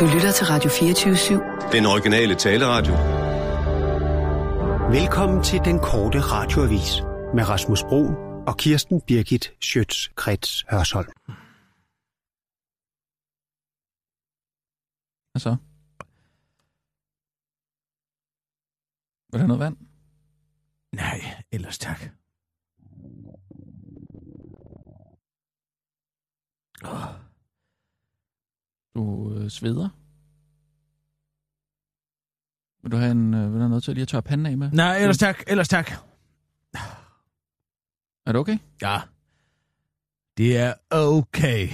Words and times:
Du 0.00 0.04
lytter 0.14 0.32
til 0.32 0.46
Radio 0.46 0.70
24-7. 0.70 1.72
Den 1.72 1.86
originale 1.86 2.34
taleradio. 2.34 2.92
Velkommen 4.98 5.44
til 5.44 5.58
den 5.64 5.78
korte 5.78 6.20
radioavis 6.20 7.00
med 7.34 7.48
Rasmus 7.48 7.82
Bro 7.82 8.02
og 8.46 8.56
Kirsten 8.56 9.00
Birgit 9.00 9.44
Schøtz-Krets 9.64 10.64
Hørsholm. 10.70 11.12
Hvad 15.32 15.40
så? 15.40 15.56
Vil 19.30 19.32
du 19.32 19.38
have 19.38 19.48
noget 19.48 19.60
vand? 19.60 19.76
Nej, 20.92 21.20
ellers 21.52 21.78
tak. 21.78 22.00
Oh. 26.84 27.31
Du 28.94 29.34
øh, 29.34 29.50
sveder? 29.50 29.88
Vil 32.82 32.92
du 32.92 32.96
have 32.96 33.10
en, 33.10 33.34
øh, 33.34 33.40
vil 33.40 33.52
du 33.52 33.58
have 33.58 33.68
noget 33.68 33.84
til 33.84 33.94
lige 33.94 34.02
at 34.02 34.08
tørre 34.08 34.22
panden 34.22 34.46
af 34.46 34.58
med? 34.58 34.70
Nej, 34.70 34.98
ellers 34.98 35.18
tak, 35.18 35.42
ellers 35.46 35.68
tak. 35.68 35.90
Er 38.26 38.32
det 38.32 38.36
okay? 38.36 38.58
Ja. 38.82 39.00
Det 40.36 40.56
er 40.56 40.74
okay. 40.90 41.68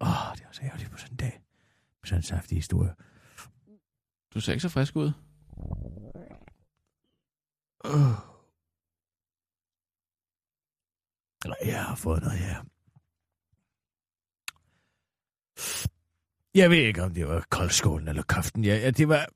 Åh, 0.00 0.08
oh, 0.08 0.36
det 0.36 0.44
var 0.44 0.52
så 0.52 0.62
ærgerligt 0.62 0.90
på 0.90 0.98
sådan 0.98 1.12
en 1.12 1.16
dag. 1.16 1.42
Med 2.00 2.06
sådan 2.06 2.18
en 2.18 2.22
saftig 2.22 2.58
historie. 2.58 2.94
Du 4.34 4.40
ser 4.40 4.52
ikke 4.52 4.62
så 4.62 4.68
frisk 4.68 4.96
ud. 4.96 5.12
Uh. 7.84 8.36
Jeg 11.64 11.84
har 11.84 11.94
fået 11.94 12.22
noget 12.22 12.38
her. 12.38 12.64
Jeg 16.54 16.70
ved 16.70 16.76
ikke, 16.76 17.02
om 17.02 17.14
det 17.14 17.28
var 17.28 17.44
koldskålen 17.50 18.08
eller 18.08 18.22
kaften. 18.22 18.64
Ja, 18.64 18.76
ja, 18.76 18.90
det 18.90 19.08
var... 19.08 19.26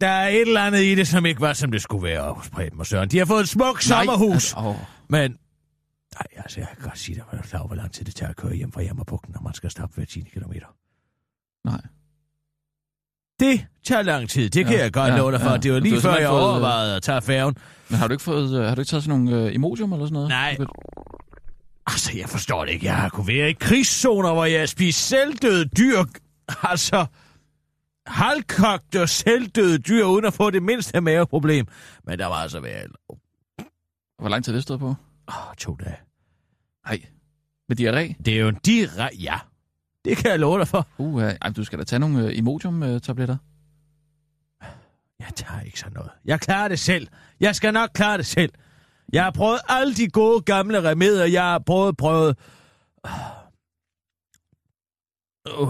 Der 0.00 0.08
er 0.08 0.28
et 0.28 0.40
eller 0.40 0.62
andet 0.62 0.82
i 0.82 0.94
det, 0.94 1.08
som 1.08 1.26
ikke 1.26 1.40
var, 1.40 1.52
som 1.52 1.72
det 1.72 1.82
skulle 1.82 2.02
være 2.02 2.32
hos 2.32 2.50
Preben 2.50 2.80
og 2.80 2.86
Søren. 2.86 3.08
De 3.08 3.18
har 3.18 3.24
fået 3.24 3.40
et 3.40 3.48
smukt 3.48 3.84
sommerhus. 3.84 4.34
Altså, 4.34 4.56
oh. 4.56 4.76
Men... 5.08 5.30
Nej, 6.14 6.42
altså, 6.42 6.60
jeg 6.60 6.68
kan 6.68 6.88
godt 6.88 6.98
sige 6.98 7.14
dig, 7.14 7.24
hvor, 7.30 7.66
hvor 7.66 7.76
lang 7.76 7.92
tid 7.92 8.04
det 8.04 8.14
tager 8.14 8.30
at 8.30 8.36
køre 8.36 8.54
hjem 8.54 8.72
fra 8.72 8.82
Jammerbugten, 8.82 9.32
når 9.32 9.40
man 9.42 9.54
skal 9.54 9.70
stoppe 9.70 9.94
hver 9.94 10.04
10 10.04 10.20
km. 10.20 10.52
Nej. 11.64 11.80
Det 13.40 13.66
tager 13.84 14.02
lang 14.02 14.28
tid, 14.28 14.50
det 14.50 14.66
kan 14.66 14.74
ja, 14.74 14.82
jeg 14.82 14.92
godt 14.92 15.12
ja, 15.12 15.16
love 15.16 15.32
dig 15.32 15.40
for. 15.40 15.50
Ja. 15.50 15.56
Det 15.56 15.72
var 15.72 15.78
lige 15.78 16.00
før, 16.00 16.16
jeg 16.16 16.28
fået, 16.28 16.42
overvejede 16.42 16.96
at 16.96 17.02
tage 17.02 17.22
færgen. 17.22 17.56
Men 17.88 17.98
har 17.98 18.08
du 18.08 18.12
ikke, 18.12 18.24
fået, 18.24 18.58
øh, 18.58 18.64
har 18.64 18.74
du 18.74 18.80
ikke 18.80 18.88
taget 18.88 19.04
sådan 19.04 19.20
nogle 19.20 19.44
uh, 19.44 19.54
emotium 19.54 19.92
eller 19.92 20.06
sådan 20.06 20.14
noget? 20.14 20.28
Nej. 20.28 20.56
Altså, 21.86 22.18
jeg 22.18 22.28
forstår 22.28 22.64
det 22.64 22.72
ikke. 22.72 22.86
Jeg 22.86 22.96
har 22.96 23.08
kunne 23.08 23.28
være 23.28 23.50
i 23.50 23.52
krigszoner, 23.52 24.32
hvor 24.32 24.44
jeg 24.44 24.68
spiser 24.68 25.00
selvdøde 25.00 25.64
dyr. 25.64 26.04
Altså, 26.62 27.06
halvkogt 28.06 28.96
og 28.96 29.08
selvdøde 29.08 29.78
dyr, 29.78 30.04
uden 30.04 30.24
at 30.24 30.34
få 30.34 30.50
det 30.50 30.62
mindste 30.62 31.00
maveproblem. 31.00 31.66
Men 32.04 32.18
der 32.18 32.26
var 32.26 32.34
altså 32.34 32.60
været... 32.60 32.92
Hvor 34.18 34.28
lang 34.28 34.44
tid 34.44 34.54
det 34.54 34.62
stod 34.62 34.78
på? 34.78 34.94
Oh, 35.26 35.54
to 35.58 35.74
dage. 35.74 35.96
Nej. 36.86 37.02
Med 37.68 37.80
diarré? 37.80 38.22
Det 38.24 38.34
er 38.34 38.38
jo 38.38 38.48
en 38.48 38.58
diarré, 38.68 39.22
ja. 39.22 39.38
Det 40.04 40.16
kan 40.16 40.30
jeg 40.30 40.38
love 40.38 40.58
dig 40.58 40.68
for. 40.68 40.86
Uh, 40.98 41.22
ej, 41.22 41.50
du 41.56 41.64
skal 41.64 41.78
da 41.78 41.84
tage 41.84 42.00
nogle 42.00 42.24
uh, 42.24 42.38
Imodium-tabletter. 42.38 43.36
Jeg 45.18 45.28
tager 45.34 45.60
ikke 45.60 45.78
sådan 45.78 45.92
noget. 45.92 46.10
Jeg 46.24 46.40
klarer 46.40 46.68
det 46.68 46.78
selv. 46.78 47.08
Jeg 47.40 47.56
skal 47.56 47.72
nok 47.72 47.90
klare 47.94 48.18
det 48.18 48.26
selv. 48.26 48.52
Jeg 49.12 49.24
har 49.24 49.30
prøvet 49.30 49.60
alle 49.68 49.94
de 49.94 50.08
gode 50.08 50.40
gamle 50.40 50.90
remedier. 50.90 51.24
Jeg 51.24 51.42
har 51.42 51.58
prøvet, 51.58 51.96
prøvet... 51.96 52.38
Uh. 55.58 55.68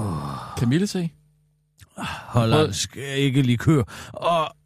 Kamillete? 0.58 1.10
Hollandsk 2.28 2.96
ikke 2.96 3.42
likør. 3.42 3.82
Og... 4.12 4.56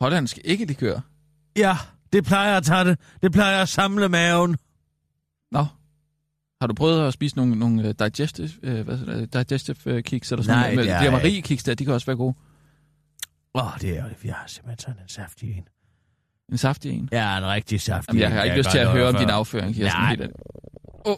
Hollandsk 0.00 0.38
ikke 0.44 0.64
likør? 0.64 1.00
Ja, 1.56 1.76
det 2.12 2.24
plejer 2.24 2.56
at 2.56 2.64
tage 2.64 2.84
det. 2.84 2.98
Det 3.22 3.32
plejer 3.32 3.62
at 3.62 3.68
samle 3.68 4.08
maven. 4.08 4.56
Nå. 5.50 5.66
Har 6.60 6.66
du 6.66 6.74
prøvet 6.74 7.06
at 7.06 7.12
spise 7.12 7.36
nogle, 7.36 7.56
nogle 7.56 7.92
digestive, 7.92 8.50
uh, 8.62 8.80
hvad 8.80 9.26
digestive 9.26 10.02
kiks 10.02 10.32
eller 10.32 10.42
sådan 10.42 10.58
Nej, 10.58 10.74
noget? 10.74 10.88
det 10.88 10.94
er 10.94 11.04
De 11.04 11.10
Marie 11.10 11.42
kiks 11.42 11.64
der, 11.64 11.74
de 11.74 11.84
kan 11.84 11.94
også 11.94 12.06
være 12.06 12.16
gode. 12.16 12.34
Åh, 13.54 13.66
oh, 13.66 13.80
det 13.80 13.98
er 13.98 14.02
jo 14.02 14.10
Jeg 14.24 14.34
har 14.34 14.46
simpelthen 14.46 14.78
sådan 14.78 15.02
en 15.02 15.08
saftig 15.08 15.50
en. 15.50 15.64
En 16.52 16.58
saftig 16.58 16.92
en? 16.92 17.08
Ja, 17.12 17.38
en 17.38 17.46
rigtig 17.46 17.80
saftig 17.80 18.14
Jamen, 18.14 18.20
jeg 18.20 18.30
har 18.30 18.42
ikke 18.44 18.56
lyst 18.56 18.70
til 18.70 18.78
at 18.78 18.90
høre 18.90 19.08
om 19.08 19.14
din 19.14 19.30
afføring, 19.30 19.74
Kirsten. 19.74 20.00
Nej. 20.00 20.16
Oh. 21.04 21.16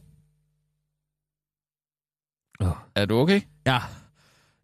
Oh. 2.60 2.72
Er 2.94 3.04
du 3.04 3.18
okay? 3.18 3.41
Ja. 3.66 3.78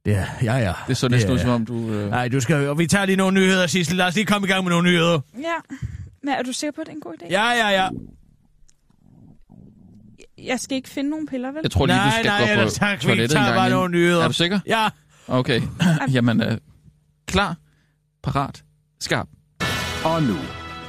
Det 0.04 0.16
er, 0.16 0.26
ja, 0.42 0.54
ja. 0.56 0.72
Det 0.86 0.90
er 0.90 0.94
så 0.94 1.08
næsten 1.08 1.32
ud, 1.32 1.38
som 1.38 1.50
om 1.50 1.66
du... 1.66 1.92
Øh... 1.92 2.10
Nej, 2.10 2.28
du 2.28 2.40
skal 2.40 2.56
høre. 2.56 2.76
Vi 2.76 2.86
tager 2.86 3.04
lige 3.06 3.16
nogle 3.16 3.40
nyheder, 3.40 3.66
Sissel. 3.66 3.96
Lad 3.96 4.06
os 4.06 4.14
lige 4.14 4.26
komme 4.26 4.48
i 4.48 4.50
gang 4.50 4.64
med 4.64 4.70
nogle 4.70 4.90
nyheder. 4.90 5.20
Ja. 5.34 5.76
Men 6.22 6.34
er 6.34 6.42
du 6.42 6.52
sikker 6.52 6.72
på, 6.72 6.80
at 6.80 6.86
det 6.86 6.92
er 6.92 6.96
en 6.96 7.00
god 7.00 7.14
idé? 7.22 7.26
Ja, 7.30 7.50
ja, 7.50 7.68
ja. 7.68 7.88
Jeg 10.38 10.60
skal 10.60 10.76
ikke 10.76 10.88
finde 10.88 11.10
nogen 11.10 11.26
piller, 11.26 11.52
vel? 11.52 11.60
Jeg 11.62 11.70
tror 11.70 11.86
lige, 11.86 11.96
nej, 11.96 12.06
du 12.06 12.12
skal 12.12 12.26
nej, 12.26 12.54
gå 12.56 12.62
på 12.62 12.70
tak, 12.70 13.00
toilettet 13.00 13.30
vi 13.30 13.34
tager 13.34 13.54
bare 13.54 13.70
nogle 13.70 13.92
nyheder. 13.92 14.22
Er 14.22 14.28
du 14.28 14.34
sikker? 14.34 14.60
Ja. 14.66 14.88
Okay. 15.28 15.60
Jamen, 16.14 16.42
øh, 16.42 16.58
klar, 17.26 17.56
parat, 18.22 18.64
skarp. 19.00 19.28
Og 20.06 20.22
nu, 20.22 20.36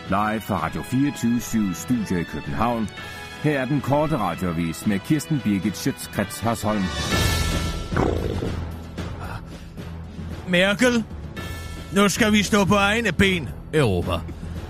live 0.09 0.41
fra 0.41 0.65
Radio 0.65 0.81
24 0.81 1.73
Studio 1.73 2.17
i 2.17 2.23
København. 2.23 2.89
Her 3.43 3.59
er 3.59 3.65
den 3.65 3.81
korte 3.81 4.17
radiovis 4.17 4.87
med 4.87 4.99
Kirsten 4.99 5.41
Birgit 5.43 5.77
Schøtzgrads 5.77 6.39
Hasholm. 6.39 6.83
Merkel, 10.47 11.03
nu 11.93 12.09
skal 12.09 12.31
vi 12.31 12.43
stå 12.43 12.65
på 12.65 12.75
egne 12.75 13.11
ben, 13.11 13.49
Europa. 13.73 14.13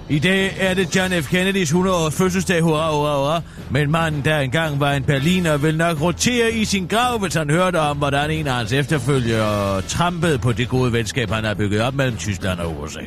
I 0.09 0.19
dag 0.19 0.55
er 0.59 0.73
det 0.73 0.95
John 0.95 1.23
F. 1.23 1.29
Kennedys 1.29 1.71
100-års 1.71 2.17
fødselsdag, 2.17 2.61
hurra, 2.61 2.91
hurra, 2.91 3.17
hurra. 3.17 3.41
Men 3.71 3.91
manden, 3.91 4.25
der 4.25 4.39
engang 4.39 4.79
var 4.79 4.93
en 4.93 5.03
berliner, 5.03 5.57
vil 5.57 5.77
nok 5.77 6.01
rotere 6.01 6.51
i 6.51 6.65
sin 6.65 6.87
grav, 6.87 7.19
hvis 7.19 7.33
han 7.33 7.49
hørte 7.49 7.79
om, 7.79 7.97
hvordan 7.97 8.31
en 8.31 8.47
af 8.47 8.53
hans 8.53 8.73
efterfølgere 8.73 9.81
trampede 9.81 10.39
på 10.39 10.51
det 10.51 10.69
gode 10.69 10.93
venskab, 10.93 11.29
han 11.29 11.43
har 11.43 11.53
bygget 11.53 11.81
op 11.81 11.93
mellem 11.93 12.17
Tyskland 12.17 12.59
og 12.59 12.81
USA. 12.81 13.01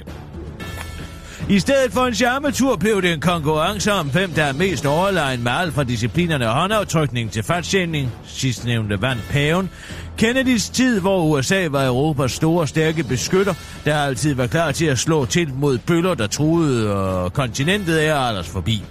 I 1.51 1.59
stedet 1.59 1.93
for 1.93 2.07
en 2.07 2.15
charmetur 2.15 2.77
blev 2.77 3.03
det 3.03 3.13
en 3.13 3.21
konkurrence 3.21 3.93
om, 3.93 4.11
hvem 4.11 4.31
der 4.31 4.45
er 4.45 4.53
mest 4.53 4.87
overlegen 4.87 5.43
med 5.45 5.53
alt 5.53 5.75
fra 5.75 5.85
disciplinerne 5.85 6.47
håndaftrykning 6.47 7.31
til 7.31 7.43
fatshaming. 7.43 8.13
Sidstnævnte 8.25 9.03
vandt 9.03 9.23
paven. 9.31 9.71
Kennedys 10.19 10.69
tid, 10.69 11.01
hvor 11.01 11.25
USA 11.25 11.69
var 11.69 11.87
Europas 11.87 12.33
store, 12.33 12.67
stærke 12.67 13.05
beskytter, 13.05 13.55
der 13.85 13.95
altid 13.95 14.35
var 14.35 14.47
klar 14.47 14.73
til 14.73 14.87
at 14.87 14.99
slå 14.99 15.25
til 15.25 15.55
mod 15.55 15.79
bøller, 15.79 16.15
der 16.15 16.27
truede 16.27 16.97
og 16.97 17.33
kontinentet 17.33 18.07
er 18.07 18.15
alders 18.15 18.49
forbi 18.49 18.85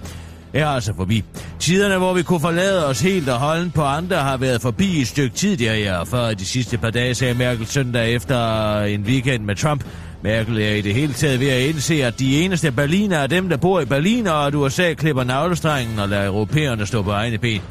er 0.54 0.68
altså 0.68 0.94
forbi. 0.94 1.24
Tiderne, 1.60 1.98
hvor 1.98 2.14
vi 2.14 2.24
kunne 2.24 2.40
forlade 2.40 2.88
os 2.88 3.02
helt 3.02 3.30
og 3.30 3.40
holden 3.40 3.72
på 3.72 3.84
andre, 3.84 4.16
har 4.16 4.38
været 4.38 4.62
forbi 4.62 5.02
et 5.02 5.08
stykke 5.08 5.36
tid 5.36 5.58
der, 5.58 6.06
før 6.06 6.34
de 6.34 6.46
sidste 6.46 6.78
par 6.78 6.90
dage, 6.90 7.16
sagde 7.16 7.34
Merkel 7.34 7.68
søndag 7.68 8.14
efter 8.14 8.80
en 8.82 9.02
weekend 9.02 9.44
med 9.44 9.56
Trump. 9.56 9.84
Merkel 10.24 10.58
er 10.58 10.72
i 10.72 10.82
det 10.82 10.94
hele 10.94 11.14
taget 11.14 11.40
ved 11.40 11.50
at 11.50 11.62
indse, 11.62 12.04
at 12.06 12.20
de 12.20 12.42
eneste 12.42 12.72
berliner 12.72 13.18
er 13.18 13.28
dem, 13.28 13.50
der 13.50 13.58
bor 13.58 13.80
i 13.80 13.86
Berlin, 13.86 14.28
og 14.28 14.48
at 14.48 14.56
USA 14.56 14.94
klipper 14.94 15.24
navlestrengen 15.24 16.00
og 16.00 16.10
lader 16.10 16.28
europæerne 16.28 16.86
stå 16.86 17.02
på 17.02 17.12
egne 17.12 17.38
ben. 17.38 17.62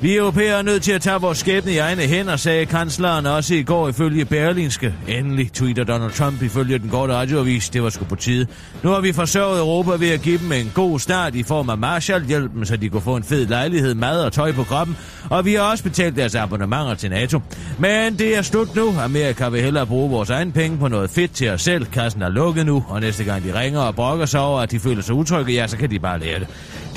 Vi 0.00 0.16
europæere 0.16 0.58
er 0.58 0.62
nødt 0.62 0.82
til 0.82 0.92
at 0.92 1.00
tage 1.00 1.20
vores 1.20 1.38
skæbne 1.38 1.72
i 1.72 1.78
egne 1.78 2.02
hænder, 2.02 2.36
sagde 2.36 2.66
kansleren 2.66 3.26
også 3.26 3.54
i 3.54 3.62
går 3.62 3.88
ifølge 3.88 4.24
Berlinske. 4.24 4.94
Endelig 5.08 5.52
tweeter 5.52 5.84
Donald 5.84 6.10
Trump 6.12 6.42
ifølge 6.42 6.78
den 6.78 6.90
korte 6.90 7.14
radioavis. 7.14 7.68
Det 7.68 7.82
var 7.82 7.90
sgu 7.90 8.04
på 8.04 8.16
tide. 8.16 8.46
Nu 8.82 8.90
har 8.90 9.00
vi 9.00 9.12
forsørget 9.12 9.60
Europa 9.60 9.90
ved 9.90 10.10
at 10.10 10.22
give 10.22 10.38
dem 10.38 10.52
en 10.52 10.72
god 10.74 10.98
start 10.98 11.34
i 11.34 11.42
form 11.42 11.70
af 11.70 11.78
Marshall-hjælpen, 11.78 12.66
så 12.66 12.76
de 12.76 12.88
kunne 12.88 13.02
få 13.02 13.16
en 13.16 13.24
fed 13.24 13.46
lejlighed, 13.46 13.94
mad 13.94 14.24
og 14.24 14.32
tøj 14.32 14.52
på 14.52 14.64
kroppen. 14.64 14.96
Og 15.30 15.44
vi 15.44 15.54
har 15.54 15.62
også 15.62 15.84
betalt 15.84 16.16
deres 16.16 16.34
abonnementer 16.34 16.94
til 16.94 17.10
NATO. 17.10 17.40
Men 17.78 18.18
det 18.18 18.36
er 18.36 18.42
slut 18.42 18.76
nu. 18.76 18.94
Amerika 19.00 19.48
vil 19.48 19.62
hellere 19.62 19.86
bruge 19.86 20.10
vores 20.10 20.30
egen 20.30 20.52
penge 20.52 20.78
på 20.78 20.88
noget 20.88 21.10
fedt 21.10 21.32
til 21.32 21.50
os 21.50 21.62
selv. 21.62 21.86
Kassen 21.86 22.22
er 22.22 22.28
lukket 22.28 22.66
nu, 22.66 22.84
og 22.88 23.00
næste 23.00 23.24
gang 23.24 23.44
de 23.44 23.60
ringer 23.60 23.80
og 23.80 23.94
brokker 23.94 24.26
sig 24.26 24.40
over, 24.40 24.60
at 24.60 24.70
de 24.70 24.80
føler 24.80 25.02
sig 25.02 25.14
utrygge, 25.14 25.52
ja, 25.52 25.66
så 25.66 25.76
kan 25.76 25.90
de 25.90 25.98
bare 25.98 26.20
lære 26.20 26.38
det. 26.38 26.48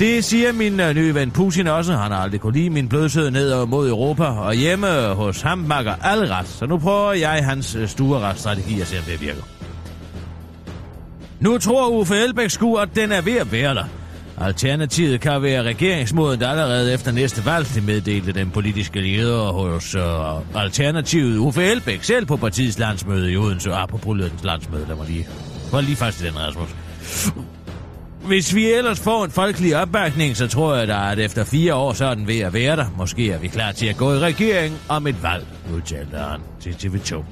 Det 0.02 0.24
siger 0.24 0.52
min 0.52 0.80
øh, 0.80 0.94
nye 0.94 1.14
ven 1.14 1.30
Putin 1.30 1.66
også. 1.66 1.92
Han 1.92 2.12
har 2.12 2.18
aldrig 2.18 2.40
kunne 2.40 2.52
lide 2.52 2.70
min 2.70 2.88
blødsød 2.88 3.30
ned 3.30 3.66
mod 3.66 3.88
Europa, 3.88 4.24
og 4.24 4.54
hjemme 4.54 4.88
hos 5.14 5.40
ham 5.40 5.58
makker 5.58 5.94
al 6.02 6.18
ret. 6.18 6.48
Så 6.48 6.66
nu 6.66 6.78
prøver 6.78 7.12
jeg 7.12 7.44
hans 7.44 7.76
uh, 7.76 7.88
stueretsstrategi 7.88 8.80
og 8.80 8.86
se, 8.86 8.98
om 8.98 9.04
det 9.04 9.20
virker. 9.20 9.42
Nu 11.40 11.58
tror 11.58 11.88
Uffe 11.88 12.16
Elbæk 12.16 12.50
sku, 12.50 12.74
at 12.74 12.88
den 12.94 13.12
er 13.12 13.20
ved 13.20 13.36
at 13.36 13.52
være 13.52 13.74
der. 13.74 13.84
Alternativet 14.40 15.20
kan 15.20 15.42
være 15.42 15.62
regeringsmoden 15.62 16.42
allerede 16.42 16.94
efter 16.94 17.12
næste 17.12 17.46
valg, 17.46 17.74
det 17.74 17.82
meddelte 17.84 18.32
den 18.32 18.50
politiske 18.50 19.00
leder 19.00 19.52
hos 19.52 19.94
uh, 19.94 20.62
Alternativet 20.62 21.38
Uffe 21.38 21.64
Elbæk 21.64 22.02
selv 22.02 22.26
på 22.26 22.36
partiets 22.36 22.78
landsmøde 22.78 23.32
i 23.32 23.36
Odense. 23.36 23.72
Apropos 23.72 24.18
ledens 24.18 24.44
landsmøde, 24.44 24.86
der 24.88 24.94
var 24.94 25.04
lige, 25.04 25.26
var 25.72 25.80
lige 25.80 25.96
fast 25.96 26.20
i 26.20 26.24
den, 26.24 26.38
Rasmus 26.38 26.68
hvis 28.24 28.54
vi 28.54 28.72
ellers 28.72 29.00
får 29.00 29.24
en 29.24 29.30
folkelig 29.30 29.76
opbakning, 29.76 30.36
så 30.36 30.48
tror 30.48 30.76
jeg 30.76 30.88
da, 30.88 31.12
at 31.12 31.18
efter 31.18 31.44
fire 31.44 31.74
år, 31.74 31.92
så 31.92 32.04
er 32.04 32.14
den 32.14 32.26
ved 32.26 32.38
at 32.38 32.54
være 32.54 32.76
der. 32.76 32.86
Måske 32.96 33.30
er 33.30 33.38
vi 33.38 33.48
klar 33.48 33.72
til 33.72 33.86
at 33.86 33.96
gå 33.96 34.14
i 34.14 34.18
regering 34.18 34.78
om 34.88 35.06
et 35.06 35.22
valg, 35.22 35.46
udtalte 35.74 36.16
han 36.16 36.40
til 36.60 36.70
TV2. 36.70 37.24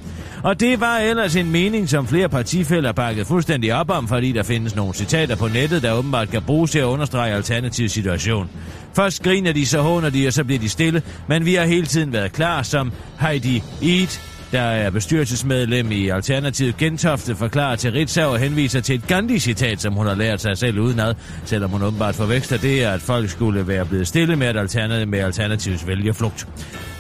Og 0.42 0.60
det 0.60 0.80
var 0.80 0.98
ellers 0.98 1.36
en 1.36 1.50
mening, 1.50 1.88
som 1.88 2.06
flere 2.06 2.28
partifælder 2.28 2.92
bakkede 2.92 3.24
fuldstændig 3.24 3.74
op 3.74 3.90
om, 3.90 4.08
fordi 4.08 4.32
der 4.32 4.42
findes 4.42 4.76
nogle 4.76 4.94
citater 4.94 5.36
på 5.36 5.48
nettet, 5.48 5.82
der 5.82 5.92
åbenbart 5.92 6.30
kan 6.30 6.42
bruges 6.42 6.70
til 6.70 6.78
at 6.78 6.84
understrege 6.84 7.34
alternativ 7.34 7.88
situation. 7.88 8.50
Først 8.96 9.22
griner 9.22 9.52
de, 9.52 9.66
så 9.66 9.80
håner 9.80 10.10
de, 10.10 10.26
og 10.26 10.32
så 10.32 10.44
bliver 10.44 10.60
de 10.60 10.68
stille, 10.68 11.02
men 11.26 11.46
vi 11.46 11.54
har 11.54 11.64
hele 11.64 11.86
tiden 11.86 12.12
været 12.12 12.32
klar, 12.32 12.62
som 12.62 12.92
Heidi 13.20 13.62
Eat 13.82 14.29
der 14.52 14.60
er 14.60 14.90
bestyrelsesmedlem 14.90 15.92
i 15.92 16.08
Alternativet 16.08 16.76
Gentofte, 16.76 17.36
forklarer 17.36 17.76
til 17.76 17.92
Ritzau 17.92 18.32
og 18.32 18.38
henviser 18.38 18.80
til 18.80 18.94
et 18.94 19.06
Gandhi-citat, 19.06 19.80
som 19.80 19.92
hun 19.92 20.06
har 20.06 20.14
lært 20.14 20.40
sig 20.40 20.58
selv 20.58 20.78
udenad, 20.78 21.14
selvom 21.44 21.70
hun 21.70 21.82
åbenbart 21.82 22.14
forveksler 22.14 22.58
det, 22.58 22.80
at 22.80 23.00
folk 23.00 23.30
skulle 23.30 23.68
være 23.68 23.86
blevet 23.86 24.08
stille 24.08 24.36
med, 24.36 24.46
at 24.46 24.56
alternativ, 24.56 25.08
med 25.08 25.18
Alternativets 25.18 25.86
vælgerflugt. 25.86 26.46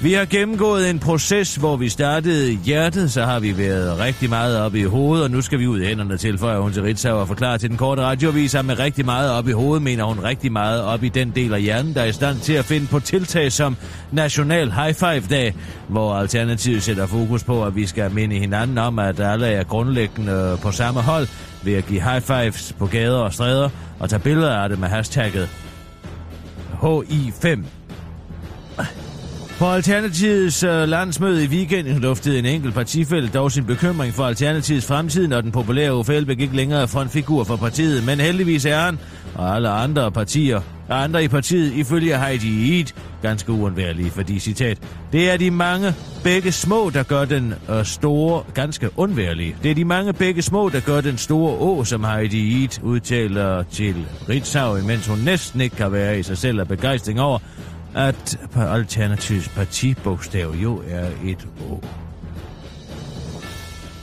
Vi 0.02 0.12
har 0.12 0.24
gennemgået 0.24 0.90
en 0.90 0.98
proces, 0.98 1.56
hvor 1.56 1.76
vi 1.76 1.88
startede 1.88 2.52
i 2.52 2.58
hjertet, 2.64 3.12
så 3.12 3.24
har 3.24 3.40
vi 3.40 3.58
været 3.58 3.98
rigtig 3.98 4.30
meget 4.30 4.58
op 4.60 4.74
i 4.74 4.82
hovedet, 4.82 5.24
og 5.24 5.30
nu 5.30 5.40
skal 5.40 5.58
vi 5.58 5.66
ud 5.66 5.80
i 5.80 5.86
hænderne 5.86 6.16
til, 6.16 6.38
for 6.38 6.60
hun 6.60 6.72
til 6.72 6.82
Ritzau 6.82 7.16
og 7.16 7.28
forklare 7.28 7.58
til 7.58 7.68
den 7.68 7.76
korte 7.76 8.02
radiovis, 8.02 8.54
at 8.54 8.64
med 8.64 8.78
rigtig 8.78 9.04
meget 9.04 9.30
op 9.30 9.48
i 9.48 9.52
hovedet, 9.52 9.82
mener 9.82 10.04
hun 10.04 10.24
rigtig 10.24 10.52
meget 10.52 10.82
op 10.82 11.04
i 11.04 11.08
den 11.08 11.30
del 11.30 11.54
af 11.54 11.62
hjernen, 11.62 11.94
der 11.94 12.00
er 12.00 12.04
i 12.04 12.12
stand 12.12 12.40
til 12.40 12.52
at 12.52 12.64
finde 12.64 12.86
på 12.86 13.00
tiltag 13.00 13.52
som 13.52 13.76
National 14.12 14.72
High 14.72 14.94
Five 14.94 15.22
Dag, 15.30 15.54
hvor 15.88 16.14
Alternativet 16.14 16.82
sætter 16.82 17.06
fokus 17.06 17.39
på, 17.44 17.64
at 17.64 17.76
vi 17.76 17.86
skal 17.86 18.10
minde 18.10 18.36
hinanden 18.36 18.78
om, 18.78 18.98
at 18.98 19.20
alle 19.20 19.46
er 19.46 19.64
grundlæggende 19.64 20.58
på 20.62 20.72
samme 20.72 21.00
hold, 21.00 21.28
ved 21.62 21.74
at 21.74 21.86
give 21.86 22.02
high 22.02 22.22
fives 22.22 22.74
på 22.78 22.86
gader 22.86 23.18
og 23.18 23.32
stræder, 23.32 23.68
og 24.00 24.10
tage 24.10 24.20
billeder 24.20 24.56
af 24.56 24.68
det 24.68 24.78
med 24.78 24.88
hashtagget 24.88 25.48
HI5 26.82 27.64
på 29.60 29.66
Alternativets 29.66 30.64
uh, 30.64 30.70
landsmøde 30.70 31.44
i 31.44 31.46
weekenden 31.46 31.98
luftede 31.98 32.38
en 32.38 32.46
enkelt 32.46 32.74
partifælde 32.74 33.28
dog 33.28 33.52
sin 33.52 33.64
bekymring 33.64 34.14
for 34.14 34.24
Alternativets 34.24 34.86
fremtid, 34.86 35.28
når 35.28 35.40
den 35.40 35.52
populære 35.52 35.94
Uffe 35.94 36.14
Elbæk 36.14 36.40
ikke 36.40 36.56
længere 36.56 36.88
frontfigur 36.88 37.44
for 37.44 37.56
partiet. 37.56 38.06
Men 38.06 38.20
heldigvis 38.20 38.64
er 38.64 38.78
han, 38.78 38.98
og 39.34 39.54
alle 39.56 39.68
andre 39.68 40.12
partier, 40.12 40.60
og 40.88 41.02
andre 41.02 41.24
i 41.24 41.28
partiet, 41.28 41.72
ifølge 41.72 42.18
Heidi 42.18 42.76
Eid, 42.76 42.86
ganske 43.22 43.52
uundværlige, 43.52 44.10
fordi, 44.10 44.38
citat, 44.38 44.78
det 45.12 45.30
er 45.30 45.36
de 45.36 45.50
mange 45.50 45.94
begge 46.24 46.52
små, 46.52 46.90
der 46.90 47.02
gør 47.02 47.24
den 47.24 47.54
øh, 47.70 47.84
store, 47.84 48.42
ganske 48.54 48.90
undværlige. 48.96 49.56
Det 49.62 49.70
er 49.70 49.74
de 49.74 49.84
mange 49.84 50.12
begge 50.12 50.42
små, 50.42 50.68
der 50.68 50.80
gør 50.80 51.00
den 51.00 51.18
store 51.18 51.56
å, 51.58 51.84
som 51.84 52.04
Heidi 52.04 52.60
Eid 52.60 52.82
udtaler 52.82 53.62
til 53.62 54.06
Ritzau, 54.28 54.76
imens 54.76 55.06
hun 55.06 55.18
næsten 55.18 55.60
ikke 55.60 55.76
kan 55.76 55.92
være 55.92 56.18
i 56.18 56.22
sig 56.22 56.38
selv 56.38 56.60
af 56.60 56.68
begejstring 56.68 57.20
over, 57.20 57.38
at 57.94 58.38
Alternativets 58.56 59.48
partibogstav 59.48 60.50
jo 60.62 60.82
er 60.88 61.06
et 61.24 61.46
Å. 61.70 61.82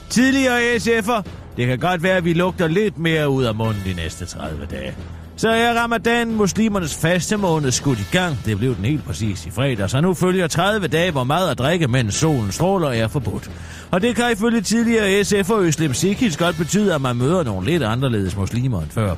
Tidligere 0.09 0.75
SF'er, 0.75 1.21
det 1.57 1.67
kan 1.67 1.79
godt 1.79 2.03
være, 2.03 2.17
at 2.17 2.25
vi 2.25 2.33
lugter 2.33 2.67
lidt 2.67 2.97
mere 2.97 3.29
ud 3.29 3.43
af 3.43 3.55
munden 3.55 3.81
de 3.85 3.93
næste 3.93 4.25
30 4.25 4.65
dage. 4.65 4.95
Så 5.37 5.49
er 5.49 5.73
ramadan 5.73 6.35
muslimernes 6.35 6.95
faste 6.95 7.37
måned 7.37 7.71
skudt 7.71 7.99
i 7.99 8.05
gang. 8.11 8.37
Det 8.45 8.57
blev 8.57 8.75
den 8.75 8.85
helt 8.85 9.05
præcis 9.05 9.45
i 9.45 9.51
fredag, 9.51 9.89
så 9.89 10.01
nu 10.01 10.13
følger 10.13 10.47
30 10.47 10.87
dage, 10.87 11.11
hvor 11.11 11.23
mad 11.23 11.49
og 11.49 11.57
drikke, 11.57 11.87
mens 11.87 12.15
solen 12.15 12.51
stråler, 12.51 12.89
er 12.89 13.07
forbudt. 13.07 13.51
Og 13.91 14.01
det 14.01 14.15
kan 14.15 14.31
ifølge 14.31 14.61
tidligere 14.61 15.23
SF 15.23 15.49
og 15.49 15.63
Øslem 15.63 15.93
Sikis 15.93 16.37
godt 16.37 16.57
betyde, 16.57 16.95
at 16.95 17.01
man 17.01 17.15
møder 17.15 17.43
nogle 17.43 17.71
lidt 17.71 17.83
anderledes 17.83 18.37
muslimer 18.37 18.81
end 18.81 18.89
før. 18.89 19.15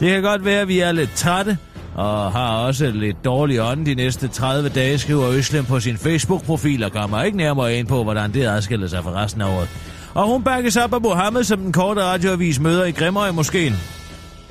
Det 0.00 0.10
kan 0.10 0.22
godt 0.22 0.44
være, 0.44 0.60
at 0.60 0.68
vi 0.68 0.80
er 0.80 0.92
lidt 0.92 1.10
trætte, 1.14 1.58
og 1.98 2.32
har 2.32 2.56
også 2.56 2.90
lidt 2.90 3.24
dårlig 3.24 3.62
ånd 3.62 3.86
de 3.86 3.94
næste 3.94 4.28
30 4.28 4.68
dage, 4.68 4.98
skriver 4.98 5.30
Øslem 5.30 5.64
på 5.64 5.80
sin 5.80 5.96
Facebook-profil 5.96 6.84
og 6.84 6.92
kommer 6.92 7.22
ikke 7.22 7.36
nærmere 7.36 7.74
ind 7.74 7.86
på, 7.86 8.02
hvordan 8.04 8.32
det 8.34 8.46
adskiller 8.46 8.86
sig 8.86 9.02
fra 9.02 9.24
resten 9.24 9.40
af 9.40 9.56
året. 9.56 9.68
Og 10.14 10.26
hun 10.26 10.42
bakkes 10.42 10.76
op 10.76 10.94
af 10.94 11.00
Mohammed, 11.00 11.44
som 11.44 11.58
den 11.58 11.72
korte 11.72 12.02
radioavis 12.02 12.60
møder 12.60 12.84
i 12.84 12.90
Grimmer 12.90 13.26
i 13.26 13.32
moskeen. 13.32 13.74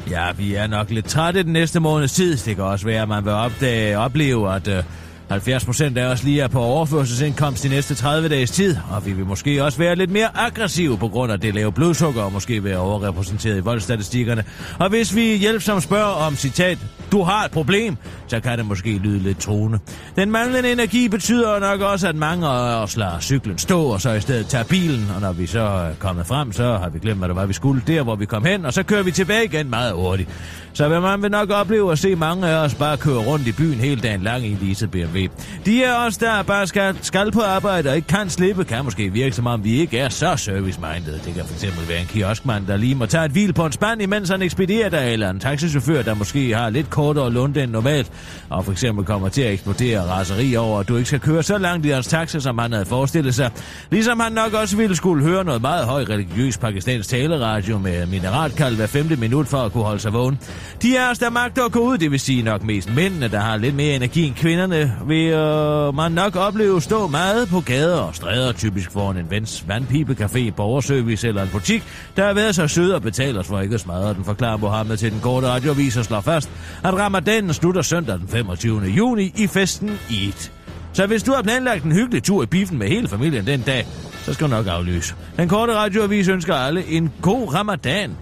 Ja, 0.09 0.31
vi 0.37 0.55
er 0.55 0.67
nok 0.67 0.89
lidt 0.89 1.05
trætte 1.05 1.43
den 1.43 1.53
næste 1.53 1.79
måneds 1.79 2.13
tid. 2.13 2.37
Det 2.37 2.55
kan 2.55 2.63
også 2.65 2.85
være, 2.85 3.01
at 3.01 3.07
man 3.07 3.25
vil 3.25 3.33
opdage, 3.33 3.97
opleve, 3.97 4.55
at 4.55 4.67
øh, 4.67 4.83
70 5.29 5.65
procent 5.65 5.97
af 5.97 6.05
os 6.05 6.23
lige 6.23 6.41
er 6.41 6.47
på 6.47 6.59
overførselsindkomst 6.59 7.63
de 7.63 7.69
næste 7.69 7.95
30 7.95 8.29
dages 8.29 8.51
tid, 8.51 8.75
og 8.91 9.05
vi 9.05 9.13
vil 9.13 9.25
måske 9.25 9.63
også 9.63 9.77
være 9.77 9.95
lidt 9.95 10.11
mere 10.11 10.37
aggressive 10.37 10.97
på 10.97 11.07
grund 11.07 11.31
af 11.31 11.39
det 11.39 11.53
lave 11.53 11.71
blodsukker, 11.71 12.21
og 12.21 12.33
måske 12.33 12.63
være 12.63 12.77
overrepræsenteret 12.77 13.57
i 13.57 13.59
voldstatistikkerne. 13.59 14.43
Og 14.79 14.89
hvis 14.89 15.15
vi 15.15 15.21
hjælpsomt 15.21 15.83
spørger 15.83 16.25
om, 16.25 16.35
citat, 16.35 16.77
du 17.11 17.23
har 17.23 17.45
et 17.45 17.51
problem, 17.51 17.97
så 18.27 18.39
kan 18.39 18.57
det 18.57 18.65
måske 18.65 18.97
lyde 18.97 19.19
lidt 19.19 19.39
truende. 19.39 19.79
Den 20.15 20.31
manglende 20.31 20.71
energi 20.71 21.09
betyder 21.09 21.59
nok 21.59 21.81
også, 21.81 22.07
at 22.07 22.15
mange 22.15 22.47
af 22.47 22.83
os 22.83 22.97
lader 22.97 23.19
cyklen 23.19 23.57
stå, 23.57 23.81
og 23.83 24.01
så 24.01 24.11
i 24.11 24.21
stedet 24.21 24.47
tager 24.47 24.63
bilen, 24.63 25.11
og 25.15 25.21
når 25.21 25.33
vi 25.33 25.47
så 25.47 25.59
er 25.59 25.93
kommet 25.99 26.27
frem, 26.27 26.51
så 26.51 26.77
har 26.77 26.89
vi 26.89 26.99
glemt, 26.99 27.19
hvad 27.19 27.27
det 27.27 27.35
var, 27.35 27.45
vi 27.45 27.53
skulle 27.53 27.81
der, 27.87 28.03
hvor 28.03 28.15
vi 28.15 28.25
kom 28.25 28.45
hen, 28.45 28.65
og 28.65 28.73
så 28.73 28.83
kører 28.83 29.03
vi 29.03 29.11
tilbage 29.11 29.45
igen 29.45 29.69
meget 29.69 29.93
hurtigt. 29.93 30.29
Så 30.73 30.89
vil 30.89 31.01
man 31.01 31.21
vil 31.21 31.31
nok 31.31 31.49
opleve 31.49 31.91
at 31.91 31.99
se 31.99 32.15
mange 32.15 32.47
af 32.47 32.55
os 32.55 32.75
bare 32.75 32.97
køre 32.97 33.17
rundt 33.17 33.47
i 33.47 33.51
byen 33.51 33.79
hele 33.79 34.01
dagen 34.01 34.21
lang 34.21 34.45
i 34.45 34.51
en 34.51 34.89
BMW. 34.89 35.16
De 35.65 35.83
er 35.83 35.95
os, 35.95 36.17
der 36.17 36.43
bare 36.43 36.67
skal, 36.67 36.95
skal 37.01 37.31
på 37.31 37.41
arbejde 37.41 37.89
og 37.89 37.95
ikke 37.95 38.07
kan 38.07 38.29
slippe, 38.29 38.63
kan 38.63 38.85
måske 38.85 39.13
virke 39.13 39.35
som 39.35 39.47
om 39.47 39.63
vi 39.63 39.79
ikke 39.79 39.99
er 39.99 40.09
så 40.09 40.35
service-minded. 40.35 41.19
Det 41.25 41.33
kan 41.33 41.43
fx 41.45 41.89
være 41.89 41.99
en 41.99 42.05
kioskmand, 42.05 42.67
der 42.67 42.77
lige 42.77 42.95
må 42.95 43.05
tage 43.05 43.25
et 43.25 43.31
hvil 43.31 43.53
på 43.53 43.65
en 43.65 43.71
spand, 43.71 44.01
imens 44.01 44.29
han 44.29 44.41
ekspederer 44.41 44.89
der, 44.89 45.01
eller 45.01 45.29
en 45.29 45.39
taxichauffør, 45.39 46.01
der 46.01 46.13
måske 46.13 46.55
har 46.55 46.69
lidt 46.69 46.89
kortere 46.89 47.31
lunde 47.31 47.63
end 47.63 47.71
normalt, 47.71 48.11
og 48.49 48.65
for 48.65 48.71
eksempel 48.71 49.05
kommer 49.05 49.29
til 49.29 49.41
at 49.41 49.53
eksplodere 49.53 50.01
raseri 50.01 50.55
over, 50.55 50.79
at 50.79 50.87
du 50.87 50.95
ikke 50.95 51.07
skal 51.07 51.19
køre 51.19 51.43
så 51.43 51.57
langt 51.57 51.85
i 51.85 51.89
hans 51.89 52.07
taxa, 52.07 52.39
som 52.39 52.57
han 52.57 52.71
havde 52.71 52.85
forestillet 52.85 53.35
sig. 53.35 53.51
Ligesom 53.91 54.19
han 54.19 54.31
nok 54.31 54.53
også 54.53 54.77
ville 54.77 54.95
skulle 54.95 55.23
høre 55.23 55.43
noget 55.43 55.61
meget 55.61 55.85
høj 55.85 56.03
religiøs 56.09 56.57
pakistansk 56.57 57.09
taleradio 57.09 57.77
med 57.77 58.05
mineralkald 58.05 58.75
hver 58.75 58.87
femte 58.87 59.15
minut 59.15 59.47
for 59.47 59.57
at 59.57 59.71
kunne 59.71 59.83
holde 59.83 59.99
sig 59.99 60.13
vågen. 60.13 60.39
De 60.81 60.97
er 60.97 61.09
os, 61.09 61.19
der 61.19 61.29
magter 61.29 61.65
at 61.65 61.71
gå 61.71 61.79
ud, 61.79 61.97
det 61.97 62.11
vil 62.11 62.19
sige 62.19 62.43
nok 62.43 62.63
mest 62.63 62.95
mændene, 62.95 63.27
der 63.27 63.39
har 63.39 63.57
lidt 63.57 63.75
mere 63.75 63.95
energi 63.95 64.23
end 64.23 64.35
kvinderne, 64.35 64.93
vil 65.07 65.27
øh, 65.27 65.95
man 65.95 66.11
nok 66.11 66.35
opleve 66.35 66.81
stå 66.81 67.07
meget 67.07 67.47
på 67.49 67.59
gader 67.59 67.99
og 67.99 68.15
stræder, 68.15 68.51
typisk 68.51 68.91
foran 68.91 69.17
en 69.17 69.31
vens 69.31 69.65
vandpipecafé, 69.69 70.51
borgerservice 70.51 71.27
eller 71.27 71.43
en 71.43 71.49
butik, 71.51 71.83
der 72.15 72.25
har 72.25 72.33
været 72.33 72.55
så 72.55 72.67
sød 72.67 72.91
og 72.91 73.01
betaler 73.01 73.39
os 73.39 73.47
for 73.47 73.59
ikke 73.59 73.73
at 73.73 73.81
smadre 73.81 74.13
den, 74.13 74.25
forklarer 74.25 74.57
Mohammed 74.57 74.97
til 74.97 75.11
den 75.11 75.19
korte 75.19 75.47
radiovis 75.47 75.97
og 75.97 76.05
slår 76.05 76.21
fast, 76.21 76.49
at 76.83 76.93
ramadanen 76.93 77.53
slutter 77.53 77.81
søndag 77.81 78.19
den 78.19 78.27
25. 78.27 78.81
juni 78.81 79.33
i 79.35 79.47
festen 79.47 79.99
Eid. 80.09 80.49
Så 80.93 81.07
hvis 81.07 81.23
du 81.23 81.31
har 81.31 81.41
planlagt 81.41 81.83
en 81.83 81.91
hyggelig 81.91 82.23
tur 82.23 82.43
i 82.43 82.45
biffen 82.45 82.77
med 82.77 82.87
hele 82.87 83.07
familien 83.07 83.47
den 83.47 83.61
dag, 83.61 83.87
så 84.25 84.33
skal 84.33 84.47
du 84.47 84.51
nok 84.51 84.67
aflyse. 84.67 85.15
Den 85.37 85.49
korte 85.49 85.75
radioavis 85.75 86.27
ønsker 86.27 86.55
alle 86.55 86.87
en 86.87 87.13
god 87.21 87.53
ramadan. 87.53 88.17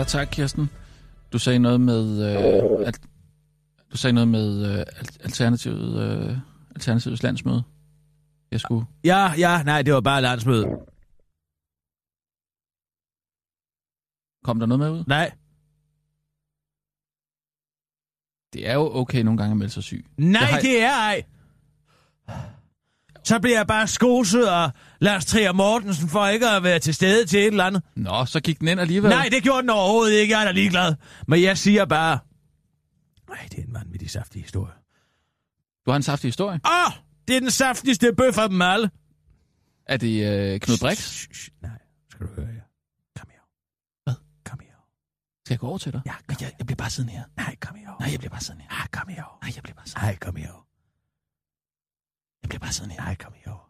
Ja, 0.00 0.04
tak, 0.04 0.28
Kirsten. 0.32 0.70
Du 1.32 1.38
sagde 1.38 1.58
noget 1.58 1.80
med... 1.80 2.04
Øh, 2.30 2.86
al- 2.86 2.94
du 3.92 3.96
sagde 3.96 4.12
noget 4.14 4.28
med 4.28 4.78
øh, 4.78 4.86
alternativet, 5.20 6.02
øh, 6.02 6.38
Alternativets 6.74 7.22
landsmøde. 7.22 7.62
Jeg 8.50 8.60
skulle... 8.60 8.86
Ja, 9.04 9.32
ja, 9.38 9.62
nej, 9.62 9.82
det 9.82 9.94
var 9.94 10.00
bare 10.00 10.22
landsmøde. 10.22 10.64
Kom 14.44 14.58
der 14.60 14.66
noget 14.66 14.78
med 14.78 14.90
ud? 15.00 15.04
Nej. 15.06 15.32
Det 18.52 18.68
er 18.68 18.74
jo 18.74 18.94
okay 18.96 19.22
nogle 19.22 19.38
gange 19.38 19.50
at 19.50 19.56
melde 19.56 19.72
sig 19.72 19.82
syg. 19.82 20.06
Nej, 20.16 20.42
har- 20.42 20.60
det 20.60 20.82
er 20.82 20.92
ej. 20.92 21.22
Så 23.24 23.40
bliver 23.40 23.56
jeg 23.58 23.66
bare 23.66 23.86
skoset 23.86 24.46
af 24.46 24.70
Lars 25.00 25.24
Trier 25.24 25.52
Mortensen 25.52 26.08
for 26.08 26.26
ikke 26.26 26.48
at 26.48 26.62
være 26.62 26.78
til 26.78 26.94
stede 26.94 27.26
til 27.26 27.38
et 27.40 27.46
eller 27.46 27.64
andet. 27.64 27.82
Nå, 27.96 28.24
så 28.24 28.40
gik 28.40 28.60
den 28.60 28.68
ind 28.68 28.80
alligevel. 28.80 29.10
Nej, 29.10 29.28
det 29.32 29.42
gjorde 29.42 29.62
den 29.62 29.70
overhovedet 29.70 30.18
ikke. 30.18 30.34
Jeg 30.34 30.40
er 30.40 30.44
da 30.44 30.52
ligeglad. 30.52 30.94
Men 31.28 31.42
jeg 31.42 31.58
siger 31.58 31.84
bare... 31.84 32.18
Nej, 33.28 33.48
det 33.50 33.58
er 33.58 33.62
en 33.62 33.74
vanvittig 33.74 34.10
saftig 34.10 34.42
historie. 34.42 34.72
Du 35.86 35.90
har 35.90 35.96
en 35.96 36.02
saftig 36.02 36.28
historie. 36.28 36.60
Åh, 36.64 36.86
oh, 36.86 36.92
det 37.28 37.36
er 37.36 37.40
den 37.40 37.50
saftigste 37.50 38.12
bøf 38.16 38.38
af 38.38 38.48
dem 38.48 38.62
alle. 38.62 38.90
Er 39.86 39.96
det 39.96 40.26
øh, 40.26 40.60
Knud 40.60 40.78
Brix? 40.78 40.98
Shh, 40.98 41.28
shh, 41.30 41.34
shh. 41.34 41.50
Nej, 41.62 41.78
skal 42.10 42.26
du 42.26 42.32
høre 42.32 42.46
her. 42.46 42.62
Kom 43.18 43.28
her. 43.30 43.40
Hvad? 44.04 44.14
Kom 44.44 44.58
her. 44.62 44.76
Skal 45.46 45.54
jeg 45.54 45.58
gå 45.58 45.66
over 45.66 45.78
til 45.78 45.92
dig? 45.92 46.00
Ja, 46.06 46.14
kom 46.28 46.36
jeg, 46.40 46.52
jeg 46.58 46.66
bliver 46.66 46.76
bare 46.76 46.90
siddende 46.90 47.12
her. 47.12 47.24
Nej, 47.36 47.56
kom 47.60 47.76
her. 47.76 47.96
Nej, 48.00 48.08
jeg 48.12 48.18
bliver 48.18 48.30
bare 48.30 48.40
siddende 48.40 48.64
her. 48.64 48.70
Nej, 48.70 48.86
kom 48.92 49.08
her. 49.08 49.38
Nej, 49.42 49.52
jeg 49.54 49.62
bliver 49.62 49.74
bare 49.74 49.86
siddende 49.86 50.06
Nej, 50.06 50.16
kom 50.16 50.36
her. 50.36 50.66
Jeg 52.42 52.48
bliver 52.48 52.60
bare 52.60 52.72
siddende 52.72 52.94
her. 52.94 53.02
Nej, 53.02 53.14
kom 53.14 53.32
her. 53.44 53.69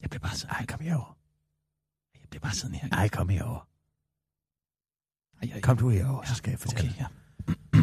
Jeg 0.00 0.10
blev 0.10 0.20
bare 0.20 0.34
sådan, 0.34 0.54
nej, 0.56 0.66
kom 0.66 0.80
herover. 0.80 1.18
Jeg 2.14 2.28
blev 2.30 2.40
bare 2.40 2.52
sådan 2.54 2.74
her. 2.76 2.88
Nej, 2.88 3.08
kom 3.08 3.28
herover. 3.28 3.68
Ej, 5.42 5.48
ej. 5.54 5.60
Kom 5.60 5.76
du 5.76 5.88
herover, 5.88 6.20
ja, 6.22 6.28
så 6.28 6.34
skal 6.34 6.50
jeg 6.50 6.58
fortælle. 6.58 6.90
Okay, 6.90 7.00
ja. 7.00 7.06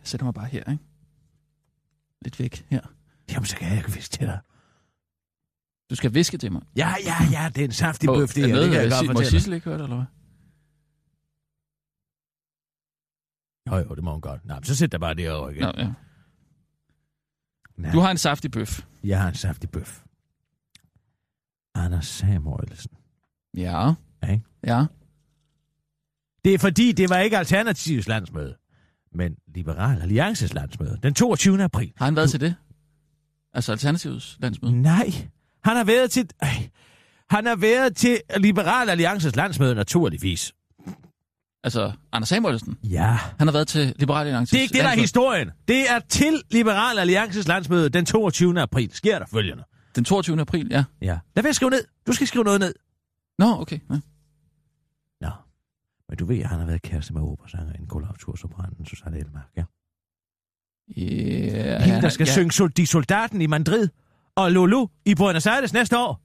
jeg 0.00 0.04
sætter 0.04 0.24
mig 0.24 0.34
bare 0.34 0.46
her, 0.46 0.70
ikke? 0.70 0.84
Lidt 2.22 2.40
væk 2.40 2.66
her. 2.68 2.80
Jamen, 3.30 3.46
så 3.46 3.56
kan 3.56 3.68
jeg 3.68 3.76
ikke 3.76 3.92
viske 3.92 4.12
til 4.12 4.26
dig. 4.26 4.40
Du 5.90 5.94
skal 5.94 6.14
viske 6.14 6.38
til 6.38 6.52
mig? 6.52 6.62
Ja, 6.76 6.94
ja, 7.04 7.14
ja, 7.30 7.48
det 7.48 7.60
er 7.60 7.64
en 7.64 7.72
saftig 7.72 8.08
bøf, 8.08 8.34
det 8.34 8.48
her. 8.48 8.56
Det 8.60 8.70
kan 8.70 8.80
jeg 8.80 8.90
godt 8.90 8.94
fortælle. 8.94 9.12
Må 9.12 9.22
Sissel 9.24 9.52
ikke 9.52 9.64
høre 9.64 9.78
det, 9.78 9.84
eller 9.84 9.96
hvad? 9.96 10.06
Jo, 13.68 13.76
jo, 13.88 13.94
det 13.94 14.04
må 14.04 14.12
hun 14.12 14.20
godt. 14.20 14.44
Nej, 14.44 14.56
men 14.56 14.64
så 14.64 14.74
sæt 14.76 14.92
dig 14.92 15.00
bare 15.00 15.14
derovre 15.14 15.52
igen. 15.52 15.62
Nå, 15.62 15.72
ja. 15.76 15.92
Nej, 17.78 17.92
Du 17.92 17.98
har 17.98 18.10
en 18.10 18.18
saftig 18.18 18.50
bøf. 18.50 18.84
Jeg 19.04 19.20
har 19.20 19.28
en 19.28 19.34
saftig 19.34 19.70
bøf. 19.70 20.02
Anders 21.74 22.06
Samuelsen. 22.06 22.90
Ja. 23.56 23.92
Ja, 24.22 24.32
ikke? 24.32 24.44
Ja. 24.66 24.84
Det 26.44 26.54
er 26.54 26.58
fordi, 26.58 26.92
det 26.92 27.10
var 27.10 27.18
ikke 27.18 27.38
Alternativets 27.38 28.08
landsmøde, 28.08 28.56
men 29.12 29.36
Liberal 29.54 30.02
Alliances 30.02 30.54
landsmøde. 30.54 30.98
Den 31.02 31.14
22. 31.14 31.62
april. 31.62 31.92
Har 31.96 32.04
han 32.04 32.16
været 32.16 32.30
til 32.30 32.40
det? 32.40 32.54
Altså 33.54 33.72
Alternativets 33.72 34.36
landsmøde? 34.40 34.82
Nej, 34.82 35.06
han 35.64 35.76
har 35.76 35.84
været 35.84 36.10
til... 36.10 36.28
Øh, 36.44 36.68
han 37.30 37.46
har 37.46 37.56
været 37.56 37.96
til 37.96 38.20
Liberal 38.36 38.90
Alliances 38.90 39.36
landsmøde, 39.36 39.74
naturligvis. 39.74 40.52
Altså 41.66 41.92
Anders 42.12 42.28
Samuelsen? 42.28 42.78
Ja. 42.84 43.18
Han 43.38 43.46
har 43.48 43.52
været 43.52 43.68
til 43.68 43.94
Liberal 43.98 44.26
Alliance. 44.26 44.52
Det 44.52 44.58
er 44.58 44.62
ikke 44.62 44.72
det, 44.72 44.84
der 44.84 44.90
er 44.90 44.94
historien. 44.94 45.50
Det 45.68 45.90
er 45.90 45.98
til 45.98 46.42
Liberal 46.50 46.98
Alliances 46.98 47.48
landsmøde 47.48 47.88
den 47.88 48.06
22. 48.06 48.60
april. 48.60 48.90
Sker 48.94 49.18
der 49.18 49.26
følgende. 49.26 49.64
Den 49.96 50.04
22. 50.04 50.40
april, 50.40 50.68
ja. 50.70 50.84
Ja. 51.02 51.18
Lad 51.36 51.42
være 51.42 51.48
at 51.48 51.56
skrive 51.56 51.70
ned. 51.70 51.84
Du 52.06 52.12
skal 52.12 52.26
skrive 52.26 52.44
noget 52.44 52.60
ned. 52.60 52.74
Nå, 53.38 53.60
okay. 53.60 53.78
Ja. 53.90 53.94
Nå. 55.20 55.30
Men 56.08 56.18
du 56.18 56.24
ved, 56.26 56.38
at 56.38 56.46
han 56.46 56.58
har 56.58 56.66
været 56.66 56.82
kæreste 56.82 57.12
med 57.12 57.22
operasangeren 57.22 57.86
Kollektivsopranen 57.86 58.86
Susanne 58.86 59.18
Elmark, 59.18 59.48
ja? 59.56 59.62
Yeah, 60.98 61.82
Hende, 61.82 62.02
der 62.02 62.08
skal 62.08 62.24
ja. 62.24 62.30
ja. 62.30 62.34
synge 62.34 62.52
sol- 62.52 62.72
De 62.76 62.86
Soldaten 62.86 63.40
i 63.42 63.46
Madrid 63.46 63.88
og 64.34 64.52
Lulu 64.52 64.86
i 65.04 65.14
Buenos 65.14 65.46
Aires 65.46 65.72
næste 65.72 65.98
år. 65.98 66.20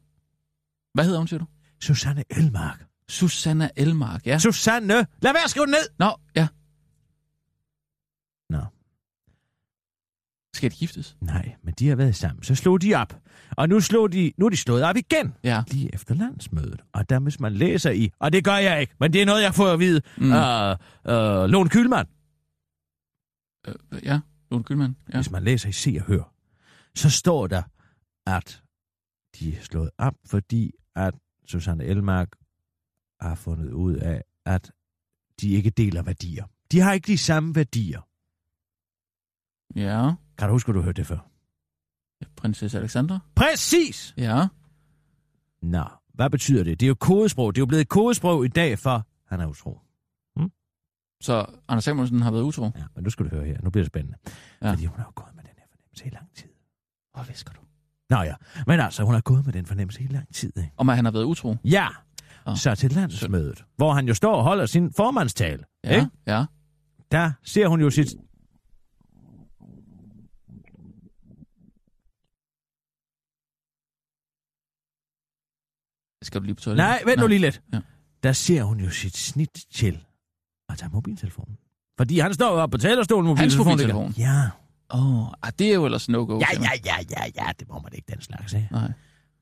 Hvad 0.93 1.05
hedder 1.05 1.17
hun, 1.19 1.27
siger 1.27 1.39
du? 1.39 1.45
Susanne 1.81 2.23
Elmark. 2.29 2.85
Susanna 3.11 3.69
Elmark, 3.75 4.27
ja. 4.27 4.39
Susanne! 4.39 4.93
Lad 4.93 5.33
være 5.33 5.43
at 5.43 5.49
skrive 5.49 5.65
det 5.65 5.71
ned! 5.71 5.89
Nå, 5.99 6.15
ja. 6.35 6.47
Nå. 8.49 8.65
Skal 10.53 10.71
de 10.71 10.75
giftes? 10.75 11.17
Nej, 11.21 11.55
men 11.63 11.73
de 11.79 11.87
har 11.87 11.95
været 11.95 12.15
sammen. 12.15 12.43
Så 12.43 12.55
slog 12.55 12.81
de 12.81 12.95
op. 12.95 13.19
Og 13.51 13.69
nu, 13.69 13.79
slog 13.79 14.11
de, 14.11 14.31
nu 14.37 14.45
er 14.45 14.49
de 14.49 14.57
slået 14.57 14.83
op 14.83 14.95
igen. 14.97 15.33
Ja. 15.43 15.63
Lige 15.67 15.89
efter 15.93 16.15
landsmødet. 16.15 16.81
Og 16.93 17.09
der, 17.09 17.19
hvis 17.19 17.39
man 17.39 17.53
læser 17.53 17.91
i... 17.91 18.11
Og 18.19 18.33
det 18.33 18.43
gør 18.43 18.55
jeg 18.55 18.81
ikke, 18.81 18.93
men 18.99 19.13
det 19.13 19.21
er 19.21 19.25
noget, 19.25 19.43
jeg 19.43 19.55
får 19.55 19.67
at 19.67 19.79
vide. 19.79 20.01
Mm. 20.17 20.31
Uh, 20.31 20.31
uh, 20.31 21.49
Lone 21.49 21.69
Kylmand. 21.69 22.07
Øh, 23.67 23.75
ja, 24.03 24.19
Lone 24.51 24.63
Gyldman. 24.63 24.95
Ja. 25.07 25.13
Ja. 25.13 25.17
Hvis 25.17 25.31
man 25.31 25.43
læser 25.43 25.69
i 25.69 25.71
Se 25.71 25.95
og 25.99 26.05
Hør, 26.05 26.33
så 26.95 27.09
står 27.09 27.47
der, 27.47 27.63
at 28.27 28.61
de 29.39 29.55
er 29.55 29.61
slået 29.61 29.89
op, 29.97 30.13
fordi 30.25 30.71
at 30.95 31.13
Susanne 31.47 31.83
Elmark 31.83 32.29
har 33.21 33.35
fundet 33.35 33.71
ud 33.71 33.95
af, 33.95 34.23
at 34.45 34.71
de 35.41 35.49
ikke 35.49 35.69
deler 35.69 36.01
værdier. 36.01 36.45
De 36.71 36.79
har 36.79 36.93
ikke 36.93 37.07
de 37.07 37.17
samme 37.17 37.55
værdier. 37.55 38.01
ja. 39.75 40.11
Kan 40.37 40.47
du 40.47 40.53
huske, 40.53 40.69
at 40.69 40.75
du 40.75 40.81
hørte 40.81 40.97
det 41.01 41.07
før? 41.07 41.27
Prinsesse 42.35 42.77
Alexandra. 42.77 43.19
Præcis! 43.35 44.13
Ja. 44.17 44.47
Nå, 45.61 45.83
hvad 46.13 46.29
betyder 46.29 46.63
det? 46.63 46.79
Det 46.79 46.85
er 46.85 46.87
jo 46.87 46.95
kodesprog. 46.99 47.55
Det 47.55 47.59
er 47.59 47.61
jo 47.61 47.65
blevet 47.65 47.81
et 47.81 47.89
kodesprog 47.89 48.45
i 48.45 48.47
dag 48.47 48.79
for, 48.79 49.07
han 49.27 49.39
er 49.39 49.45
utro. 49.45 49.79
Så 51.21 51.45
Anders 51.67 51.83
Samuelsen 51.83 52.21
har 52.21 52.31
været 52.31 52.43
utro. 52.43 52.63
Ja, 52.75 52.83
men 52.95 53.03
nu 53.03 53.09
skal 53.09 53.25
du 53.25 53.29
høre 53.29 53.45
her. 53.45 53.61
Nu 53.61 53.69
bliver 53.69 53.83
det 53.83 53.91
spændende. 53.91 54.17
Ja. 54.61 54.71
Fordi 54.71 54.85
hun 54.85 54.97
har 54.97 55.05
jo 55.05 55.11
gået 55.15 55.35
med 55.35 55.43
den 55.43 55.51
her 55.57 55.65
fornemmelse 55.71 56.05
i 56.05 56.09
lang 56.09 56.35
tid. 56.35 56.49
Hvor 57.13 57.23
visker 57.23 57.53
du? 57.53 57.59
Nå 58.09 58.21
ja, 58.21 58.35
men 58.67 58.79
altså, 58.79 59.03
hun 59.03 59.13
har 59.13 59.21
gået 59.21 59.45
med 59.45 59.53
den 59.53 59.65
fornemmelse 59.65 60.03
i 60.03 60.07
lang 60.07 60.33
tid. 60.33 60.57
Ikke? 60.57 60.71
Om 60.77 60.89
at 60.89 60.95
han 60.95 61.05
har 61.05 61.11
været 61.11 61.23
utro. 61.23 61.55
Ja, 61.63 61.87
Åh. 62.47 62.55
så 62.57 62.75
til 62.75 62.91
landsmødet, 62.91 63.63
hvor 63.75 63.93
han 63.93 64.07
jo 64.07 64.13
står 64.13 64.35
og 64.35 64.43
holder 64.43 64.65
sin 64.65 64.93
formandstale. 64.93 65.63
Ja. 65.83 65.95
Ikke? 65.95 66.07
Ja. 66.27 66.45
Der 67.11 67.31
ser 67.43 67.67
hun 67.67 67.81
jo 67.81 67.89
sit... 67.89 68.07
Skal 76.23 76.41
du 76.41 76.45
lige 76.45 76.55
på 76.55 76.61
toilettet? 76.61 76.85
Nej, 76.87 77.01
vent 77.05 77.19
nu 77.19 77.27
lige 77.27 77.39
lidt. 77.39 77.61
Ja. 77.73 77.79
Der 78.23 78.31
ser 78.31 78.63
hun 78.63 78.79
jo 78.79 78.89
sit 78.89 79.17
snit 79.17 79.49
til 79.73 80.05
at 80.69 80.77
tage 80.77 80.89
mobiltelefonen. 80.93 81.57
Fordi 81.97 82.19
han 82.19 82.33
står 82.33 82.53
jo 82.53 82.61
oppe 82.61 82.77
på 82.77 82.81
talerstolen 82.81 83.27
med 83.27 83.37
Hans 83.37 83.57
mobiltelefonen. 83.57 84.07
mobiltelefon? 84.07 84.35
Ja. 84.35 84.49
Åh, 84.93 85.21
oh, 85.21 85.27
det 85.59 85.69
er 85.69 85.73
jo 85.73 85.85
ellers 85.85 86.09
no-go. 86.09 86.39
Ja, 86.39 86.47
ja, 86.61 86.69
ja, 86.85 86.95
ja, 87.11 87.25
ja, 87.35 87.51
det 87.59 87.67
må 87.67 87.79
man 87.79 87.91
ikke, 87.93 88.11
den 88.11 88.21
slags, 88.21 88.53
ikke? 88.53 88.67
Nej. 88.71 88.91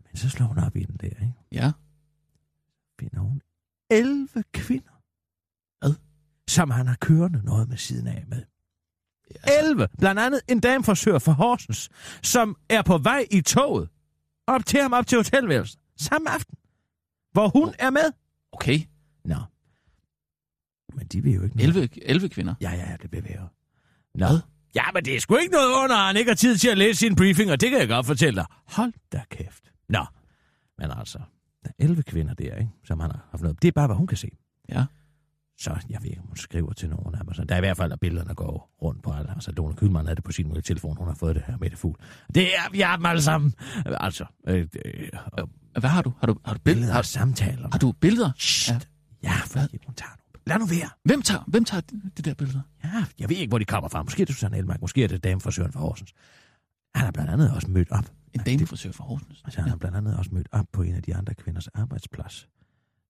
Men 0.05 0.15
så 0.17 0.29
slår 0.29 0.45
hun 0.45 0.57
op 0.57 0.75
i 0.75 0.83
den 0.83 0.97
der, 0.97 1.07
ikke? 1.07 1.33
Ja. 1.51 1.71
Finder 2.99 3.19
hun 3.19 3.41
11 3.89 4.27
kvinder. 4.53 5.01
Hvad? 5.79 5.95
Som 6.47 6.69
han 6.69 6.87
har 6.87 6.97
kørende 7.01 7.45
noget 7.45 7.69
med 7.69 7.77
siden 7.77 8.07
af 8.07 8.23
med. 8.27 8.43
Altså, 9.29 9.59
11! 9.63 9.87
Blandt 9.97 10.21
andet 10.21 10.41
en 10.47 10.59
damefrisør 10.59 11.19
fra 11.19 11.31
Horsens, 11.31 11.89
som 12.23 12.57
er 12.69 12.81
på 12.81 12.97
vej 12.97 13.27
i 13.31 13.41
toget 13.41 13.89
op 14.47 14.65
til 14.65 14.81
ham 14.81 14.93
op 14.93 15.07
til 15.07 15.17
hotelværelset 15.17 15.79
samme 15.97 16.29
aften, 16.29 16.57
hvor 17.31 17.47
hun 17.47 17.73
er 17.79 17.89
med. 17.89 18.11
okay. 18.51 18.79
Nå. 19.25 19.35
Men 20.93 21.07
de 21.07 21.23
vil 21.23 21.33
jo 21.33 21.43
ikke 21.43 21.57
noget. 21.57 21.75
11, 21.75 21.89
11 22.01 22.29
kvinder. 22.29 22.55
Ja, 22.61 22.71
ja, 22.71 22.89
ja, 22.89 22.97
det 23.01 23.11
bevæger. 23.11 23.47
Nå. 24.15 24.27
Hvad? 24.27 24.39
Ja, 24.75 24.91
men 24.93 25.05
det 25.05 25.15
er 25.15 25.19
sgu 25.19 25.35
ikke 25.35 25.51
noget 25.51 25.83
under, 25.83 25.95
han 25.95 26.17
ikke 26.17 26.31
har 26.31 26.35
tid 26.35 26.57
til 26.57 26.69
at 26.69 26.77
læse 26.77 26.99
sin 26.99 27.15
briefing, 27.15 27.51
og 27.51 27.61
det 27.61 27.69
kan 27.69 27.79
jeg 27.79 27.87
godt 27.87 28.05
fortælle 28.05 28.35
dig. 28.35 28.45
Hold 28.65 28.93
da 29.11 29.23
kæft. 29.29 29.71
Nå. 29.89 30.05
Men 30.77 30.91
altså, 30.91 31.19
der 31.63 31.69
er 31.69 31.83
11 31.83 32.03
kvinder 32.03 32.33
der, 32.33 32.55
ikke, 32.55 32.71
som 32.83 32.99
han 32.99 33.11
har 33.11 33.27
haft 33.31 33.41
noget. 33.41 33.61
Det 33.61 33.67
er 33.67 33.71
bare, 33.71 33.87
hvad 33.87 33.95
hun 33.95 34.07
kan 34.07 34.17
se. 34.17 34.29
Ja. 34.69 34.85
Så 35.57 35.85
jeg 35.89 36.01
ved 36.01 36.09
ikke, 36.09 36.21
om 36.21 36.27
hun 36.27 36.37
skriver 36.37 36.73
til 36.73 36.89
nogen 36.89 37.15
af 37.15 37.19
og 37.27 37.35
sådan. 37.35 37.49
Der 37.49 37.55
er 37.55 37.59
i 37.59 37.61
hvert 37.61 37.77
fald, 37.77 37.91
at 37.91 37.99
billederne 37.99 38.35
går 38.35 38.71
rundt 38.81 39.03
på 39.03 39.11
alle. 39.11 39.31
Altså, 39.31 39.51
Lone 39.51 39.75
Kylman 39.75 40.05
havde 40.05 40.15
det 40.15 40.23
på 40.23 40.31
sin 40.31 40.61
telefon. 40.61 40.97
Hun 40.97 41.07
har 41.07 41.15
fået 41.15 41.35
det 41.35 41.43
her 41.47 41.57
med 41.57 41.69
det 41.69 41.77
fugl. 41.77 41.97
Det 42.35 42.43
er, 42.55 42.71
vi 42.71 42.79
har 42.79 42.95
dem 42.95 43.05
alle 43.05 43.21
sammen. 43.21 43.53
Altså, 43.85 44.25
øh, 44.47 44.67
øh, 44.85 45.09
og 45.33 45.49
Hvad 45.79 45.89
har 45.89 46.01
du? 46.01 46.13
Har 46.19 46.27
du, 46.27 46.39
har 46.45 46.53
du 46.53 46.59
billeder? 46.59 46.93
Har, 46.93 47.01
samtaler. 47.01 47.69
har 47.71 47.79
du 47.79 47.91
billeder? 47.91 48.31
Shit. 48.37 48.89
Ja. 49.23 49.29
Ja, 49.29 49.35
fordi 49.45 49.77
hun 49.85 49.95
tager. 49.95 50.15
Lad 50.47 50.59
nu 50.59 50.65
være. 50.65 50.89
Hvem 51.03 51.21
tager, 51.21 51.43
hvem 51.47 51.65
tager 51.65 51.81
de, 51.81 52.01
de 52.17 52.21
der 52.21 52.33
billeder? 52.33 52.61
Ja, 52.83 53.05
jeg 53.19 53.29
ved 53.29 53.37
ikke, 53.37 53.49
hvor 53.49 53.57
de 53.57 53.65
kommer 53.65 53.89
fra. 53.89 54.03
Måske 54.03 54.21
er 54.21 54.25
det 54.25 54.35
Susanne 54.35 54.57
Elmark. 54.57 54.81
Måske 54.81 55.03
er 55.03 55.07
det 55.07 55.23
damefrisøren 55.23 55.71
fra 55.71 55.79
Horsens. 55.79 56.13
Han 56.95 57.05
har 57.05 57.11
blandt 57.11 57.31
andet 57.31 57.51
også 57.51 57.67
mødt 57.67 57.91
op. 57.91 58.05
En 58.33 58.39
damefrisør 58.45 58.91
fra 58.91 59.03
Horsens. 59.03 59.41
Altså, 59.45 59.61
han 59.61 59.69
har 59.69 59.77
blandt 59.77 59.97
andet 59.97 60.17
også 60.17 60.31
mødt 60.33 60.47
op 60.51 60.65
på 60.71 60.81
en 60.81 60.95
af 60.95 61.03
de 61.03 61.15
andre 61.15 61.33
kvinders 61.33 61.67
arbejdsplads. 61.67 62.49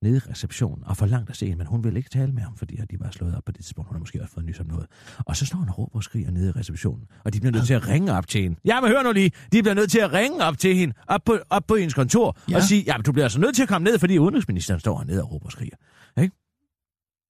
Nede 0.02 0.16
i 0.16 0.20
receptionen, 0.20 0.84
og 0.84 0.98
forlangt 0.98 1.30
at 1.30 1.36
se 1.38 1.46
hende, 1.46 1.58
men 1.58 1.68
hun 1.68 1.84
vil 1.84 1.98
ikke 1.98 2.10
tale 2.10 2.32
med 2.32 2.42
ham, 2.42 2.56
fordi 2.58 2.76
de 2.76 3.00
var 3.00 3.12
slået 3.12 3.36
op 3.36 3.44
på 3.46 3.52
det 3.52 3.64
tidspunkt. 3.66 3.88
Hun 3.90 3.96
har 3.96 4.00
måske 4.00 4.22
også 4.22 4.34
fået 4.34 4.46
nys 4.46 4.60
om 4.60 4.66
noget. 4.66 4.88
Og 5.26 5.36
så 5.36 5.46
står 5.46 5.58
han 5.58 5.70
og 5.70 5.78
råber 5.78 5.96
og 5.96 6.04
skriger 6.04 6.32
nede 6.32 6.50
i 6.50 6.52
receptionen, 6.52 7.08
og 7.26 7.34
de 7.34 7.40
bliver 7.40 7.52
nødt 7.52 7.66
til 7.68 7.74
at 7.74 7.88
ringe 7.88 8.12
op 8.14 8.28
til 8.28 8.42
hende. 8.42 8.60
Ja, 8.66 8.82
men 8.82 8.90
hør 8.90 9.04
nu 9.04 9.12
lige, 9.12 9.32
de 9.52 9.62
bliver 9.64 9.74
nødt 9.74 9.92
til 9.92 10.00
at 10.00 10.14
ringe 10.14 10.44
op 10.44 10.58
til 10.58 10.76
hende, 10.76 10.94
op 11.08 11.22
på, 11.26 11.38
op 11.50 11.64
på 11.68 11.76
hendes 11.76 11.94
kontor, 11.94 12.38
Ja. 12.50 12.56
og 12.56 12.64
sige, 12.64 12.84
ja, 12.84 12.98
men 12.98 13.04
du 13.04 13.12
bliver 13.12 13.26
altså 13.26 13.40
nødt 13.40 13.56
til 13.56 13.64
at 13.64 13.70
komme 13.70 13.86
ned, 13.86 14.00
fordi 14.00 14.18
udenrigsministeren 14.18 14.80
står 14.80 14.98
hernede 14.98 15.24
og 15.24 15.32
råber 15.32 15.46
og 15.46 15.52
skriger. 15.52 15.76
Ikke? 16.22 16.36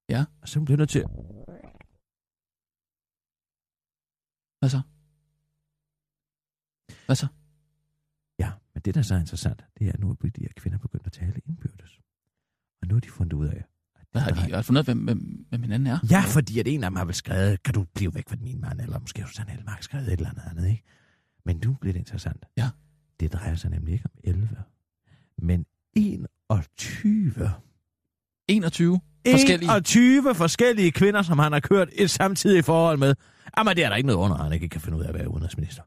Ja. 0.08 0.24
Og 0.42 0.48
så 0.48 0.60
bliver 0.60 0.76
hun 0.76 0.78
nødt 0.78 0.90
til 0.90 1.04
Hvad 4.58 4.68
så? 4.70 4.80
Hvad 7.06 7.16
så? 7.16 7.26
Ja, 8.40 8.50
men 8.74 8.82
det, 8.84 8.94
der 8.94 9.00
er 9.00 9.04
så 9.04 9.14
interessant, 9.14 9.64
det 9.78 9.88
er, 9.88 9.92
at 9.92 10.00
nu 10.00 10.10
er 10.10 10.14
de 10.14 10.30
her 10.40 10.48
kvinder 10.56 10.78
begyndt 10.78 11.06
at 11.06 11.12
tale 11.12 11.40
indbyrdes. 11.48 12.00
Og 12.82 12.88
nu 12.88 12.94
har 12.94 13.00
de 13.00 13.08
fundet 13.08 13.32
ud 13.32 13.46
af, 13.46 13.64
at 13.94 14.06
Hvad 14.12 14.22
har 14.22 14.30
de? 14.30 14.54
Har 14.54 14.62
fundet 14.62 14.80
ud 14.80 14.88
af, 14.88 14.94
hvem, 14.94 15.04
hvem, 15.04 15.46
hvem 15.48 15.62
hinanden 15.62 15.86
er? 15.86 15.98
Ja, 16.10 16.20
fordi 16.20 16.58
at 16.58 16.68
en 16.68 16.84
af 16.84 16.90
dem 16.90 16.96
har 16.96 17.04
vel 17.04 17.14
skrevet, 17.14 17.62
kan 17.62 17.74
du 17.74 17.86
blive 17.94 18.14
væk 18.14 18.28
fra 18.28 18.36
min 18.40 18.60
mand, 18.60 18.80
eller 18.80 18.98
måske 18.98 19.20
har 19.20 19.28
Susanne 19.28 19.52
Elmark 19.58 19.82
skrevet 19.82 20.06
et 20.06 20.12
eller 20.12 20.30
andet 20.30 20.42
andet, 20.50 20.68
ikke? 20.68 20.82
Men 21.44 21.60
nu 21.64 21.76
bliver 21.80 21.92
det 21.92 22.00
interessant. 22.00 22.46
Ja. 22.56 22.68
Det 23.20 23.32
drejer 23.32 23.54
sig 23.54 23.70
nemlig 23.70 23.92
ikke 23.92 24.04
om 24.04 24.20
11, 24.24 24.48
men 25.38 25.66
21. 25.96 27.50
21 28.48 29.00
forskellige. 29.30 29.70
21 29.70 30.34
forskellige 30.34 30.92
kvinder, 30.92 31.22
som 31.22 31.38
han 31.38 31.52
har 31.52 31.60
kørt 31.60 31.88
et 31.92 32.10
samtidigt 32.10 32.66
forhold 32.66 32.98
med. 32.98 33.14
Jamen, 33.58 33.76
det 33.76 33.84
er 33.84 33.88
der 33.88 33.96
ikke 33.96 34.06
noget 34.06 34.20
under, 34.24 34.36
han 34.36 34.52
ikke 34.52 34.68
kan 34.68 34.80
finde 34.80 34.98
ud 34.98 35.02
af 35.02 35.08
at 35.08 35.14
være 35.14 35.30
udenrigsminister. 35.30 35.82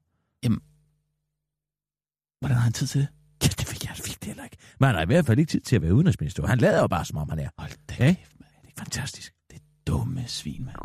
Hvordan 2.43 2.57
har 2.57 2.63
han 2.63 2.73
tid 2.73 2.87
til 2.87 3.01
det? 3.01 3.07
Ja, 3.43 3.47
det 3.47 3.67
fik 3.67 3.83
jeg 3.85 3.95
fik 3.95 4.19
det 4.19 4.27
heller 4.27 4.43
ikke. 4.43 4.57
Men 4.79 4.87
han 4.87 4.95
har 4.95 5.01
i 5.01 5.05
hvert 5.05 5.25
fald 5.25 5.39
ikke 5.39 5.49
tid 5.49 5.61
til 5.61 5.75
at 5.75 5.81
være 5.81 5.93
udenrigsminister. 5.93 6.47
Han 6.47 6.57
lader 6.57 6.79
jo 6.81 6.87
bare, 6.87 7.05
som 7.05 7.17
om 7.17 7.29
han 7.29 7.39
er. 7.39 7.49
Hold 7.57 7.71
da 7.89 7.93
Ja. 7.99 8.13
kæft, 8.13 8.39
mand. 8.39 8.51
Det 8.61 8.69
er 8.77 8.79
fantastisk. 8.81 9.33
Det 9.51 9.55
er 9.55 9.61
dumme 9.87 10.23
svin, 10.27 10.65
mand. 10.65 10.75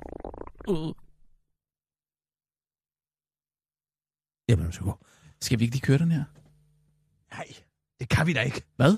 Uh. 0.68 0.94
Jamen, 4.48 4.72
så 4.72 4.80
gå. 4.80 4.98
Skal 5.42 5.58
vi 5.58 5.64
ikke 5.64 5.74
lige 5.74 5.82
køre 5.82 5.98
den 5.98 6.10
her? 6.12 6.24
Nej, 7.34 7.46
det 8.00 8.08
kan 8.08 8.26
vi 8.26 8.32
da 8.32 8.40
ikke. 8.40 8.62
Hvad? 8.76 8.90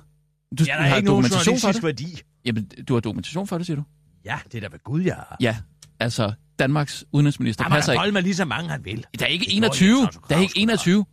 Du, 0.59 0.65
Ja, 0.65 0.65
der 0.65 0.73
er 0.79 0.83
har 0.89 0.97
ikke 0.97 1.07
nogen 1.09 1.25
dokumentation 1.25 1.59
for 1.61 1.73
det? 1.73 1.83
værdi. 1.83 2.21
Jamen, 2.45 2.69
du 2.89 2.95
har 2.95 3.01
dokumentation 3.01 3.47
for 3.47 3.59
det, 3.59 3.67
siger 3.67 3.77
du? 3.77 3.83
Ja, 4.25 4.39
det 4.45 4.55
er 4.55 4.61
da 4.61 4.69
ved 4.73 4.79
Gud, 4.85 5.01
jeg 5.03 5.15
har. 5.15 5.37
Ja, 5.41 5.57
altså, 6.01 6.33
Danmarks 6.59 7.05
udenrigsminister 7.13 7.65
må 7.65 7.71
passer 7.75 7.93
ikke. 8.03 8.13
med 8.13 8.23
lige 8.23 8.35
så 8.37 8.45
mange, 8.45 8.71
han 8.71 8.85
vil. 8.85 9.07
Der 9.19 9.25
er 9.25 9.29
ikke 9.29 9.45
Det 9.45 9.53
går 9.53 9.57
21. 9.57 9.89
ikke, 9.89 10.03
Otto 10.03 10.21
Der 10.29 10.37
er 10.37 10.41
ikke 10.41 10.53
Kraus, 10.53 10.63
21. 10.63 11.05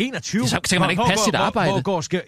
21? 0.00 0.48
Så 0.48 0.60
kan 0.70 0.80
man 0.80 0.90
ikke 0.90 1.00
Hvor- 1.02 1.08
passe 1.08 1.24
hvor- 1.24 1.24
sit 1.24 1.34
hvor- 1.34 1.44
arbejde. 1.44 1.72
Hvor 1.72 1.82
går 1.82 2.00
skal... 2.00 2.22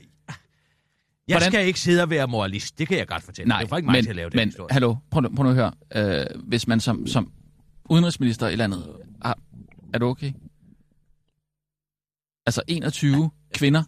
Jeg 1.29 1.35
Hvordan- 1.35 1.51
skal 1.53 1.67
ikke 1.67 1.81
sidde 1.81 2.03
og 2.03 2.11
være 2.11 2.29
moralist, 2.29 2.79
det 2.79 2.89
kan 2.89 2.99
jeg 2.99 3.09
godt 3.09 3.23
fortælle. 3.23 3.49
Nej, 3.49 3.63
det 3.63 3.73
er 3.73 3.77
ikke 3.77 3.87
mig 3.87 3.93
men, 3.93 4.05
til 4.05 4.11
at 4.11 4.17
lave 4.17 4.31
den 4.31 4.37
men 4.37 4.49
historie. 4.49 4.69
hallo, 4.73 4.97
prøv, 5.11 5.35
prøv 5.37 5.45
nu 5.45 5.49
at 5.51 5.55
høre. 5.55 5.73
Øh, 5.95 6.43
hvis 6.49 6.67
man 6.67 6.81
som, 6.81 7.07
som 7.07 7.33
udenrigsminister 7.91 8.49
i 8.49 8.57
landet... 8.57 8.97
Er, 9.25 9.35
er 9.95 9.99
du 9.99 10.07
okay? 10.07 10.33
Altså 12.47 12.63
21 12.69 13.31
kvinder. 13.55 13.83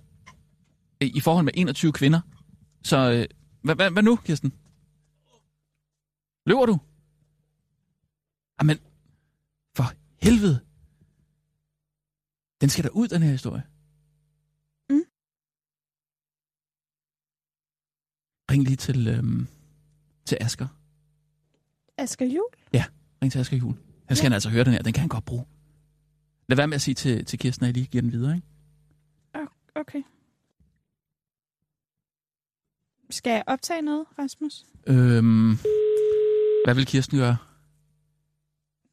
I 1.01 1.21
forhold 1.21 1.45
med 1.45 1.53
21 1.57 1.93
kvinder. 1.93 2.21
Så 2.85 2.97
øh, 3.13 3.27
hvad, 3.63 3.75
hvad, 3.75 3.91
hvad 3.91 4.03
nu, 4.03 4.17
Kirsten? 4.17 4.53
Løber 6.47 6.67
du? 6.67 6.79
Jamen, 8.61 8.79
for 9.77 9.85
helvede. 10.23 10.61
Den 12.61 12.69
skal 12.69 12.85
da 12.85 12.89
ud, 12.89 13.09
den 13.09 13.23
her 13.23 13.31
historie. 13.31 13.63
Ring 18.55 18.65
lige 18.65 18.77
til, 18.77 19.09
øhm, 19.09 19.47
til 20.25 20.39
Asker. 20.41 20.67
Asger 21.99 22.27
Jul? 22.27 22.83
Ring 23.23 23.33
til 23.33 23.39
Asger 23.39 23.57
Jul. 23.57 23.75
Han 24.07 24.17
skal 24.17 24.29
ja. 24.29 24.35
altså 24.35 24.51
høre 24.51 24.65
den 24.65 24.73
her. 24.73 24.83
Den 24.83 24.93
kan 24.93 25.01
han 25.01 25.09
godt 25.09 25.25
bruge. 25.25 25.45
Lad 26.49 26.57
være 26.57 26.67
med 26.69 26.75
at 26.75 26.81
sige 26.81 26.95
til, 26.95 27.25
til 27.25 27.39
Kirsten, 27.39 27.65
at 27.65 27.67
jeg 27.67 27.75
lige 27.75 27.87
giver 27.87 28.03
den 28.03 28.13
videre, 28.13 28.35
ikke? 28.37 28.47
Okay. 29.75 30.03
Skal 33.11 33.31
jeg 33.31 33.43
optage 33.47 33.83
noget, 33.83 34.07
Rasmus? 34.19 34.65
Øhm, 34.87 35.59
hvad 36.65 36.75
vil 36.75 36.87
Kirsten 36.87 37.19
gøre? 37.19 37.37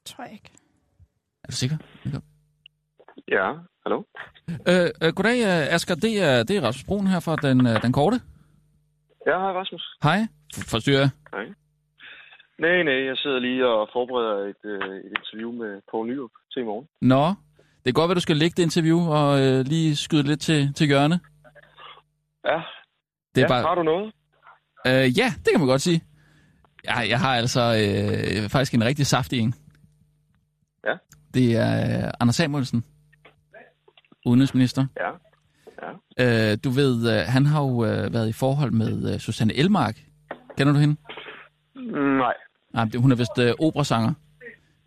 Tror 0.05 0.23
jeg 0.23 0.33
ikke. 0.33 0.51
Er 1.43 1.47
du 1.47 1.55
sikker? 1.55 1.77
Ja, 3.27 3.53
hallo? 3.85 4.03
Øh, 4.67 4.89
øh, 5.03 5.13
goddag, 5.13 5.39
øh, 5.39 5.73
Asger. 5.75 5.95
Det 5.95 6.21
er, 6.21 6.43
det 6.43 6.57
er 6.57 6.61
Rasmus 6.61 6.83
Brun 6.83 7.07
her 7.07 7.19
fra 7.19 7.35
den, 7.35 7.67
øh, 7.67 7.81
den 7.81 7.91
korte. 7.91 8.21
Ja, 9.27 9.39
hej 9.39 9.51
Rasmus. 9.59 9.97
Hej. 10.03 10.19
Forstyrrer 10.71 10.99
jeg? 10.99 11.09
Nej, 12.59 12.83
nej, 12.83 13.05
jeg 13.05 13.17
sidder 13.17 13.39
lige 13.39 13.67
og 13.67 13.89
forbereder 13.93 14.35
et, 14.49 14.61
øh, 14.65 14.95
et 15.05 15.11
interview 15.19 15.51
med 15.51 15.81
Poul 15.91 16.07
Nyrup 16.07 16.31
til 16.53 16.61
i 16.61 16.65
morgen. 16.65 16.87
Nå, 17.01 17.25
det 17.83 17.89
er 17.89 17.93
godt, 17.93 18.11
at 18.11 18.15
du 18.15 18.21
skal 18.21 18.35
lægge 18.37 18.53
det 18.57 18.63
interview 18.63 18.99
og 18.99 19.41
øh, 19.41 19.59
lige 19.65 19.95
skyde 19.95 20.23
lidt 20.23 20.41
til, 20.41 20.73
til 20.73 20.87
hjørne. 20.87 21.19
Ja, 22.45 22.61
Det 23.35 23.41
er 23.41 23.41
ja 23.41 23.47
bare... 23.47 23.61
har 23.61 23.75
du 23.75 23.83
noget? 23.83 24.13
Øh, 24.87 25.17
ja, 25.19 25.27
det 25.43 25.47
kan 25.51 25.59
man 25.59 25.67
godt 25.67 25.81
sige. 25.81 26.01
Jeg, 26.83 27.05
jeg 27.09 27.19
har 27.19 27.35
altså 27.35 27.61
øh, 27.61 28.49
faktisk 28.49 28.73
en 28.73 28.83
rigtig 28.85 29.05
saftig 29.05 29.39
en. 29.39 29.53
Ja. 30.87 30.93
Det 31.33 31.57
er 31.57 32.05
øh, 32.05 32.11
Anders 32.19 32.35
Samuelsen, 32.35 32.83
udenrigsminister. 34.25 34.85
Ja. 34.99 35.09
Øh, 36.19 36.57
du 36.63 36.69
ved, 36.69 37.13
øh, 37.19 37.25
han 37.27 37.45
har 37.45 37.61
jo 37.61 37.85
øh, 37.85 38.13
været 38.13 38.29
i 38.29 38.33
forhold 38.33 38.71
med 38.71 39.13
øh, 39.13 39.19
Susanne 39.19 39.53
Elmark. 39.53 39.97
Kender 40.57 40.73
du 40.73 40.79
hende? 40.79 40.95
Nej. 42.17 42.33
Nej, 42.73 42.85
det, 42.85 43.01
hun 43.01 43.11
er 43.11 43.15
vist 43.15 43.37
øh, 43.39 43.53
operasanger. 43.59 44.13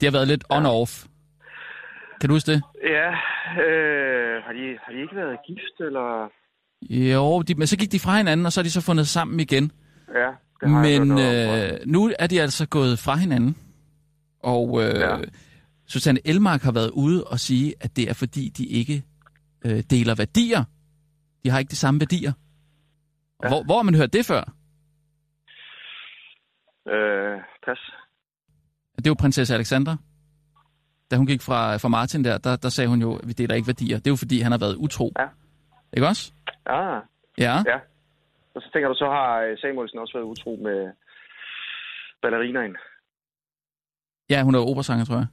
Det 0.01 0.07
har 0.07 0.11
været 0.13 0.29
lidt 0.29 0.45
on-off. 0.53 1.07
Kan 2.21 2.29
du 2.29 2.35
huske 2.35 2.53
det? 2.53 2.63
Ja, 2.85 3.09
øh, 3.65 4.43
har, 4.45 4.53
de, 4.53 4.79
har 4.85 4.93
de 4.93 5.01
ikke 5.03 5.17
været 5.17 5.39
gift, 5.47 5.81
eller? 5.81 6.29
Jo, 6.91 7.43
de, 7.43 7.55
men 7.55 7.67
så 7.67 7.77
gik 7.79 7.93
de 7.93 7.99
fra 8.01 8.17
hinanden, 8.17 8.47
og 8.47 8.53
så 8.53 8.61
er 8.61 8.63
de 8.63 8.71
så 8.71 8.81
fundet 8.81 9.09
sammen 9.09 9.41
igen. 9.41 9.73
Ja, 10.15 10.27
det 10.61 10.71
har 10.71 10.85
jeg 10.85 10.99
Men 11.01 11.09
noget 11.09 11.71
om. 11.73 11.75
øh, 11.75 11.81
nu 11.87 12.13
er 12.19 12.27
de 12.27 12.43
altså 12.43 12.67
gået 12.69 12.99
fra 12.99 13.17
hinanden. 13.17 13.57
Og 14.43 14.83
øh, 14.83 15.01
Ja. 15.01 15.17
Susanne 15.87 16.21
Elmark 16.25 16.63
har 16.63 16.73
været 16.73 16.91
ude 16.91 17.25
og 17.25 17.41
sige, 17.41 17.75
at 17.81 17.97
det 17.97 18.11
er 18.11 18.15
fordi, 18.15 18.49
de 18.49 18.67
ikke 18.67 19.03
øh, 19.67 19.83
deler 19.91 20.15
værdier. 20.15 20.65
De 21.45 21.51
har 21.51 21.59
ikke 21.59 21.71
de 21.71 21.77
samme 21.77 22.01
værdier. 22.01 22.33
Ja. 23.43 23.49
Ja. 23.49 23.49
Hvor, 23.55 23.65
hvor 23.65 23.75
har 23.77 23.83
man 23.83 23.95
hørt 23.95 24.13
det 24.13 24.27
før? 24.27 24.43
Øh, 26.93 27.39
pas. 27.67 27.79
Det 28.97 29.07
er 29.07 29.11
jo 29.11 29.15
prinsesse 29.15 29.55
Alexandra. 29.55 29.97
Da 31.11 31.17
hun 31.17 31.27
gik 31.27 31.43
fra, 31.43 31.77
fra 31.77 31.89
Martin 31.89 32.25
der, 32.25 32.39
der, 32.39 32.57
der 32.57 32.69
sagde 32.69 32.89
hun 32.89 33.01
jo, 33.01 33.17
at 33.17 33.29
vi 33.29 33.33
deler 33.33 33.55
ikke 33.55 33.67
værdier. 33.67 33.97
Det 33.99 34.07
er 34.07 34.11
jo 34.11 34.17
fordi, 34.17 34.41
han 34.41 34.53
har 34.53 34.59
været 34.59 34.77
utro. 34.77 35.13
Ja. 35.19 35.27
Ikke 35.93 36.07
også? 36.09 36.33
Ah, 36.67 37.03
Ja. 37.39 37.57
ja. 37.67 37.79
Og 38.55 38.63
så 38.63 38.71
tænker 38.73 38.89
du, 38.89 38.95
så 38.95 39.05
har 39.11 39.41
øh, 39.41 39.59
Samuelsen 39.59 39.99
også 39.99 40.13
været 40.19 40.25
utro 40.27 40.59
med 40.63 40.93
ballerinaen. 42.23 42.77
Ja, 44.31 44.43
hun 44.43 44.55
er 44.55 44.59
operasanger, 44.59 45.05
tror 45.05 45.15
jeg. 45.17 45.27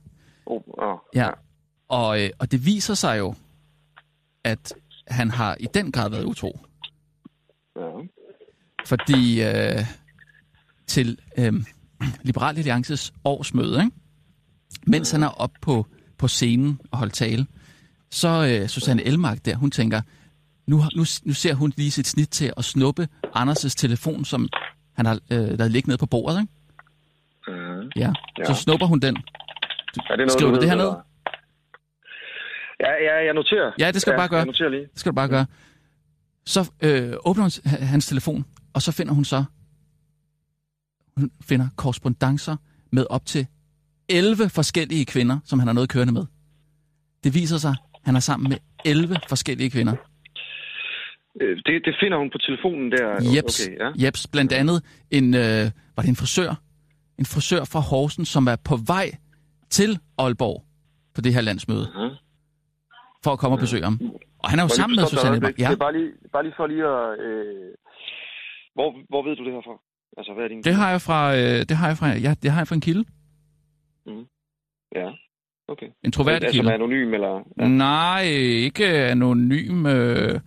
Oh, 0.46 0.62
oh, 0.68 1.00
Ja. 1.16 1.30
Og, 1.90 2.24
øh, 2.24 2.30
og 2.40 2.52
det 2.52 2.66
viser 2.66 2.94
sig 2.94 3.20
jo, 3.20 3.36
at 4.44 4.74
han 5.12 5.32
har 5.32 5.58
i 5.60 5.68
den 5.74 5.92
grad 5.92 6.10
været 6.10 6.24
utro. 6.24 6.60
ja. 7.76 7.90
Fordi 8.86 9.44
øh, 9.44 9.86
til 10.88 11.20
øh, 11.38 11.54
Liberal 12.24 12.58
Alliances 12.58 13.14
årsmøde, 13.26 13.80
ikke? 13.80 13.92
mens 14.88 15.12
han 15.12 15.24
er 15.24 15.28
oppe 15.28 15.60
på, 15.62 15.86
på 16.18 16.28
scenen 16.28 16.80
og 16.92 16.98
holdt 16.98 17.14
tale, 17.14 17.46
så 18.12 18.28
øh, 18.62 18.68
Susanne 18.68 19.04
Elmark 19.04 19.46
der, 19.46 19.56
hun 19.56 19.72
tænker, 19.72 20.02
nu, 20.68 20.78
nu, 20.96 21.06
nu 21.24 21.34
ser 21.34 21.54
hun 21.54 21.74
lige 21.78 21.92
sit 21.92 22.08
snit 22.08 22.30
til 22.30 22.54
at 22.58 22.66
snuppe 22.66 23.08
Anders' 23.36 23.74
telefon, 23.78 24.26
som 24.26 24.50
han 24.94 25.06
har 25.06 25.20
øh, 25.32 25.58
lavet 25.58 25.72
ligge 25.72 25.88
nede 25.90 25.98
på 25.98 26.06
bordet. 26.06 26.42
Ikke? 26.42 26.54
Mm. 27.48 27.90
Ja. 27.96 28.12
Ja. 28.38 28.46
Så 28.46 28.54
snupper 28.54 28.86
hun 28.86 29.00
den. 29.00 29.16
Er 29.16 29.22
det 30.10 30.18
noget, 30.18 30.32
Skriver 30.32 30.52
du 30.52 30.62
det 30.62 30.70
her 30.70 30.78
ned? 30.78 30.92
Ja, 32.84 32.92
ja, 33.08 33.26
jeg 33.26 33.34
noterer. 33.34 33.72
Ja, 33.80 33.92
det 33.92 34.02
skal 34.02 34.12
ja, 34.12 34.16
du 34.16 34.20
bare 34.20 34.28
gøre. 34.30 34.40
Jeg 34.40 34.46
noterer 34.46 34.70
lige. 34.70 34.82
Det 34.82 35.00
skal 35.00 35.10
du 35.12 35.16
bare 35.16 35.28
gøre. 35.28 35.46
Så 36.46 36.72
øh, 36.84 37.14
åbner 37.26 37.44
hun 37.44 37.78
hans 37.88 38.08
telefon, 38.08 38.46
og 38.74 38.82
så 38.82 38.92
finder 38.92 39.14
hun 39.14 39.26
så, 39.26 39.44
hun 41.18 41.32
finder 41.50 41.68
korrespondencer 41.78 42.56
med 42.92 43.06
op 43.10 43.26
til 43.26 43.48
11 44.10 44.50
forskellige 44.50 45.06
kvinder, 45.06 45.40
som 45.46 45.60
han 45.60 45.68
har 45.68 45.74
noget 45.74 45.90
kørende 45.90 46.14
med. 46.14 46.26
Det 47.24 47.34
viser 47.34 47.58
sig, 47.58 47.70
at 47.94 48.00
han 48.04 48.16
er 48.16 48.20
sammen 48.20 48.50
med 48.50 48.58
11 48.86 49.16
forskellige 49.30 49.70
kvinder. 49.70 49.96
Øh, 51.42 51.58
Det, 51.58 51.82
det 51.86 51.96
finder 52.02 52.18
hun 52.18 52.30
på 52.30 52.38
telefonen 52.38 52.92
der. 52.92 53.32
Jeps, 53.36 53.68
Okay, 53.68 53.78
ja. 53.80 54.06
Jeps 54.06 54.28
blandt 54.28 54.54
andet 54.54 54.84
en, 55.12 55.34
øh, 55.34 55.72
var 55.96 56.02
det 56.04 56.10
en 56.10 56.16
frisør? 56.16 56.56
En 57.20 57.26
frisør 57.26 57.64
fra 57.64 57.80
Horsen, 57.80 58.26
som 58.26 58.48
er 58.48 58.56
på 58.56 58.76
vej 58.88 59.12
til 59.70 60.00
Aalborg 60.18 60.66
på 61.16 61.22
det 61.22 61.34
her 61.34 61.42
landsmøde, 61.42 61.88
Mhm. 61.96 62.16
For 63.24 63.32
at 63.32 63.40
komme 63.40 63.56
og 63.56 63.60
besøge 63.60 63.84
ham. 63.84 64.00
Og 64.44 64.50
han 64.50 64.60
er 64.60 64.64
jo 64.64 64.66
jeg 64.66 64.72
sammen 64.80 64.96
med 64.96 65.06
Susanne? 65.06 65.40
Ja, 65.60 65.68
Det 65.68 65.74
er 65.74 65.76
bare 65.76 65.94
lige, 65.98 66.12
bare 66.34 66.44
lige 66.44 66.54
for 66.58 66.68
lige 66.68 66.86
at... 66.86 67.20
Øh... 67.20 67.72
Hvor, 68.76 68.88
hvor 69.10 69.22
ved 69.28 69.36
du 69.36 69.46
det 69.46 69.54
her 69.54 69.62
fra? 69.68 69.76
Altså, 70.18 70.34
hvad 70.34 70.44
er 70.44 70.48
din... 70.48 70.62
det 70.64 70.76
har 70.76 70.90
jeg 70.92 71.02
fra, 71.02 71.36
øh, 71.36 71.60
det 71.70 71.72
har 71.78 71.88
jeg 71.88 71.98
fra, 71.98 72.08
ja, 72.08 72.34
det 72.44 72.52
har 72.52 72.60
jeg 72.60 72.68
fra 72.68 72.76
en 72.76 72.82
kilde. 72.82 73.06
Ja, 74.96 75.10
okay. 75.68 75.88
En 76.06 76.12
troværdig 76.12 76.44
altså, 76.46 76.58
kilde. 76.58 76.70
er 76.72 76.74
anonym, 76.76 77.14
eller... 77.14 77.44
Ja. 77.60 77.68
Nej, 77.68 78.24
ikke 78.68 78.86
anonym. 78.88 79.86
Øh, 79.86 80.40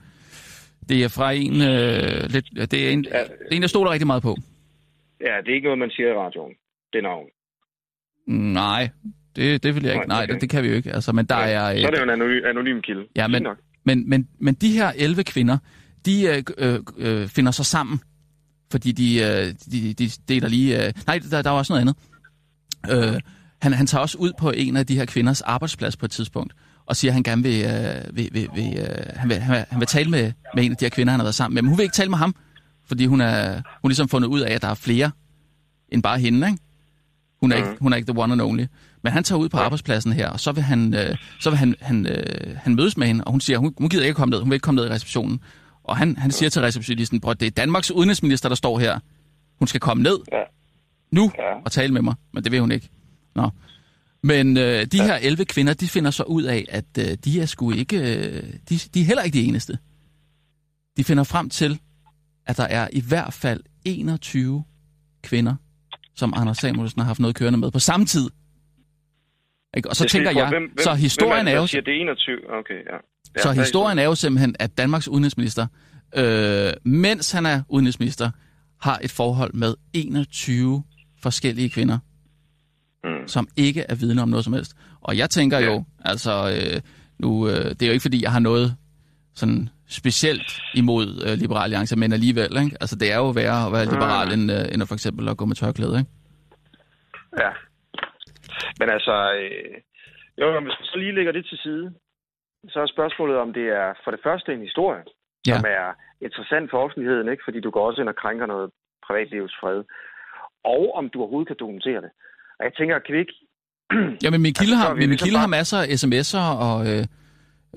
det 0.88 1.04
er 1.04 1.08
fra 1.16 1.32
en, 1.32 1.52
øh, 1.52 2.30
lidt, 2.34 2.70
det 2.70 2.87
er 2.87 2.90
en, 2.90 3.04
Ja. 3.04 3.18
det 3.22 3.30
er 3.50 3.56
en, 3.56 3.62
jeg 3.62 3.70
stoler 3.70 3.90
rigtig 3.90 4.06
meget 4.06 4.22
på. 4.22 4.37
Ja, 5.20 5.37
det 5.44 5.50
er 5.50 5.54
ikke 5.54 5.64
noget, 5.66 5.78
man 5.78 5.90
siger 5.90 6.08
i 6.08 6.14
radioen. 6.14 6.52
Det 6.92 6.98
er 6.98 7.02
navn. 7.02 7.26
Nej, 8.52 8.88
det, 9.36 9.62
det 9.62 9.74
vil 9.74 9.82
jeg 9.84 9.94
ikke. 9.94 10.08
Nej, 10.08 10.22
okay. 10.22 10.32
det, 10.32 10.40
det 10.40 10.50
kan 10.50 10.62
vi 10.62 10.68
jo 10.68 10.74
ikke. 10.74 10.92
Altså, 10.92 11.12
men 11.12 11.26
der 11.26 11.38
Ja, 11.38 11.42
er, 11.48 11.80
Så 11.80 11.86
er 11.86 11.90
det 11.90 11.94
øh, 11.94 11.98
jo 11.98 12.02
en 12.02 12.10
anonym, 12.10 12.42
anonym 12.46 12.80
kilde. 12.80 13.02
Ja, 13.16 13.28
men- 13.28 13.46
men, 13.86 14.08
men, 14.10 14.28
men 14.40 14.54
de 14.54 14.72
her 14.72 14.92
11 14.96 15.24
kvinder, 15.24 15.58
de 16.06 16.22
øh, 16.26 16.42
øh, 16.58 16.80
øh, 16.98 17.28
finder 17.28 17.52
sig 17.52 17.66
sammen, 17.66 18.00
fordi 18.70 18.92
de, 18.92 19.16
øh, 19.18 19.54
de, 19.72 19.94
de 19.94 20.10
deler 20.28 20.48
lige... 20.48 20.86
Øh, 20.86 20.92
nej, 21.06 21.20
der, 21.30 21.42
der 21.42 21.50
var 21.50 21.58
også 21.58 21.72
noget 21.72 21.80
andet. 22.90 23.14
Øh, 23.14 23.20
han, 23.62 23.72
han 23.72 23.86
tager 23.86 24.02
også 24.02 24.18
ud 24.18 24.32
på 24.38 24.50
en 24.50 24.76
af 24.76 24.86
de 24.86 24.94
her 24.96 25.04
kvinders 25.04 25.40
arbejdsplads 25.40 25.96
på 25.96 26.04
et 26.06 26.10
tidspunkt, 26.10 26.52
og 26.86 26.96
siger, 26.96 27.10
at 27.10 27.14
han 27.14 27.22
gerne 27.22 27.42
vil, 27.42 27.64
øh, 27.64 28.16
vil, 28.16 28.28
vil, 28.32 28.48
vil, 28.54 28.78
øh, 28.78 28.86
han 29.16 29.28
vil, 29.28 29.38
han 29.38 29.54
vil, 29.56 29.64
han 29.70 29.80
vil 29.80 29.86
tale 29.88 30.10
med, 30.10 30.32
med 30.54 30.64
en 30.64 30.70
af 30.70 30.76
de 30.76 30.84
her 30.84 30.90
kvinder, 30.90 31.10
han 31.10 31.20
har 31.20 31.24
været 31.24 31.34
sammen 31.34 31.54
med. 31.54 31.62
Men 31.62 31.68
hun 31.68 31.78
vil 31.78 31.82
ikke 31.82 31.94
tale 31.94 32.10
med 32.10 32.18
ham, 32.18 32.34
fordi 32.86 33.06
hun 33.06 33.20
er, 33.20 33.52
hun 33.54 33.62
er 33.84 33.88
ligesom 33.88 34.08
fundet 34.08 34.28
ud 34.28 34.40
af, 34.40 34.52
at 34.54 34.62
der 34.62 34.68
er 34.68 34.74
flere 34.74 35.10
end 35.88 36.02
bare 36.02 36.18
hende, 36.18 36.46
ikke? 36.46 36.58
Hun 37.40 37.52
er, 37.52 37.56
ikke, 37.56 37.68
hun 37.80 37.92
er 37.92 37.96
ikke 37.96 38.12
the 38.12 38.20
one 38.22 38.32
and 38.32 38.40
only. 38.42 38.64
Men 39.04 39.12
han 39.12 39.24
tager 39.24 39.38
ud 39.38 39.48
på 39.48 39.56
arbejdspladsen 39.56 40.12
her, 40.12 40.28
og 40.28 40.40
så 40.40 40.52
vil 40.52 40.62
han, 40.62 40.94
øh, 40.94 41.16
så 41.40 41.50
vil 41.50 41.56
han, 41.58 41.74
han, 41.80 42.06
øh, 42.06 42.56
han 42.56 42.74
mødes 42.74 42.96
med 42.96 43.06
hende, 43.06 43.24
og 43.24 43.30
hun 43.30 43.40
siger, 43.40 43.58
hun, 43.58 43.74
hun 43.78 43.88
gider 43.88 44.04
ikke 44.04 44.14
komme 44.14 44.30
ned, 44.30 44.38
hun 44.40 44.50
vil 44.50 44.54
ikke 44.54 44.64
komme 44.64 44.80
ned 44.80 44.86
i 44.90 44.92
receptionen. 44.92 45.40
Og 45.84 45.96
han, 45.96 46.16
han 46.16 46.30
siger 46.30 46.50
til 46.50 46.62
receptionisten, 46.62 47.20
bror, 47.20 47.34
det 47.34 47.46
er 47.46 47.50
Danmarks 47.50 47.90
udenrigsminister, 47.90 48.48
der 48.48 48.56
står 48.56 48.78
her. 48.78 48.98
Hun 49.58 49.68
skal 49.68 49.80
komme 49.80 50.02
ned 50.02 50.18
Ja. 50.32 50.38
nu 51.12 51.32
Ja. 51.38 51.54
og 51.64 51.72
tale 51.72 51.92
med 51.92 52.02
mig, 52.02 52.14
men 52.34 52.44
det 52.44 52.52
vil 52.52 52.60
hun 52.60 52.72
ikke. 52.72 52.88
Nå. 53.34 53.50
Men 54.22 54.56
øh, 54.56 54.84
de 54.86 55.02
her 55.02 55.14
11 55.16 55.44
kvinder, 55.44 55.74
de 55.74 55.88
finder 55.88 56.10
så 56.10 56.22
ud 56.22 56.42
af, 56.42 56.64
at 56.68 56.84
øh, 56.98 57.04
de 57.24 57.40
er 57.40 57.46
sgu 57.46 57.70
ikke, 57.72 57.96
øh, 57.98 58.42
de, 58.68 58.78
de 58.94 59.00
er 59.00 59.04
heller 59.04 59.22
ikke 59.22 59.38
de 59.38 59.44
eneste. 59.44 59.78
De 60.96 61.04
finder 61.04 61.24
frem 61.24 61.50
til, 61.50 61.78
at 62.46 62.56
der 62.56 62.64
er 62.64 62.88
i 62.92 63.00
hvert 63.00 63.32
fald 63.32 63.60
21 63.84 64.64
kvinder, 65.22 65.54
som 66.16 66.34
Anders 66.36 66.58
Samuelsen 66.58 67.00
har 67.00 67.06
haft 67.06 67.20
noget 67.20 67.36
kørende 67.36 67.58
med 67.58 67.70
på 67.70 67.78
samme 67.78 68.06
tid. 68.06 68.30
Ikke? 69.76 69.88
Og 69.88 69.96
så 69.96 70.04
tænker 70.08 70.30
jeg, 70.30 70.48
hvem, 70.48 70.62
hvem, 70.62 70.78
så 70.78 70.94
historien 70.94 71.37
hvem 71.44 71.46
er 71.46 71.50
det, 71.52 71.56
jo... 71.62 71.66
siger, 71.66 71.82
det 71.82 71.96
er 71.96 72.00
21. 72.00 72.37
Okay, 72.58 72.74
ja. 72.74 72.94
ja 73.37 73.42
Så 73.42 73.52
historien 73.52 73.98
er 73.98 74.04
jo 74.04 74.14
simpelthen, 74.14 74.56
at 74.58 74.78
Danmarks 74.78 75.08
udenrigsminister, 75.08 75.66
øh, 76.16 76.72
mens 76.84 77.32
han 77.32 77.46
er 77.46 77.62
udenrigsminister, 77.68 78.30
har 78.82 78.98
et 79.02 79.10
forhold 79.10 79.54
med 79.54 79.74
21 79.92 80.82
forskellige 81.22 81.70
kvinder, 81.70 81.98
Mm. 83.04 83.28
som 83.28 83.48
ikke 83.56 83.84
er 83.88 83.94
vidne 83.94 84.22
om 84.22 84.28
noget 84.28 84.44
som 84.44 84.52
helst. 84.52 84.72
Og 85.00 85.16
jeg 85.18 85.30
tænker 85.30 85.58
Ja. 85.58 85.66
jo, 85.66 85.84
altså, 86.04 86.32
øh, 86.74 86.80
nu, 87.18 87.48
øh, 87.48 87.54
det 87.54 87.82
er 87.82 87.87
jo 87.87 87.92
ikke 87.92 88.02
fordi, 88.02 88.22
jeg 88.22 88.32
har 88.32 88.38
noget 88.40 88.76
sådan 89.34 89.68
specielt 89.88 90.58
imod 90.74 91.22
øh, 91.26 91.38
Liberal 91.38 91.62
Alliance, 91.62 91.96
men 91.96 92.12
alligevel, 92.12 92.56
ikke? 92.64 92.76
Altså, 92.80 92.96
det 92.96 93.12
er 93.12 93.16
jo 93.16 93.28
værre 93.30 93.66
at 93.66 93.72
være 93.72 93.84
liberal, 93.84 94.32
end, 94.32 94.52
øh, 94.52 94.64
end 94.72 94.82
at 94.82 94.88
for 94.88 94.94
eksempel 94.94 95.28
at 95.28 95.37
gå 95.37 95.44
med 95.44 95.56
tørklæde, 95.56 95.98
ikke? 95.98 96.10
Ja. 97.38 97.50
Men 98.81 98.88
altså, 98.96 99.14
øh, 99.40 99.74
jo, 100.40 100.46
hvis 100.66 100.79
man 100.81 100.90
så 100.92 100.98
lige 100.98 101.14
lægger 101.18 101.33
det 101.33 101.44
til 101.50 101.59
side, 101.59 101.85
så 102.72 102.79
er 102.81 102.87
spørgsmålet, 102.96 103.37
om 103.44 103.53
det 103.59 103.66
er 103.83 103.88
for 104.05 104.11
det 104.11 104.20
første 104.27 104.53
en 104.53 104.61
historie, 104.68 105.03
Ja. 105.46 105.55
som 105.57 105.64
er 105.79 105.87
interessant 106.27 106.70
for 106.70 106.79
offentligheden, 106.85 107.29
ikke? 107.33 107.42
fordi 107.46 107.61
du 107.61 107.70
går 107.70 107.87
også 107.88 108.00
ind 108.00 108.09
og 108.09 108.16
krænker 108.22 108.46
noget 108.46 108.70
privatlivets 109.07 109.55
fred, 109.61 109.79
og 110.64 110.94
om 110.98 111.05
du 111.11 111.18
overhovedet 111.20 111.48
kan 111.48 111.57
dokumentere 111.61 112.00
det. 112.07 112.11
Og 112.59 112.62
jeg 112.66 112.72
tænker, 112.79 112.98
kan 112.98 113.14
vi 113.14 113.20
ikke... 113.24 113.37
Ja, 114.24 114.29
men 114.31 114.40
min 114.46 114.55
kilde 114.55 114.72
Altså, 114.72 114.83
så 114.83 114.88
har, 114.88 114.94
vi 114.94 115.00
min 115.00 115.09
ligesom 115.09 115.27
kilde 115.27 115.38
har 115.38 115.46
bare- 115.46 115.59
masser 115.59 115.79
af 115.83 115.87
sms'er 116.03 116.46
og 116.68 116.77
øh, 116.90 117.03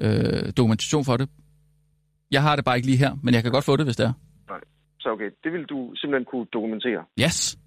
øh, 0.03 0.43
dokumentation 0.59 1.03
for 1.09 1.17
det. 1.17 1.27
Jeg 2.31 2.41
har 2.41 2.55
det 2.55 2.65
bare 2.65 2.75
ikke 2.77 2.87
lige 2.91 2.97
her, 3.05 3.11
men 3.23 3.33
jeg 3.33 3.43
kan 3.43 3.51
godt 3.51 3.65
få 3.65 3.75
det, 3.77 3.85
hvis 3.85 3.95
det 3.95 4.05
er. 4.05 4.13
Så 4.99 5.09
okay, 5.09 5.29
det 5.43 5.53
vil 5.53 5.65
du 5.65 5.91
simpelthen 5.95 6.25
kunne 6.25 6.45
dokumentere. 6.53 7.01
Yes. 7.23 7.57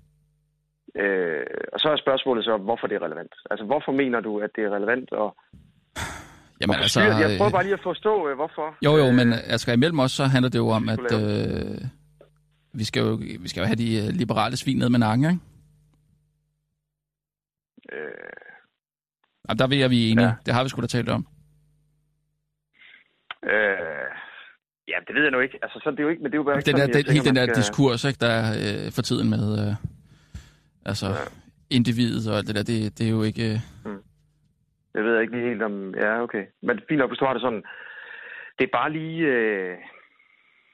Øh, 0.97 1.47
og 1.73 1.81
så 1.81 1.89
er 1.89 1.97
spørgsmålet 1.97 2.45
så, 2.45 2.57
hvorfor 2.57 2.87
det 2.87 2.95
er 2.97 3.03
relevant. 3.05 3.33
Altså, 3.51 3.65
hvorfor 3.65 3.93
mener 3.93 4.21
du, 4.21 4.41
at 4.41 4.51
det 4.57 4.65
er 4.65 4.71
relevant? 4.71 5.13
Og, 5.13 5.37
Jamen 6.61 6.77
og 6.77 6.83
altså... 6.83 7.01
jeg 7.01 7.37
prøver 7.39 7.47
øh, 7.47 7.53
bare 7.53 7.63
lige 7.63 7.75
at 7.75 7.81
forstå, 7.83 8.29
øh, 8.29 8.35
hvorfor. 8.37 8.77
Jo, 8.85 8.97
jo, 8.97 9.07
Øh, 9.09 9.15
men 9.15 9.33
altså 9.33 9.73
imellem 9.73 9.99
os, 9.99 10.13
så 10.13 10.25
handler 10.25 10.51
det 10.51 10.59
jo 10.59 10.69
om, 10.69 10.89
at 10.89 11.13
øh, 11.23 11.79
vi, 12.73 12.85
skal 12.85 13.01
jo, 13.03 13.15
vi 13.41 13.49
skal 13.49 13.61
jo 13.61 13.67
have 13.67 13.77
de 13.77 13.97
øh, 14.07 14.09
liberale 14.23 14.57
svin 14.57 14.79
ned 14.79 14.89
med 14.89 14.99
nakken, 14.99 15.25
ikke? 15.31 15.41
Øh, 17.93 18.37
Og 19.49 19.59
der 19.59 19.67
vil 19.67 19.79
jeg, 19.79 19.91
vi 19.91 20.07
er 20.09 20.13
enige. 20.13 20.27
Ja. 20.27 20.35
Det 20.47 20.55
har 20.55 20.63
vi 20.63 20.69
sgu 20.69 20.81
da 20.81 20.87
talt 20.87 21.09
om. 21.09 21.27
øh, 23.45 24.09
ja, 24.89 24.97
det 25.07 25.15
ved 25.15 25.23
jeg 25.23 25.31
nu 25.31 25.41
ikke. 25.41 25.59
Altså, 25.63 25.81
så 25.83 25.89
er 25.91 25.95
det 25.95 26.03
jo 26.03 26.09
ikke, 26.09 26.23
men 26.23 26.33
det 26.33 26.37
er 26.37 26.41
jo 26.41 26.45
bare 26.45 26.57
ikke 26.59 26.71
Den 26.71 26.77
der, 26.81 26.87
den, 26.87 27.13
hele 27.13 27.25
den 27.25 27.37
der 27.37 27.45
skal- 27.45 27.57
diskurs, 27.57 28.05
ikke, 28.05 28.19
der 28.21 28.31
er 28.41 28.47
øh, 28.87 28.93
for 28.93 29.03
tiden 29.03 29.31
med 29.31 29.45
øh, 29.69 29.75
altså, 30.87 31.07
Ja. 31.07 31.15
individet 31.71 32.31
og 32.33 32.37
alt 32.39 32.47
det 32.47 32.55
der, 32.55 32.63
det, 32.63 32.99
det 32.99 33.07
er 33.07 33.11
jo 33.11 33.23
ikke... 33.23 33.45
Øh, 33.87 33.97
Jeg 34.95 35.05
ved 35.05 35.21
ikke 35.21 35.35
lige 35.37 35.49
helt 35.49 35.63
om... 35.63 35.95
Ja, 35.95 36.23
okay. 36.23 36.45
Men 36.63 36.81
fint 36.89 36.99
nok, 36.99 37.11
hvis 37.11 37.19
du 37.19 37.25
har 37.25 37.33
det 37.33 37.43
sådan. 37.43 37.63
Det 38.59 38.65
er 38.65 38.77
bare 38.79 38.93
lige... 38.93 39.19
Øh, 39.27 39.77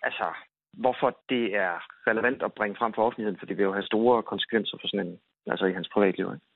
altså, 0.02 0.26
hvorfor 0.72 1.08
det 1.28 1.44
er 1.66 1.74
relevant 2.10 2.42
at 2.42 2.52
bringe 2.58 2.76
frem 2.78 2.92
for 2.94 3.02
offentligheden, 3.06 3.38
for 3.38 3.46
det 3.46 3.56
vil 3.56 3.62
jo 3.68 3.72
have 3.72 3.90
store 3.92 4.22
konsekvenser 4.22 4.76
for 4.80 4.88
sådan 4.88 5.06
en... 5.06 5.16
Altså 5.52 5.66
i 5.66 5.72
hans 5.72 5.88
privatliv, 5.94 6.26
ikke? 6.34 6.46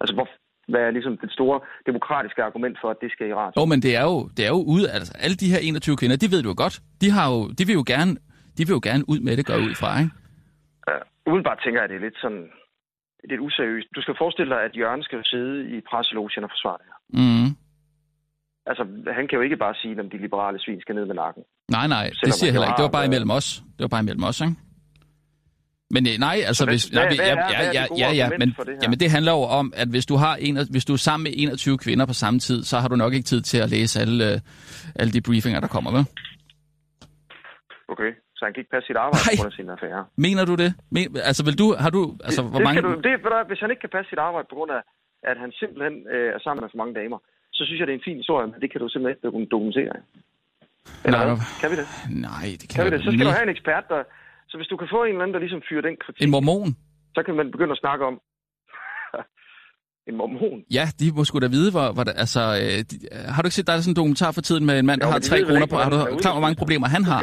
Altså, 0.00 0.14
hvor, 0.14 0.28
hvad 0.72 0.80
er 0.80 0.90
ligesom 0.90 1.18
det 1.18 1.32
store 1.32 1.60
demokratiske 1.86 2.42
argument 2.42 2.76
for, 2.82 2.88
at 2.90 2.96
det 3.02 3.10
skal 3.12 3.28
i 3.28 3.34
ret? 3.34 3.52
Jo, 3.56 3.64
men 3.64 3.82
det 3.82 3.96
er 3.96 4.02
jo, 4.10 4.28
det 4.36 4.44
er 4.44 4.52
jo 4.56 4.62
ude, 4.74 4.90
altså 4.90 5.12
alle 5.24 5.36
de 5.36 5.50
her 5.52 5.58
21 5.62 5.96
kvinder, 5.96 6.16
de 6.16 6.30
ved 6.32 6.42
du 6.42 6.48
jo 6.48 6.54
godt. 6.64 6.80
De, 7.00 7.10
har 7.10 7.26
jo, 7.34 7.48
de, 7.58 7.62
vil 7.66 7.72
jo 7.80 7.84
gerne, 7.86 8.12
de 8.58 8.62
vil 8.66 8.74
jo 8.78 8.80
gerne 8.82 9.04
ud 9.08 9.20
med 9.20 9.36
det, 9.36 9.46
gør 9.46 9.56
ud 9.56 9.74
fra, 9.74 9.90
ikke? 10.00 10.10
Ja, 10.88 10.98
umiddelbart 11.28 11.60
tænker 11.64 11.80
jeg, 11.80 11.88
det 11.90 11.96
er 11.96 12.04
lidt 12.08 12.18
sådan... 12.24 12.44
Det 13.18 13.24
er 13.26 13.32
lidt 13.32 13.40
useriøst. 13.48 13.88
Du 13.96 14.00
skal 14.02 14.14
forestille 14.22 14.50
dig, 14.54 14.60
at 14.68 14.72
Jørgen 14.80 15.02
skal 15.08 15.18
sidde 15.32 15.56
i 15.74 15.76
presselogen 15.90 16.44
og 16.46 16.50
forsvare 16.54 16.78
det 16.80 16.86
her. 16.90 16.98
Mm. 17.20 17.48
Altså, 18.70 18.82
han 19.18 19.24
kan 19.28 19.36
jo 19.38 19.42
ikke 19.46 19.56
bare 19.64 19.74
sige, 19.80 19.92
at 20.00 20.06
de 20.12 20.18
liberale 20.26 20.58
svin 20.64 20.80
skal 20.80 20.94
ned 20.94 21.04
med 21.10 21.14
nakken. 21.14 21.42
Nej, 21.76 21.86
nej, 21.96 22.04
det 22.08 22.18
Selvom 22.18 22.32
siger 22.38 22.48
jeg 22.48 22.54
heller 22.54 22.68
ikke. 22.68 22.76
Det 22.80 22.88
var 22.88 22.96
bare 22.98 23.06
imellem 23.10 23.30
os. 23.30 23.48
Det 23.76 23.82
var 23.86 23.92
bare 23.94 24.04
imellem 24.06 24.24
os, 24.30 24.40
ikke? 24.40 24.56
Men 25.90 26.02
øh, 26.10 26.14
nej, 26.18 26.36
altså 26.50 26.64
hvad- 26.64 26.72
hvis... 26.72 26.92
nej, 26.92 27.06
hvad 27.06 27.16
ja, 27.16 27.24
ja, 27.26 27.34
det 27.34 27.74
ja, 27.74 27.84
ja, 27.98 28.10
ja, 28.20 28.28
men, 28.38 28.48
det 28.48 28.78
jamen 28.82 28.98
det 29.02 29.10
handler 29.10 29.32
jo 29.32 29.42
om, 29.60 29.72
at 29.76 29.88
hvis 29.88 30.06
du, 30.06 30.16
har 30.16 30.34
en, 30.36 30.58
hvis 30.70 30.84
du 30.84 30.92
er 30.92 30.96
sammen 31.08 31.24
med 31.24 31.32
21 31.36 31.78
kvinder 31.78 32.06
på 32.06 32.12
samme 32.12 32.40
tid, 32.40 32.62
så 32.64 32.78
har 32.78 32.88
du 32.88 32.96
nok 32.96 33.12
ikke 33.14 33.26
tid 33.32 33.40
til 33.40 33.58
at 33.58 33.68
læse 33.70 34.00
alle, 34.00 34.32
øh, 34.32 34.40
alle 34.94 35.12
de 35.12 35.20
briefinger, 35.20 35.60
der 35.60 35.68
kommer, 35.68 35.90
vel? 35.96 36.04
Okay, 37.88 38.10
så 38.38 38.42
han 38.46 38.52
kan 38.54 38.60
ikke 38.62 38.74
passe 38.74 38.86
sit 38.90 38.98
arbejde 39.04 39.22
Nej. 39.24 39.32
på 39.34 39.38
grund 39.38 39.50
af 39.52 39.56
sin 39.60 39.68
affære. 39.74 40.02
Mener 40.26 40.44
du 40.50 40.54
det? 40.62 40.70
Men, 40.94 41.02
altså 41.30 41.42
vil 41.48 41.56
du... 41.62 41.66
Har 41.84 41.90
du... 41.96 42.02
Altså, 42.28 42.40
hvor 42.42 42.58
det 42.58 42.66
mange... 42.66 42.78
skal 42.78 42.86
du, 42.88 42.94
det, 43.06 43.12
du, 43.24 43.28
hvis 43.50 43.60
han 43.64 43.70
ikke 43.72 43.82
kan 43.86 43.92
passe 43.96 44.08
sit 44.12 44.20
arbejde 44.28 44.46
på 44.52 44.56
grund 44.58 44.70
af, 44.78 44.82
at 45.30 45.36
han 45.42 45.50
simpelthen 45.60 45.94
øh, 46.14 46.28
er 46.36 46.40
sammen 46.44 46.60
med 46.62 46.68
for 46.72 46.78
mange 46.82 46.94
damer, 47.00 47.18
så 47.56 47.60
synes 47.66 47.78
jeg, 47.80 47.86
det 47.88 47.94
er 47.94 48.00
en 48.02 48.08
fin 48.10 48.18
historie, 48.22 48.46
men 48.52 48.56
det 48.62 48.68
kan 48.72 48.78
du 48.82 48.86
simpelthen 48.88 49.12
ikke 49.14 49.24
dokum- 49.28 49.48
dokumentere. 49.54 49.94
Eller 51.06 51.18
Nej, 51.26 51.36
Kan 51.60 51.68
vi 51.72 51.76
det? 51.80 51.86
Nej, 52.28 52.46
det 52.60 52.66
kan, 52.68 52.74
Kan 52.76 52.84
vi 52.86 52.90
det? 52.94 53.00
Så 53.06 53.10
skal 53.14 53.24
du 53.28 53.34
have 53.38 53.46
en 53.50 53.54
ekspert, 53.56 53.84
der... 53.92 54.00
Så 54.50 54.54
hvis 54.58 54.68
du 54.72 54.76
kan 54.80 54.88
få 54.94 55.00
en 55.04 55.08
eller 55.08 55.22
anden, 55.24 55.34
der 55.36 55.42
ligesom 55.44 55.62
fyrer 55.68 55.82
den 55.88 55.96
kritik, 56.04 56.22
En 56.24 56.30
mormon? 56.36 56.70
så 57.16 57.20
kan 57.26 57.34
man 57.40 57.46
begynde 57.54 57.72
at 57.76 57.80
snakke 57.84 58.02
om 58.10 58.14
en 60.08 60.14
mormon. 60.20 60.58
Ja, 60.78 60.84
de 61.00 61.04
må 61.16 61.24
sgu 61.24 61.38
da 61.38 61.50
vide, 61.58 61.70
hvor, 61.76 61.86
hvor 61.94 62.04
der, 62.08 62.12
altså, 62.24 62.42
øh, 62.62 62.78
de, 62.90 62.94
har 63.34 63.40
du 63.42 63.46
ikke 63.46 63.58
set, 63.58 63.66
der 63.66 63.72
er 63.72 63.80
sådan 63.80 63.92
en 63.92 64.00
dokumentar 64.02 64.30
for 64.36 64.40
tiden 64.48 64.64
med 64.66 64.74
en 64.78 64.86
mand, 64.86 65.00
der 65.00 65.06
Jo, 65.06 65.12
har 65.12 65.18
tre 65.30 65.38
kroner 65.48 65.66
på, 65.72 65.76
har 65.76 65.90
du 65.90 65.98
klar, 66.24 66.32
hvor 66.36 66.44
mange 66.46 66.58
problemer 66.62 66.86
han 66.96 67.04
har? 67.12 67.22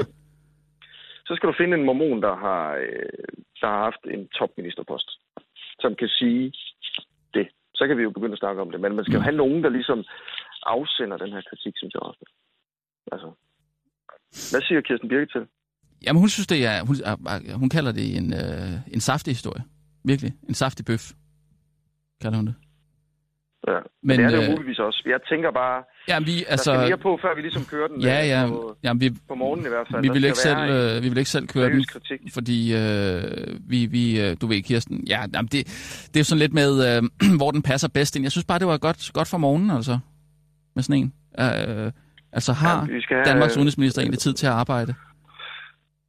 Så 1.28 1.32
skal 1.36 1.50
du 1.50 1.56
finde 1.58 1.78
en 1.78 1.86
mormon, 1.86 2.22
der 2.22 2.36
har, 2.46 2.64
øh, 2.86 3.34
der 3.62 3.68
har 3.68 3.82
haft 3.88 4.04
en 4.16 4.28
topministerpost, 4.28 5.10
som 5.84 5.96
kan 5.96 6.08
sige 6.08 6.54
det. 7.34 7.48
Så 7.76 7.88
kan 7.88 7.98
vi 7.98 8.04
jo 8.04 8.10
begynde 8.10 8.34
at 8.34 8.44
snakke 8.44 8.62
om 8.62 8.72
det. 8.72 8.80
Men 8.82 8.96
man 8.96 9.06
skal 9.06 9.18
jo 9.20 9.28
have 9.28 9.42
nogen, 9.44 9.64
der 9.64 9.70
ligesom 9.70 10.00
afsender 10.64 11.18
den 11.18 11.32
her 11.36 11.42
kritik, 11.50 11.74
synes 11.78 11.94
jeg 11.94 12.02
også. 12.02 12.24
Altså, 13.12 13.28
hvad 14.52 14.62
siger 14.62 14.82
Kirsten 14.82 15.10
Birke 15.10 15.32
til? 15.36 15.44
Jamen, 16.06 16.20
hun 16.20 16.30
synes, 16.30 16.48
det 16.48 16.66
er, 16.66 16.86
hun, 16.88 16.96
ah, 17.06 17.18
ah, 17.34 17.60
hun 17.62 17.70
kalder 17.70 17.92
det 17.92 18.18
en, 18.18 18.34
øh, 18.34 18.94
en 18.94 19.02
saftig 19.02 19.32
historie. 19.32 19.64
Virkelig. 20.04 20.34
En 20.50 20.54
saftig 20.54 20.86
bøf, 20.86 21.06
kalder 22.22 22.38
hun 22.38 22.48
det. 22.48 22.56
Ja. 23.68 23.80
Men, 24.04 24.20
det 24.20 24.26
er 24.26 24.30
det 24.30 24.38
øh, 24.42 24.46
jo 24.46 24.52
muligvis 24.52 24.80
også. 24.80 25.04
Jeg 25.06 25.20
tænker 25.30 25.52
bare, 25.52 25.84
Jamen, 26.08 26.28
vi, 26.28 26.32
altså, 26.32 26.48
altså... 26.52 26.72
der 26.72 26.78
skal 26.80 26.90
mere 26.90 26.98
på, 26.98 27.20
før 27.22 27.36
vi 27.36 27.42
ligesom 27.42 27.64
kører 27.72 27.88
den 27.88 28.02
Ja, 28.02 28.22
øh, 28.24 28.28
ja. 28.30 28.48
På, 28.48 28.76
Jamen, 28.84 29.02
vi, 29.02 29.08
på 29.28 29.36
morgenen 29.36 29.66
i 29.66 29.70
hvert 29.70 29.88
fald. 29.92 30.02
vi, 30.02 30.10
vil 30.10 30.24
ikke 30.26 30.38
selv, 30.38 30.58
øh, 30.58 31.04
vi 31.04 31.10
vil 31.10 31.18
ikke 31.18 31.30
selv 31.30 31.48
køre 31.48 31.70
den, 31.70 31.84
kritik. 31.84 32.20
fordi 32.34 32.60
øh, 32.76 33.24
vi, 33.72 33.86
vi, 33.86 34.22
øh, 34.22 34.38
du 34.42 34.48
ved, 34.48 34.62
Kirsten, 34.62 35.04
ja, 35.08 35.20
jamen, 35.34 35.50
det, 35.54 35.62
det 36.12 36.16
er 36.16 36.24
jo 36.24 36.30
sådan 36.32 36.40
lidt 36.40 36.54
med, 36.54 36.72
øh, 36.90 37.04
hvor 37.40 37.52
den 37.52 37.62
passer 37.62 37.90
bedst 37.98 38.16
ind. 38.16 38.24
Jeg 38.26 38.32
synes 38.32 38.46
bare, 38.46 38.60
det 38.60 38.68
var 38.68 38.78
godt, 38.78 39.12
godt 39.14 39.28
for 39.28 39.38
morgenen, 39.38 39.70
altså, 39.72 40.00
med 40.76 40.84
sådan 40.84 41.02
en. 41.02 41.14
Øh, 41.40 41.92
altså, 42.34 42.54
har 42.54 42.88
Ja, 42.90 43.16
have- 43.16 43.24
Danmarks 43.26 43.58
udenrigsminister 43.58 44.02
egentlig 44.02 44.20
tid 44.20 44.34
til 44.34 44.48
at 44.48 44.54
arbejde? 44.54 44.94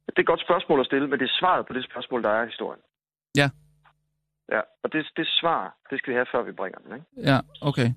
Det 0.07 0.17
er 0.17 0.21
et 0.21 0.25
godt 0.33 0.41
spørgsmål 0.47 0.79
at 0.79 0.85
stille, 0.85 1.07
men 1.07 1.19
det 1.19 1.25
er 1.25 1.35
svaret 1.39 1.65
på 1.67 1.73
det 1.73 1.83
spørgsmål, 1.91 2.23
der 2.23 2.29
er 2.29 2.43
i 2.43 2.45
historien. 2.45 2.81
Ja. 3.37 3.49
Ja, 4.51 4.61
og 4.83 4.87
det, 4.93 5.05
det 5.17 5.27
svar, 5.41 5.61
det 5.89 5.99
skal 5.99 6.11
vi 6.11 6.15
have, 6.15 6.25
før 6.33 6.41
vi 6.43 6.51
bringer 6.51 6.79
den, 6.79 6.91
ikke? 6.97 7.31
Ja, 7.31 7.39
okay. 7.61 7.87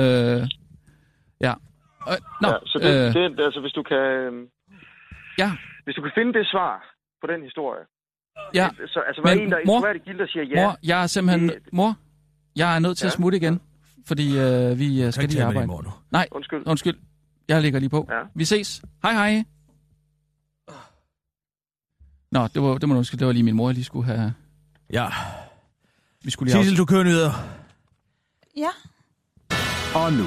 Øh, 0.00 0.42
ja. 1.46 1.54
Øh, 2.10 2.18
nå, 2.42 2.48
ja, 2.48 2.58
så 2.72 2.76
det, 2.82 2.92
øh, 3.22 3.36
det, 3.36 3.44
altså, 3.44 3.60
hvis 3.60 3.72
du 3.72 3.82
kan... 3.82 3.96
øhm, 3.96 4.42
ja, 5.38 5.50
Hvis 5.84 5.94
du 5.94 6.02
kan 6.02 6.12
finde 6.14 6.32
det 6.38 6.46
svar 6.46 6.96
på 7.20 7.26
den 7.32 7.42
historie, 7.42 7.84
ja. 8.54 8.68
så 8.86 9.00
altså, 9.08 9.22
var 9.22 9.34
Men 9.34 9.42
en, 9.44 9.50
der 9.50 9.58
mor- 9.66 9.80
mor, 9.80 9.92
det 9.92 10.04
gilde, 10.04 10.18
der 10.18 10.26
siger 10.26 10.44
ja. 10.44 10.66
Mor, 10.66 10.76
jeg 10.82 11.02
er 11.02 11.06
simpelthen... 11.06 11.48
det- 11.48 11.72
Mor, 11.72 11.96
jeg 12.56 12.74
er 12.76 12.78
nødt 12.78 12.98
til 12.98 13.06
at 13.06 13.12
Ja. 13.12 13.16
smutte 13.16 13.38
igen, 13.38 13.60
fordi 14.06 14.26
øh, 14.38 14.78
vi 14.78 15.02
øh, 15.04 15.12
skal 15.12 15.28
lige 15.28 15.36
tage 15.38 15.38
med 15.38 15.38
i 15.38 15.40
arbejde. 15.42 15.66
morgen 15.66 15.84
nu. 15.84 15.92
Nej, 16.10 16.26
Undskyld. 16.30 16.62
undskyld. 16.66 16.96
Jeg 17.48 17.62
ligger 17.62 17.78
lige 17.80 17.90
på. 17.90 18.06
Ja. 18.10 18.20
Vi 18.34 18.44
ses. 18.44 18.82
Hej, 19.02 19.12
hej. 19.12 19.44
Nå, 22.32 22.40
det 22.54 22.62
var, 22.62 22.78
det 22.78 22.88
må 22.88 22.94
du 22.94 22.98
undskylde. 22.98 23.18
Det 23.20 23.26
var 23.26 23.32
lige 23.32 23.42
min 23.42 23.56
mor, 23.56 23.68
jeg 23.68 23.74
lige 23.74 23.84
skulle 23.84 24.06
have... 24.06 24.34
Ja. 24.92 25.06
Vi 26.26 26.30
skulle 26.30 26.52
lige 26.52 26.62
Sissel, 26.62 26.78
du 26.78 26.84
kører 26.84 27.02
nyheder. 27.02 27.32
Ja. 28.56 28.68
Og 29.94 30.12
nu, 30.12 30.26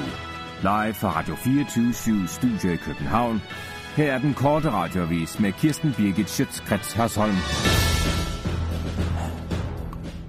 live 0.62 0.94
fra 0.94 1.18
Radio 1.18 1.34
24 1.34 2.28
Studio 2.28 2.72
i 2.72 2.76
København. 2.76 3.42
Her 3.96 4.12
er 4.12 4.18
den 4.18 4.34
korte 4.34 4.70
radiovis 4.70 5.40
med 5.40 5.52
Kirsten 5.52 5.94
Birgit 5.96 6.30
Schøtzgrads 6.30 6.92
Hasholm. 6.92 7.36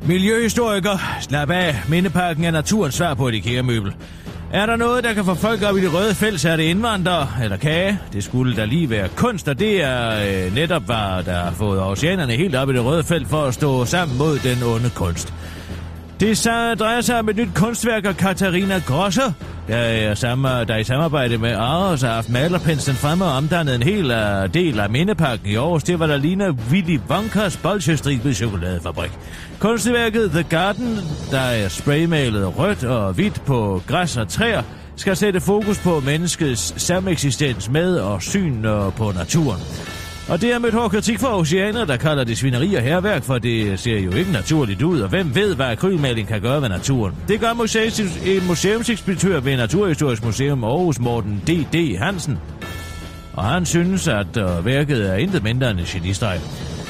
Miljøhistoriker, 0.08 1.20
slap 1.22 1.50
af. 1.50 1.76
Mindeparken 1.90 2.44
er 2.44 2.52
naturens 2.52 2.96
svar 2.96 3.14
på 3.14 3.28
et 3.28 3.34
IKEA-møbel. 3.34 3.96
Er 4.54 4.66
der 4.66 4.76
noget, 4.76 5.04
der 5.04 5.14
kan 5.14 5.26
få 5.26 5.36
folk 5.36 5.62
op 5.62 5.78
i 5.78 5.82
det 5.82 5.94
røde 5.94 6.16
felt, 6.16 6.42
så 6.42 6.50
er 6.50 6.56
det 6.56 6.64
indvandrere 6.64 7.28
eller 7.44 7.58
kage. 7.58 8.00
Det 8.14 8.24
skulle 8.24 8.56
da 8.56 8.66
lige 8.66 8.90
være 8.90 9.10
kunst, 9.16 9.48
og 9.48 9.60
det 9.60 9.84
er 9.84 10.46
øh, 10.46 10.56
netop, 10.56 10.84
hvad 10.84 11.24
der 11.24 11.44
har 11.44 11.52
fået 11.52 11.82
oceanerne 11.84 12.34
helt 12.34 12.56
op 12.56 12.70
i 12.70 12.74
det 12.74 12.86
røde 12.86 13.04
felt 13.04 13.28
for 13.28 13.44
at 13.44 13.54
stå 13.54 13.86
sammen 13.86 14.18
mod 14.18 14.40
den 14.40 14.64
onde 14.64 14.90
kunst. 14.96 15.34
Det 16.22 16.38
så 16.38 16.76
drejer 16.76 17.02
sig 17.02 17.20
om 17.20 17.30
et 17.30 17.36
nyt 17.36 17.50
kunstværk 17.56 18.06
af 18.06 18.18
Katarina 18.18 18.82
Grosser, 18.88 19.32
der, 19.68 19.78
er 19.78 20.16
sammen, 20.16 20.68
der 20.68 20.78
i 20.78 20.84
samarbejde 20.84 21.38
med 21.38 21.52
Aros 21.52 22.02
har 22.02 22.14
haft 22.14 22.30
malerpenslen 22.30 22.96
fremme 22.96 23.26
og 23.26 23.32
omdannet 23.32 23.76
en 23.76 23.84
hel 23.84 24.12
uh, 24.12 24.54
del 24.54 24.80
af 24.80 24.90
mindepakken 24.90 25.48
i 25.48 25.56
Aarhus. 25.56 25.84
Det 25.84 26.00
var 26.00 26.08
der 26.08 26.18
ligner 26.18 26.52
Willy 26.72 27.00
Wonkas 27.10 27.58
bolsjestribet 27.58 28.36
chokoladefabrik. 28.36 29.12
Kunstværket 29.60 30.32
The 30.32 30.44
Garden, 30.44 31.00
der 31.32 31.40
er 31.40 31.68
spraymalet 31.68 32.58
rødt 32.58 32.84
og 32.84 33.14
hvidt 33.14 33.42
på 33.46 33.82
græs 33.88 34.18
og 34.18 34.28
træer, 34.28 34.64
skal 34.96 35.16
sætte 35.16 35.40
fokus 35.40 35.80
på 35.80 36.00
menneskets 36.00 36.82
sameksistens 36.82 37.70
med 37.70 37.98
og 37.98 38.22
syn 38.22 38.66
øh, 38.66 38.94
på 38.94 39.12
naturen. 39.12 39.60
Og 40.32 40.42
det 40.42 40.54
er 40.54 40.60
mødt 40.60 40.74
hård 40.74 40.92
kritik 40.92 41.20
fra 41.20 41.40
oceaner, 41.40 41.86
der 41.86 41.98
kalder 41.98 42.24
det 42.24 42.38
svineri 42.38 42.74
og 42.74 42.82
herværk, 42.82 43.24
for 43.24 43.38
det 43.38 43.80
ser 43.80 44.00
jo 44.00 44.12
ikke 44.12 44.32
naturligt 44.32 44.82
ud, 44.82 45.02
og 45.02 45.10
hvem 45.10 45.36
ved, 45.36 45.56
hvad 45.56 45.66
akrylmaling 45.66 46.28
kan 46.28 46.42
gøre 46.42 46.62
ved 46.62 46.70
naturen. 46.70 47.16
Det 47.28 47.40
gør 47.40 47.54
museums- 47.54 48.48
museumsekspeditør 48.48 49.40
ved 49.40 49.58
Naturhistorisk 49.58 50.26
Museum 50.26 50.64
Aarhus 50.64 51.00
Morten 51.00 51.42
D.D. 51.48 51.98
Hansen. 51.98 52.40
Og 53.34 53.44
han 53.44 53.66
synes, 53.66 54.08
at 54.08 54.38
øh, 54.38 54.66
værket 54.66 55.10
er 55.10 55.16
intet 55.16 55.44
mindre 55.44 55.72
end 55.72 55.80
en 55.80 55.86
genistreg. 55.86 56.40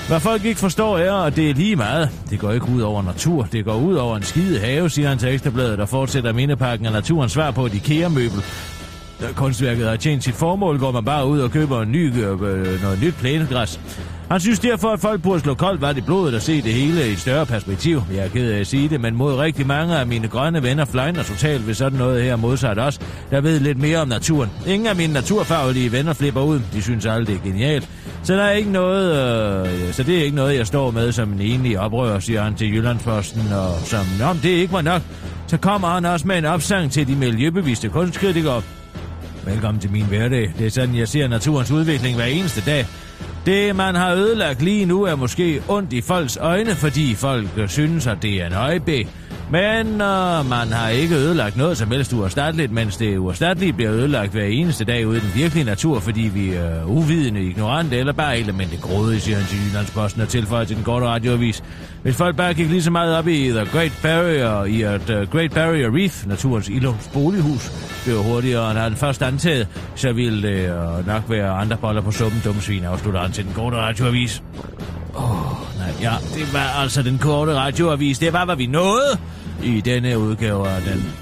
Hvad 0.08 0.19
folk 0.19 0.45
ikke 0.45 0.60
forstår 0.60 0.97
er, 0.97 1.13
at 1.13 1.36
det 1.36 1.49
er 1.49 1.54
lige 1.54 1.75
meget. 1.75 2.10
Det 2.30 2.39
går 2.39 2.51
ikke 2.51 2.69
ud 2.69 2.82
over 2.82 3.04
natur. 3.04 3.47
Det 3.51 3.65
går 3.65 3.75
ud 3.75 3.95
over 3.95 4.17
en 4.17 4.23
skide 4.23 4.60
have, 4.60 4.89
siger 4.89 5.10
han 5.10 5.17
til 5.17 5.34
Ekstrabladet, 5.34 5.77
der 5.80 5.86
fortsætter 5.86 6.34
mindepakken 6.34 6.86
af 6.86 6.93
naturens 6.93 7.32
svar 7.32 7.51
på 7.51 7.65
et 7.65 7.73
IKEA-møbel. 7.73 8.43
Da 9.22 9.28
kunstværket 9.36 9.88
har 9.88 9.96
tjent 9.96 10.24
sit 10.24 10.36
formål, 10.36 10.80
går 10.80 10.92
man 10.92 11.06
bare 11.06 11.28
ud 11.28 11.40
og 11.40 11.52
køber 11.52 11.82
en 11.82 11.92
ny, 11.92 12.16
øh, 12.16 12.82
noget 12.82 13.00
nyt 13.02 13.14
plænegræs. 13.16 13.80
Han 14.32 14.40
synes 14.40 14.60
derfor, 14.60 14.90
at 14.90 15.00
folk 15.00 15.22
burde 15.22 15.40
slå 15.40 15.54
koldt 15.54 15.82
vand 15.82 15.98
i 15.98 16.02
blodet 16.02 16.36
og 16.36 16.42
se 16.42 16.62
det 16.62 16.74
hele 16.74 17.10
i 17.10 17.12
et 17.12 17.20
større 17.20 17.46
perspektiv. 17.46 18.04
Jeg 18.14 18.26
er 18.26 18.30
ked 18.30 18.52
af 18.52 18.60
at 18.60 18.68
sige 18.68 18.90
det, 18.90 19.02
men 19.02 19.16
mod 19.16 19.34
rigtig 19.36 19.68
mange 19.68 19.98
af 19.98 20.08
mine 20.08 20.28
grønne 20.28 20.64
venner 20.64 20.86
flyner 20.86 21.24
totalt 21.24 21.68
ved 21.68 21.74
sådan 21.74 22.00
noget 22.00 22.24
her 22.24 22.36
modsat 22.36 22.80
os, 22.80 23.00
der 23.32 23.42
ved 23.42 23.60
lidt 23.60 23.78
mere 23.78 23.98
om 23.98 24.08
naturen. 24.08 24.50
Ingen 24.68 24.88
af 24.88 24.96
mine 24.96 25.14
naturfaglige 25.14 25.92
venner 25.92 26.14
flipper 26.14 26.42
ud. 26.42 26.60
De 26.74 26.82
synes 26.82 27.06
aldrig, 27.06 27.28
det 27.28 27.50
er 27.50 27.52
genialt. 27.52 27.90
Så 28.24 28.34
der 28.34 28.44
er 28.44 28.52
ikke 28.52 28.72
noget, 28.72 29.12
øh, 29.68 29.94
så 29.94 30.04
det 30.04 30.20
er 30.20 30.24
ikke 30.24 30.36
noget, 30.36 30.58
jeg 30.58 30.68
står 30.68 30.92
med 30.92 31.12
som 31.12 31.34
en 31.34 31.42
enlig 31.42 31.80
oprører, 31.80 32.20
siger 32.20 32.42
han 32.42 32.56
til 32.56 32.74
Jyllandsposten, 32.74 33.42
og 33.54 33.80
som, 33.86 34.06
om 34.30 34.38
det 34.38 34.50
ikke 34.50 34.74
var 34.74 34.82
nok, 34.82 35.02
så 35.48 35.58
kommer 35.58 35.88
han 35.88 36.06
også 36.06 36.28
med 36.28 36.38
en 36.38 36.46
opsang 36.46 36.92
til 36.92 37.08
de 37.08 37.16
miljøbevidste 37.16 37.90
kunstkritikere. 37.90 38.62
Velkommen 39.45 39.82
til 39.82 39.91
min 39.91 40.06
hverdag. 40.06 40.54
Det 40.58 40.65
er 40.65 40.69
sådan, 40.69 40.95
jeg 40.95 41.08
ser 41.08 41.27
naturens 41.27 41.71
udvikling 41.71 42.15
hver 42.15 42.25
eneste 42.25 42.62
dag. 42.65 42.86
Det, 43.45 43.75
man 43.75 43.95
har 43.95 44.13
ødelagt 44.13 44.62
lige 44.62 44.86
nu, 44.86 45.04
er 45.04 45.15
måske 45.15 45.63
ondt 45.67 45.93
i 45.93 46.01
folks 46.01 46.38
øjne, 46.38 46.75
fordi 46.75 47.15
folk 47.15 47.47
synes, 47.67 48.08
at 48.08 48.17
det 48.21 48.41
er 48.41 48.47
en 48.47 48.54
øjebæ. 48.54 49.04
Men 49.52 49.88
øh, 49.88 50.50
man 50.50 50.72
har 50.72 50.90
ikke 50.90 51.16
ødelagt 51.16 51.58
noget 51.58 51.78
som 51.78 51.92
helst 51.92 52.14
uerstatteligt, 52.14 52.72
mens 52.72 52.98
det 52.98 53.18
uerstattelige 53.18 53.74
bliver 53.74 53.92
ødelagt 53.92 54.32
hver 54.32 54.44
eneste 54.44 54.86
dag 54.86 55.08
ude 55.08 55.18
i 55.18 55.20
den 55.20 55.32
virkelige 55.36 55.64
natur, 55.64 56.00
fordi 56.00 56.22
vi 56.22 56.54
er 56.54 56.84
uvidende, 56.86 57.44
ignorante 57.44 57.98
eller 57.98 58.14
bare 58.14 58.36
helt 58.36 58.48
almindeligt 58.48 58.82
grådige, 58.82 59.20
siger 59.20 59.38
han 59.38 59.48
til 59.48 59.58
Jyllandsposten 59.68 60.22
og 60.22 60.30
tilføjer 60.30 60.66
til 60.66 60.76
den 60.76 60.84
korte 60.84 61.06
radioavis. 61.06 61.64
Hvis 62.02 62.16
folk 62.16 62.36
bare 62.36 62.54
gik 62.54 62.70
lige 62.70 62.84
så 62.84 62.92
meget 62.92 63.18
op 63.18 63.28
i 63.28 63.50
The 63.50 63.66
Great 63.66 64.00
Barrier, 64.04 64.64
i 64.64 64.82
at 64.82 65.10
uh, 65.10 65.30
Great 65.32 65.54
Barrier 65.54 65.96
Reef, 65.96 66.26
naturens 66.26 66.70
ilums 66.70 67.10
bolighus, 67.14 67.72
blev 68.04 68.24
hurtigere 68.24 68.72
end 68.72 68.80
han 68.80 68.96
først 68.96 69.22
antaget, 69.22 69.68
så 69.96 70.14
ville 70.14 70.50
det 70.50 70.70
øh, 70.70 71.08
nok 71.08 71.24
være 71.30 71.50
andre 71.50 71.78
boller 71.78 72.02
på 72.02 72.12
suppen, 72.12 72.42
dumme 72.46 72.62
svin, 72.62 72.84
afslutter 72.84 73.22
han 73.22 73.32
til 73.32 73.46
den 73.46 73.54
korte 73.54 73.78
radioavis. 73.78 74.44
Åh, 75.16 75.32
oh, 75.32 75.58
nej, 75.80 75.94
ja, 76.02 76.14
det 76.36 76.54
var 76.54 76.82
altså 76.82 77.02
den 77.02 77.18
korte 77.18 77.56
radioavis. 77.56 78.20
Det 78.20 78.34
var, 78.34 78.46
hvad 78.46 78.56
vi 78.56 78.66
nåede 78.66 79.18
i 79.63 79.82
denne 79.82 80.19
udgave 80.19 80.67
af 80.67 80.82
den 80.82 81.13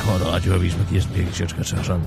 korte 0.00 0.24
radioavis 0.24 0.76
med 0.78 0.86
Kirsten 0.86 1.14
Birgit 1.14 1.52
Hørsholm. 1.52 2.02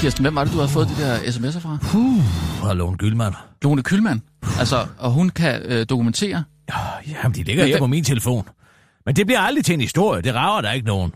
Kirsten, 0.00 0.24
hvem 0.24 0.34
var 0.34 0.44
det, 0.44 0.52
du 0.52 0.58
har 0.58 0.66
fået 0.66 0.88
de 0.88 1.02
der 1.02 1.16
sms'er 1.18 1.60
fra? 1.60 1.78
Puh, 1.82 2.24
fra 2.60 2.74
Lone 2.74 2.96
Gyldmann. 2.96 3.34
Lone 3.62 3.82
Kylmand. 3.82 4.20
Altså, 4.58 4.86
og 4.98 5.10
hun 5.10 5.28
kan 5.28 5.62
øh, 5.64 5.86
dokumentere. 5.88 6.44
Jamen, 7.08 7.34
de 7.34 7.42
ligger 7.42 7.66
her 7.66 7.78
på 7.78 7.86
min 7.86 8.04
telefon. 8.04 8.48
Men 9.06 9.16
det 9.16 9.26
bliver 9.26 9.40
aldrig 9.40 9.64
til 9.64 9.74
en 9.74 9.80
historie. 9.80 10.22
Det 10.22 10.34
rager 10.34 10.60
der 10.60 10.72
ikke 10.72 10.86
nogen. 10.86 11.12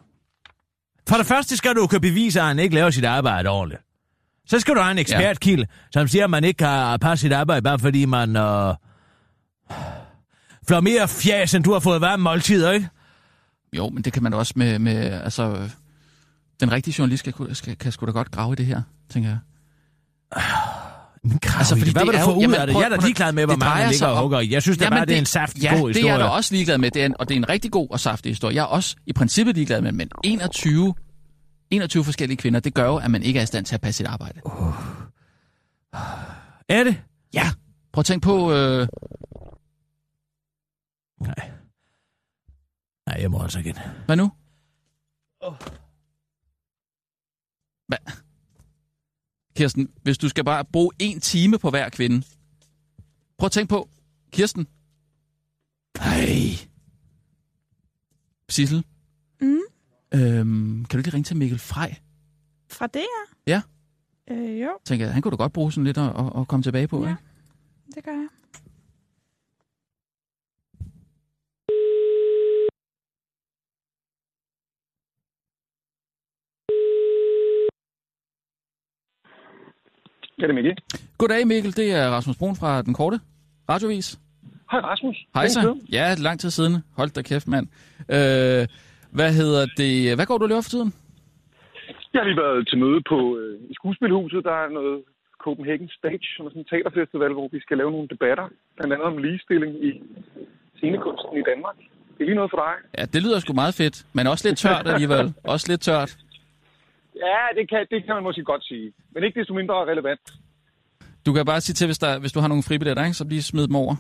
For 1.09 1.17
det 1.17 1.27
første 1.27 1.57
skal 1.57 1.75
du 1.75 1.87
kunne 1.87 2.01
bevise, 2.01 2.41
at 2.41 2.47
han 2.47 2.59
ikke 2.59 2.75
laver 2.75 2.91
sit 2.91 3.05
arbejde 3.05 3.49
ordentligt. 3.49 3.83
Så 4.47 4.61
skal 4.61 4.75
du 4.75 4.81
have 4.81 4.91
en 4.93 4.99
ekspertkilde, 4.99 5.67
ja. 5.71 5.77
som 5.93 6.09
siger, 6.09 6.25
at 6.25 6.31
man 6.31 6.45
ikke 6.45 6.59
kan 6.59 6.99
passe 7.01 7.23
sit 7.23 7.33
arbejde, 7.33 7.63
bare 7.63 7.79
fordi 7.79 8.05
man 8.05 8.37
øh, 8.37 8.75
flår 10.69 10.81
mere 10.81 11.09
fjas, 11.09 11.55
end 11.55 11.65
du 11.65 11.73
har 11.73 11.81
fået 11.81 12.01
varme 12.01 12.23
måltider, 12.23 12.71
ikke? 12.71 12.89
Jo, 13.77 13.89
men 13.89 14.05
det 14.05 14.13
kan 14.13 14.23
man 14.23 14.33
da 14.33 14.39
også 14.39 14.53
med, 14.57 14.79
med 14.79 14.97
altså, 14.97 15.71
den 16.61 16.73
rigtige 16.73 16.95
journalist 16.99 17.21
skal, 17.21 17.55
skal, 17.57 17.77
kan 17.77 17.93
sgu 17.93 18.07
da 18.07 18.11
godt 18.11 18.31
grave 18.31 18.53
i 18.53 18.57
det 18.57 18.67
her, 18.67 18.83
tænker 19.11 19.29
jeg. 19.29 19.39
Men 21.25 21.39
krav, 21.39 21.59
altså, 21.59 21.77
fordi 21.77 21.93
hvad 21.93 22.05
vil 22.05 22.15
du 22.15 22.19
få 22.19 22.35
ud 22.35 22.55
af 22.55 22.67
det? 22.67 22.75
Jeg 22.75 22.83
er 22.83 22.89
da 22.89 22.97
ligeglad 22.97 23.33
med, 23.33 23.47
hvor 23.47 23.57
mange 23.57 23.91
ligger 23.91 24.07
og 24.07 24.21
hugger 24.21 24.41
i. 24.41 24.51
Jeg 24.51 24.63
synes 24.63 24.79
da 24.79 24.91
bare, 24.91 25.01
det, 25.01 25.09
det 25.09 25.15
er 25.15 25.19
en 25.19 25.27
saftig 25.27 25.63
ja, 25.63 25.69
god 25.69 25.77
historie. 25.77 25.95
det 25.95 26.03
er 26.05 26.13
jeg 26.13 26.19
da 26.19 26.25
også 26.25 26.55
ligeglad 26.55 26.79
med, 26.79 26.91
det 26.91 27.03
er 27.03 27.07
en, 27.07 27.15
og 27.19 27.29
det 27.29 27.35
er 27.35 27.39
en 27.39 27.49
rigtig 27.49 27.71
god 27.73 27.89
og 27.91 28.01
saftig 28.01 28.31
historie. 28.31 28.55
Jeg 28.57 28.63
er 28.63 28.67
også 28.67 28.97
i 29.07 29.13
princippet 29.13 29.55
ligeglad 29.55 29.81
med, 29.81 29.93
men 29.93 30.09
21, 30.25 30.95
21 31.71 32.05
forskellige 32.05 32.37
kvinder, 32.37 32.61
det 32.61 32.75
gør 32.75 32.87
jo, 32.87 32.97
at 32.97 33.11
man 33.11 33.23
ikke 33.23 33.39
er 33.39 33.43
i 33.43 33.47
stand 33.47 33.65
til 33.65 33.75
at 33.75 33.81
passe 33.81 33.97
sit 33.99 34.07
arbejde. 34.07 34.41
Uh. 34.45 34.75
Er 36.69 36.85
det? 36.85 37.03
Ja. 37.35 37.51
Prøv 37.93 38.01
at 38.01 38.07
tænke 38.07 38.25
på... 38.25 38.53
Øh... 38.53 38.89
Nej. 41.21 41.51
Nej, 43.07 43.19
jeg 43.21 43.31
må 43.31 43.43
altså 43.43 43.59
igen. 43.59 43.77
Hvad 44.07 44.17
nu? 44.17 44.33
Oh. 45.41 45.55
Hvad? 47.89 47.99
Kirsten, 49.57 49.89
hvis 50.03 50.19
du 50.19 50.29
skal 50.29 50.45
bare 50.45 50.65
bruge 50.65 50.91
en 50.99 51.21
time 51.21 51.59
på 51.59 51.71
hver 51.71 51.89
kvinde. 51.89 52.27
Prøv 53.39 53.47
at 53.47 53.53
tænke 53.53 53.69
på, 53.69 53.89
Kirsten. 54.33 54.67
Nej. 55.99 56.29
Sissel. 58.49 58.85
Mm. 59.41 59.59
Øhm, 60.15 60.85
kan 60.85 60.99
du 60.99 61.03
lige 61.03 61.15
ringe 61.15 61.25
til 61.25 61.37
Mikkel 61.37 61.59
Frej? 61.59 61.95
Fra 62.71 62.87
det 62.87 63.01
her? 63.03 63.35
Ja. 63.47 63.63
Øh, 64.31 64.61
jo, 64.63 64.69
Tænker 64.85 65.07
jeg, 65.07 65.13
han 65.15 65.23
kunne 65.23 65.31
da 65.33 65.37
godt 65.37 65.53
bruge 65.53 65.73
sådan 65.73 65.85
lidt 65.85 65.99
at, 65.99 66.05
at, 66.19 66.41
at 66.41 66.49
komme 66.49 66.63
tilbage 66.63 66.89
på, 66.89 67.05
Ja. 67.05 67.11
ikke? 67.11 67.23
det 67.95 68.05
gør 68.05 68.13
jeg. 68.13 68.29
Ja, 80.39 80.43
det 80.43 80.51
er 80.51 80.55
Mikkel. 80.55 80.77
Goddag 81.19 81.47
Mikkel, 81.47 81.77
det 81.77 81.89
er 82.01 82.07
Rasmus 82.17 82.37
Brun 82.37 82.57
fra 82.57 82.83
Den 82.83 82.95
Korte 82.95 83.19
Radiovis. 83.71 84.19
Hej 84.71 84.81
Rasmus. 84.81 85.17
Hej 85.35 85.47
så. 85.49 85.79
Ja, 85.93 86.15
lang 86.19 86.41
tid 86.41 86.51
siden. 86.51 86.75
Hold 86.99 87.11
da 87.11 87.23
kæft, 87.23 87.49
mand. 87.49 87.67
Øh, 88.17 88.63
hvad 89.19 89.31
hedder 89.41 89.63
det? 89.81 90.15
Hvad 90.17 90.27
går 90.27 90.39
du 90.39 90.45
og 90.45 90.49
laver 90.49 90.63
for 90.67 90.75
tiden? 90.77 90.91
Jeg 92.13 92.21
har 92.21 92.29
lige 92.29 92.43
været 92.45 92.69
til 92.69 92.79
møde 92.79 93.01
på 93.13 93.19
øh, 93.39 93.55
i 93.71 93.75
skuespilhuset. 93.75 94.45
Der 94.45 94.57
er 94.65 94.69
noget 94.79 95.03
Copenhagen 95.45 95.89
Stage, 95.99 96.27
som 96.37 96.47
er 96.47 96.51
sådan 96.51 96.65
en 96.65 96.71
teaterfestival, 96.73 97.33
hvor 97.39 97.49
vi 97.55 97.61
skal 97.65 97.77
lave 97.81 97.91
nogle 97.97 98.09
debatter, 98.15 98.47
blandt 98.77 98.93
andet 98.95 99.07
om 99.13 99.19
ligestilling 99.25 99.73
i 99.89 99.91
scenekunsten 100.77 101.37
i 101.43 101.45
Danmark. 101.51 101.77
Det 102.15 102.21
er 102.21 102.29
lige 102.31 102.41
noget 102.41 102.53
for 102.55 102.61
dig. 102.67 102.75
Ja, 102.99 103.05
det 103.13 103.21
lyder 103.25 103.39
sgu 103.41 103.53
meget 103.63 103.75
fedt, 103.75 103.97
men 104.17 104.27
også 104.33 104.43
lidt 104.49 104.59
tørt 104.59 104.87
alligevel. 104.93 105.27
også 105.55 105.67
lidt 105.73 105.83
tørt. 105.89 106.11
Ja, 107.15 107.43
det 107.61 107.69
kan, 107.71 107.87
det 107.91 108.05
kan 108.05 108.15
man 108.15 108.23
måske 108.23 108.43
godt 108.45 108.65
sige. 108.65 108.93
Men 109.13 109.25
ikke 109.25 109.41
desto 109.41 109.55
mindre 109.55 109.75
relevant. 109.75 110.21
Du 111.27 111.33
kan 111.33 111.45
bare 111.47 111.61
sige 111.61 111.75
til, 111.75 111.87
hvis, 111.87 111.99
der, 111.99 112.19
hvis 112.19 112.33
du 112.33 112.41
har 112.41 112.49
nogle 112.49 112.63
fribilletter, 112.63 113.05
ikke, 113.05 113.15
så 113.15 113.25
lige 113.25 113.43
smid 113.43 113.67
dem 113.67 113.77
over. 113.77 113.95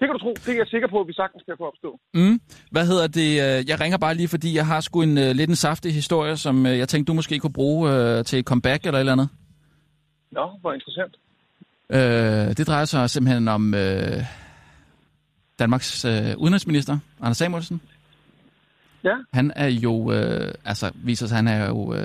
Det 0.00 0.08
kan 0.08 0.12
du 0.12 0.18
tro. 0.18 0.34
Det 0.46 0.48
er 0.48 0.56
jeg 0.56 0.66
sikker 0.66 0.88
på, 0.88 1.00
at 1.00 1.06
vi 1.08 1.12
sagtens 1.12 1.42
kan 1.46 1.54
få 1.58 1.66
opstå. 1.66 2.00
Mm. 2.14 2.40
Hvad 2.70 2.86
hedder 2.86 3.06
det? 3.06 3.30
øh, 3.58 3.68
Jeg 3.68 3.80
ringer 3.80 3.98
bare 3.98 4.14
lige, 4.14 4.28
fordi 4.28 4.54
jeg 4.56 4.66
har 4.66 4.80
sgu 4.80 5.02
en 5.02 5.18
uh, 5.18 5.24
lidt 5.24 5.50
en 5.50 5.56
saftig 5.56 5.94
historie, 5.94 6.36
som 6.36 6.64
uh, 6.64 6.78
jeg 6.78 6.88
tænkte, 6.88 7.10
du 7.10 7.14
måske 7.14 7.38
kunne 7.38 7.52
bruge 7.52 7.90
uh, 8.18 8.24
til 8.24 8.38
et 8.38 8.44
comeback 8.44 8.86
eller 8.86 8.98
et 8.98 9.00
eller 9.00 9.12
andet. 9.12 9.28
Nå, 10.30 10.50
hvor 10.60 10.72
interessant. 10.72 11.14
Uh, 11.90 12.56
det 12.56 12.66
drejer 12.66 12.84
sig 12.84 13.10
simpelthen 13.10 13.48
om 13.48 13.74
uh, 13.74 13.80
Danmarks 15.58 16.04
uh, 16.04 16.10
udenrigsminister, 16.42 16.98
Anders 17.20 17.36
Samuelsen. 17.36 17.80
Ja. 19.04 19.16
Han 19.32 19.52
er 19.56 19.68
jo, 19.68 19.92
uh, 19.92 20.14
altså 20.64 20.90
viser 20.94 21.26
sig, 21.26 21.36
han 21.36 21.48
er 21.48 21.68
jo 21.68 21.76
uh, 21.76 21.96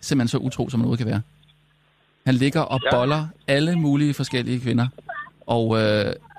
simpelthen 0.00 0.28
så 0.28 0.38
utro, 0.38 0.68
som 0.68 0.80
overhovedet 0.80 1.04
kan 1.04 1.12
være. 1.12 1.22
Han 2.26 2.34
ligger 2.34 2.60
og 2.60 2.80
Ja. 2.84 2.96
boller 2.96 3.26
alle 3.48 3.76
mulige 3.78 4.14
forskellige 4.14 4.60
kvinder. 4.60 4.86
Og 5.46 5.66
uh, 5.68 5.78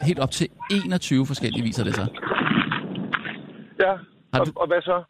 helt 0.07 0.19
op 0.19 0.31
til 0.31 0.47
21 0.71 1.25
forskellige 1.25 1.63
viser 1.63 1.83
det 1.83 1.95
sig. 1.95 2.07
Ja, 3.79 3.91
og, 4.39 4.45
du- 4.45 4.51
og 4.55 4.67
hvad 4.67 4.81
så? 4.81 5.03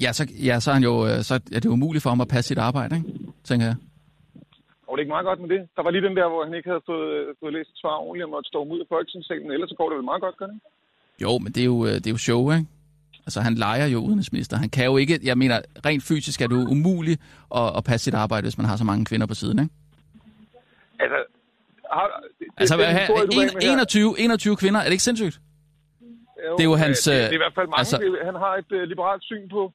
Ja, 0.00 0.12
så, 0.12 0.22
ja, 0.44 0.60
så 0.60 0.70
er, 0.70 0.74
han 0.74 0.82
jo, 0.82 1.06
øh, 1.06 1.18
så 1.28 1.34
er 1.34 1.60
det 1.60 1.66
umuligt 1.66 2.02
for 2.02 2.10
ham 2.10 2.20
at 2.20 2.28
passe 2.28 2.48
sit 2.48 2.58
arbejde, 2.58 2.96
ikke? 2.96 3.08
tænker 3.44 3.66
jeg. 3.66 3.76
Og 4.88 4.92
det 4.92 4.98
er 5.00 5.04
ikke 5.04 5.16
meget 5.16 5.24
godt 5.30 5.40
med 5.40 5.48
det. 5.48 5.60
Der 5.76 5.82
var 5.82 5.90
lige 5.90 6.06
den 6.08 6.16
der, 6.16 6.28
hvor 6.28 6.44
han 6.44 6.54
ikke 6.54 6.68
havde 6.72 6.82
fået, 6.86 7.12
fået 7.40 7.52
læst 7.52 7.70
svar 7.80 7.96
ordentligt 8.06 8.24
og 8.24 8.30
måtte 8.30 8.48
stå 8.48 8.60
ud 8.74 8.80
af 8.80 8.86
folketingssalen. 8.88 9.50
Ellers 9.50 9.70
så 9.70 9.76
går 9.78 9.88
det 9.90 9.96
vel 9.98 10.04
meget 10.10 10.22
godt, 10.26 10.36
gør 10.36 10.46
det? 10.46 10.58
Jo, 11.24 11.32
men 11.42 11.50
det 11.54 11.60
er 11.60 11.70
jo, 11.74 11.78
øh, 11.88 11.94
det 12.02 12.06
er 12.06 12.10
jo 12.16 12.22
show, 12.28 12.42
ikke? 12.56 12.66
Altså, 13.26 13.40
han 13.40 13.54
leger 13.54 13.86
jo 13.86 13.98
udenrigsminister. 13.98 14.56
Han 14.56 14.68
kan 14.70 14.84
jo 14.84 14.96
ikke, 14.96 15.20
jeg 15.22 15.38
mener, 15.38 15.60
rent 15.86 16.02
fysisk 16.02 16.40
er 16.40 16.46
det 16.46 16.54
jo 16.56 16.66
umuligt 16.68 17.20
at, 17.56 17.76
at 17.76 17.84
passe 17.84 18.04
sit 18.04 18.14
arbejde, 18.14 18.42
hvis 18.44 18.58
man 18.58 18.66
har 18.66 18.76
så 18.76 18.84
mange 18.84 19.04
kvinder 19.04 19.26
på 19.26 19.34
siden, 19.34 19.58
ikke? 19.58 19.74
Altså, 21.00 21.16
har, 21.92 22.20
det, 22.38 22.46
Altså, 22.56 22.76
den 22.76 22.84
hvad- 22.84 22.94
historie, 23.00 23.26
du 23.26 23.38
er 23.38 23.42
en, 23.42 23.50
med 23.54 23.62
her- 23.62 23.72
21, 23.72 24.20
21 24.20 24.56
kvinder, 24.56 24.80
er 24.80 24.84
det 24.84 24.92
ikke 24.92 25.02
sindssygt? 25.02 25.40
Jo, 26.48 26.56
det 26.56 26.60
er 26.60 26.64
jo 26.64 26.74
hans, 26.76 26.98
Det, 27.02 27.12
det 27.12 27.18
øh, 27.20 27.24
er 27.26 27.30
i 27.32 27.36
hvert 27.36 27.52
fald 27.54 27.66
mange. 27.66 27.78
altså- 27.78 28.18
han 28.24 28.34
har 28.34 28.52
et 28.56 28.72
uh, 28.82 28.82
liberalt 28.88 29.22
syn 29.24 29.48
på, 29.50 29.72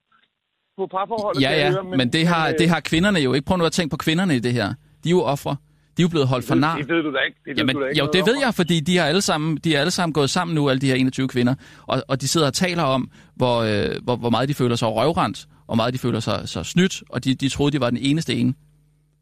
på 0.77 0.87
parforholdet. 0.87 1.41
Ja, 1.41 1.51
ja, 1.51 1.71
høre, 1.71 1.83
men, 1.83 1.97
men 1.97 2.13
det, 2.13 2.27
har, 2.27 2.47
øh, 2.49 2.53
det 2.59 2.69
har 2.69 2.79
kvinderne 2.79 3.19
jo 3.19 3.33
ikke. 3.33 3.45
Prøv 3.45 3.57
nu 3.57 3.65
at 3.65 3.71
tænke 3.71 3.91
på 3.91 3.97
kvinderne 3.97 4.35
i 4.35 4.39
det 4.39 4.53
her. 4.53 4.67
De 5.03 5.09
er 5.09 5.11
jo 5.11 5.21
ofre. 5.23 5.55
De 5.97 6.01
er 6.01 6.05
jo 6.07 6.09
blevet 6.09 6.27
holdt 6.27 6.45
for 6.47 6.55
nar. 6.55 6.77
Det 6.77 6.87
ved 6.89 7.03
du 7.03 7.11
da 7.13 7.19
ikke. 7.27 7.37
Det 7.45 7.49
ved 7.49 7.55
Jamen, 7.55 7.75
du 7.75 7.81
da 7.81 7.87
ikke 7.87 7.99
jo, 7.99 8.09
det 8.13 8.21
ved 8.29 8.37
jeg, 8.45 8.53
fordi 8.53 8.79
de 8.79 8.97
har 8.97 9.05
alle 9.05 9.21
sammen, 9.21 9.57
de 9.63 9.75
er 9.75 9.79
alle 9.79 9.91
sammen 9.91 10.13
gået 10.13 10.29
sammen 10.29 10.55
nu, 10.55 10.69
alle 10.69 10.81
de 10.81 10.87
her 10.87 10.95
21 10.95 11.27
kvinder, 11.27 11.55
og, 11.87 12.03
og 12.07 12.21
de 12.21 12.27
sidder 12.27 12.47
og 12.47 12.53
taler 12.53 12.83
om, 12.83 13.11
hvor, 13.35 13.55
øh, 13.69 13.89
hvor, 14.03 14.15
hvor 14.15 14.29
meget 14.29 14.49
de 14.49 14.53
føler 14.53 14.75
sig 14.75 14.87
røvrendt, 14.87 15.47
og 15.67 15.75
meget 15.77 15.93
de 15.93 15.99
føler 15.99 16.19
sig 16.19 16.49
så 16.49 16.63
snydt, 16.63 17.03
og 17.09 17.23
de, 17.23 17.35
de 17.35 17.49
troede, 17.49 17.71
de 17.71 17.79
var 17.81 17.89
den 17.89 17.99
eneste 18.01 18.33
ene. 18.35 18.53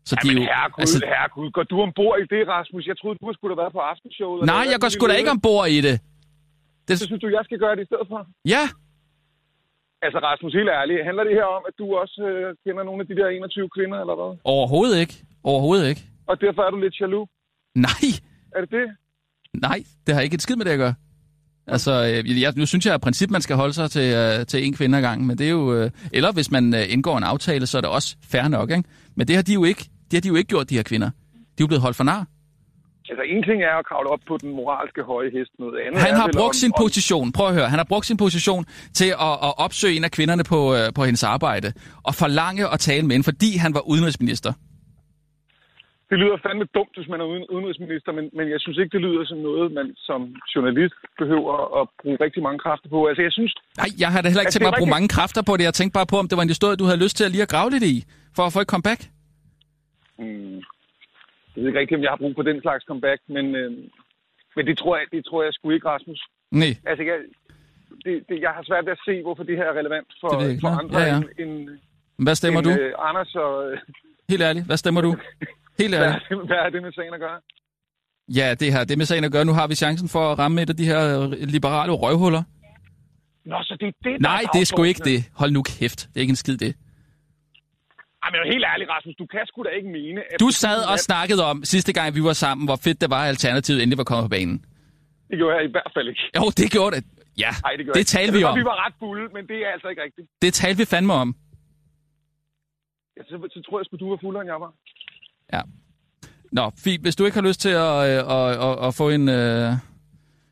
Så 0.05 0.15
de 0.15 0.27
er 0.27 0.31
Jamen, 0.31 0.43
jo, 0.43 0.49
herregud, 0.49 0.81
altså, 0.81 1.01
herregud. 1.05 1.51
Går 1.51 1.63
du 1.63 1.81
ombord 1.81 2.15
i 2.23 2.25
det, 2.35 2.41
Rasmus? 2.47 2.83
Jeg 2.87 2.97
troede, 3.01 3.17
du 3.21 3.33
skulle 3.33 3.53
have 3.53 3.61
været 3.63 3.73
på 3.73 3.79
aftenshowet. 3.91 4.45
nej, 4.45 4.65
jeg 4.71 4.79
går 4.81 4.89
sgu 4.89 5.07
da 5.07 5.13
ikke 5.13 5.25
ved 5.31 5.31
ombord 5.31 5.67
i 5.77 5.81
det. 5.87 5.95
det. 6.87 6.99
Så 6.99 7.05
synes 7.05 7.21
du, 7.21 7.27
jeg 7.37 7.41
skal 7.47 7.57
gøre 7.59 7.75
det 7.75 7.81
i 7.81 7.89
stedet 7.91 8.07
for? 8.11 8.19
Ja, 8.55 8.63
Altså, 10.05 10.19
Rasmus, 10.27 10.53
helt 10.53 10.69
ærligt. 10.79 11.05
Handler 11.09 11.23
det 11.23 11.33
her 11.39 11.47
om, 11.57 11.63
at 11.69 11.73
du 11.79 11.85
også 12.01 12.17
øh, 12.31 12.55
kender 12.65 12.83
nogle 12.83 13.01
af 13.03 13.07
de 13.07 13.15
der 13.15 13.27
21 13.27 13.69
kvinder, 13.75 13.97
eller 14.03 14.15
hvad? 14.19 14.37
overhovedet 14.43 14.99
ikke. 14.99 15.15
Overhovedet 15.43 15.89
ikke. 15.89 16.03
Og 16.29 16.41
derfor 16.41 16.61
er 16.61 16.69
du 16.69 16.77
lidt 16.77 17.01
jaloux. 17.01 17.29
Nej, 17.75 18.07
Er 18.55 18.61
det 18.61 18.71
det? 18.71 18.87
nej, 19.53 19.79
det 20.07 20.15
har 20.15 20.21
ikke 20.21 20.35
et 20.35 20.41
skid 20.41 20.55
med 20.55 20.65
det 20.65 20.71
at 20.71 20.77
gøre. 20.77 20.93
Altså, 21.67 21.91
øh, 22.25 22.41
jeg, 22.41 22.53
nu 22.55 22.65
synes 22.65 22.85
jeg, 22.85 22.93
at 22.93 23.01
princip, 23.01 23.29
man 23.29 23.41
skal 23.41 23.55
holde 23.55 23.73
sig 23.73 23.91
til, 23.91 24.13
øh, 24.13 24.45
til 24.45 24.65
en 24.65 24.73
kvinde 24.73 24.97
ad 24.97 25.01
gangen, 25.01 25.27
men 25.27 25.37
det 25.37 25.45
er 25.45 25.51
jo... 25.51 25.75
Øh, 25.75 25.91
eller 26.13 26.31
hvis 26.31 26.51
man 26.51 26.73
øh, 26.73 26.93
indgår 26.93 27.17
en 27.17 27.23
aftale, 27.23 27.67
så 27.67 27.77
er 27.77 27.81
det 27.81 27.89
også 27.89 28.15
fair 28.31 28.47
nok, 28.47 28.69
ikke? 28.71 28.83
Men 29.15 29.27
det 29.27 29.35
har 29.35 29.43
de 29.43 29.53
jo 29.53 29.63
ikke. 29.63 29.83
Det 30.11 30.13
har 30.13 30.21
de 30.21 30.27
jo 30.27 30.35
ikke 30.35 30.47
gjort, 30.47 30.69
de 30.69 30.75
her 30.75 30.83
kvinder. 30.83 31.09
De 31.09 31.59
er 31.59 31.61
jo 31.61 31.67
blevet 31.67 31.81
holdt 31.81 31.97
for 31.97 32.03
nar. 32.03 32.25
Altså, 33.09 33.23
en 33.35 33.43
ting 33.43 33.63
er 33.63 33.75
at 33.79 33.85
kravle 33.85 34.09
op 34.09 34.19
på 34.27 34.37
den 34.41 34.55
moralske 34.55 35.01
høje 35.03 35.29
hest. 35.31 35.51
Noget 35.59 35.75
andet 35.85 36.01
Han 36.01 36.15
har 36.15 36.29
brugt 36.37 36.55
sin 36.55 36.71
om, 36.77 36.83
position, 36.83 37.31
prøv 37.31 37.47
at 37.47 37.53
høre, 37.53 37.69
han 37.69 37.79
har 37.79 37.87
brugt 37.89 38.05
sin 38.05 38.17
position 38.17 38.65
til 38.93 39.09
at, 39.09 39.33
at 39.47 39.53
opsøge 39.65 39.95
en 39.95 40.03
af 40.03 40.11
kvinderne 40.11 40.43
på, 40.43 40.75
øh, 40.75 40.93
på 40.95 41.03
hendes 41.03 41.23
arbejde, 41.23 41.73
og 42.03 42.15
forlange 42.15 42.73
at 42.73 42.79
tale 42.79 43.03
med 43.07 43.11
hende, 43.15 43.23
fordi 43.23 43.57
han 43.57 43.73
var 43.73 43.79
udenrigsminister. 43.89 44.53
Det 46.09 46.17
lyder 46.21 46.37
fandme 46.45 46.65
dumt, 46.77 46.93
hvis 46.97 47.07
man 47.13 47.19
er 47.21 47.25
uden, 47.31 47.45
udenrigsminister, 47.55 48.11
men, 48.17 48.25
men 48.37 48.45
jeg 48.53 48.59
synes 48.63 48.77
ikke, 48.77 48.93
det 48.95 49.01
lyder 49.07 49.25
som 49.25 49.37
noget, 49.37 49.71
man 49.79 49.87
som 49.97 50.19
journalist 50.55 50.95
behøver 51.21 51.53
at 51.81 51.87
bruge 52.01 52.17
rigtig 52.25 52.41
mange 52.43 52.59
kræfter 52.65 52.89
på. 52.89 52.99
Altså, 53.09 53.21
jeg 53.27 53.31
synes, 53.31 53.53
Nej, 53.81 53.89
jeg 54.03 54.09
har 54.13 54.21
da 54.21 54.27
heller 54.27 54.41
ikke 54.41 54.47
Altså, 54.47 54.59
tænkt 54.59 54.65
mig 54.67 54.73
at 54.75 54.79
bruge 54.81 54.89
rigtigt. 54.91 54.97
mange 54.97 55.09
kræfter 55.17 55.41
på 55.49 55.53
det. 55.57 55.63
Jeg 55.69 55.73
tænkte 55.73 55.93
bare 55.99 56.09
på, 56.13 56.17
om 56.21 56.27
det 56.29 56.35
var 56.37 56.43
en 56.47 56.53
historie, 56.55 56.75
du 56.81 56.87
havde 56.89 57.03
lyst 57.05 57.15
til 57.17 57.25
at 57.27 57.31
lige 57.35 57.45
at 57.47 57.51
grave 57.55 57.69
lidt 57.75 57.85
i, 57.93 57.95
for 58.37 58.43
at 58.47 58.53
få 58.55 58.59
et 58.65 58.69
comeback. 58.73 59.01
mm, 60.19 60.55
jeg 61.53 61.59
ved 61.61 61.67
ikke 61.67 61.79
rigtig, 61.79 61.97
om 61.97 62.03
jeg 62.05 62.11
har 62.13 62.21
brug 62.23 62.33
for 62.37 62.45
den 62.51 62.61
slags 62.65 62.83
comeback, 62.89 63.19
men, 63.35 63.45
øh, 63.61 63.71
men 64.55 64.63
det, 64.69 64.75
tror 64.81 64.93
jeg, 64.97 65.05
det 65.13 65.21
tror 65.25 65.39
jeg 65.43 65.53
sgu 65.53 65.65
ikke, 65.71 65.87
Rasmus. 65.93 66.21
Nej, 66.61 66.73
Altså, 66.89 67.03
jeg, 67.09 67.17
det, 68.05 68.13
det, 68.29 68.35
jeg 68.45 68.51
har 68.57 68.63
svært 68.69 68.85
ved 68.85 68.91
at 68.97 69.01
se, 69.07 69.21
hvorfor 69.25 69.43
det 69.43 69.55
her 69.57 69.67
er 69.71 69.77
relevant 69.81 70.07
for, 70.21 70.29
Det 70.41 70.61
for 70.61 70.67
andre 70.81 70.99
Ja, 70.99 71.05
ja. 71.05 71.17
end, 71.17 71.25
end, 71.43 71.69
hvad 72.25 72.35
stemmer 72.35 72.59
end 72.61 72.67
du? 72.69 72.73
øh, 72.81 72.93
Anders 73.09 73.35
og... 73.35 73.71
Øh, 73.71 73.77
Helt 74.29 74.41
ærligt, 74.41 74.65
hvad 74.65 74.77
stemmer 74.77 75.01
du? 75.01 75.11
Helt 75.79 75.93
ærligt. 75.95 76.23
er 76.31 76.35
det, 76.35 76.47
hvad 76.47 76.57
er 76.65 76.69
det 76.69 76.81
med 76.81 76.91
sagen 76.91 77.13
at 77.13 77.19
gøre? 77.19 77.39
Ja, 78.39 78.47
det 78.59 78.73
har 78.73 78.83
det 78.83 78.97
med 78.97 79.05
sagen 79.05 79.23
at 79.23 79.31
gøre. 79.31 79.45
Nu 79.45 79.53
har 79.53 79.67
vi 79.67 79.75
chancen 79.75 80.09
for 80.09 80.31
at 80.31 80.39
ramme 80.39 80.61
et 80.61 80.69
af 80.69 80.77
de 80.77 80.85
her 80.85 81.27
liberale 81.45 81.91
røvhuller. 81.93 82.43
Nå, 83.45 83.57
så 83.63 83.77
det 83.79 83.87
er 83.87 83.91
det, 84.03 84.21
Nej, 84.21 84.41
det 84.53 84.61
er 84.61 84.65
sgu 84.65 84.83
ikke 84.83 85.03
det. 85.11 85.19
Hold 85.35 85.51
nu 85.51 85.61
kæft. 85.63 85.99
Det 86.09 86.17
er 86.17 86.21
ikke 86.21 86.31
en 86.31 86.35
skid 86.45 86.57
det. 86.57 86.75
Ej, 88.23 88.29
men 88.31 88.39
helt 88.53 88.65
ærligt, 88.73 88.89
Rasmus, 88.89 89.15
du 89.15 89.25
kan 89.25 89.39
sgu 89.45 89.63
da 89.63 89.69
ikke 89.69 89.89
mene, 89.89 90.21
at... 90.31 90.39
Du 90.39 90.49
sad 90.63 90.79
og 90.91 90.99
snakkede 90.99 91.41
om 91.51 91.63
sidste 91.73 91.93
gang, 91.93 92.15
vi 92.15 92.23
var 92.23 92.33
sammen, 92.33 92.67
hvor 92.67 92.75
fedt 92.85 93.01
det 93.01 93.09
var, 93.09 93.21
at 93.23 93.29
Alternativet 93.29 93.79
endelig 93.83 93.97
var 93.97 94.03
kommet 94.03 94.23
på 94.23 94.29
banen. 94.37 94.57
Det 95.29 95.37
gjorde 95.37 95.55
jeg 95.57 95.65
i 95.69 95.71
hvert 95.71 95.91
fald 95.95 96.07
ikke. 96.11 96.23
Jo, 96.37 96.43
det 96.59 96.71
gjorde 96.71 96.95
det. 96.95 97.03
Ja, 97.43 97.51
Nej, 97.63 97.71
det 97.77 97.85
det 97.85 97.95
ikke. 97.95 98.07
talte 98.17 98.33
vi 98.37 98.43
om. 98.43 98.57
Vi 98.57 98.63
var 98.71 98.77
ret 98.85 98.93
fulde, 98.99 99.25
men 99.35 99.43
det 99.51 99.57
er 99.65 99.69
altså 99.75 99.87
ikke 99.91 100.03
rigtigt. 100.03 100.27
Det 100.41 100.51
talte 100.53 100.77
vi 100.77 100.85
fandme 100.93 101.13
om. 101.13 101.29
Ja, 103.17 103.21
så, 103.29 103.35
så 103.55 103.59
tror 103.65 103.79
jeg 103.79 103.85
sgu, 103.85 103.93
du 104.03 104.09
var 104.13 104.19
fuldere, 104.25 104.41
end 104.43 104.51
jeg 104.53 104.59
var. 104.65 104.71
Ja. 105.53 105.61
Nå, 106.51 106.71
fint. 106.77 107.01
Hvis 107.01 107.15
du 107.15 107.25
ikke 107.25 107.37
har 107.37 107.47
lyst 107.47 107.61
til 107.61 107.69
at, 107.69 107.97
øh, 108.09 108.35
at, 108.37 108.49
at, 108.67 108.87
at 108.87 108.95
få 108.95 109.09
en, 109.09 109.29
øh, 109.29 109.71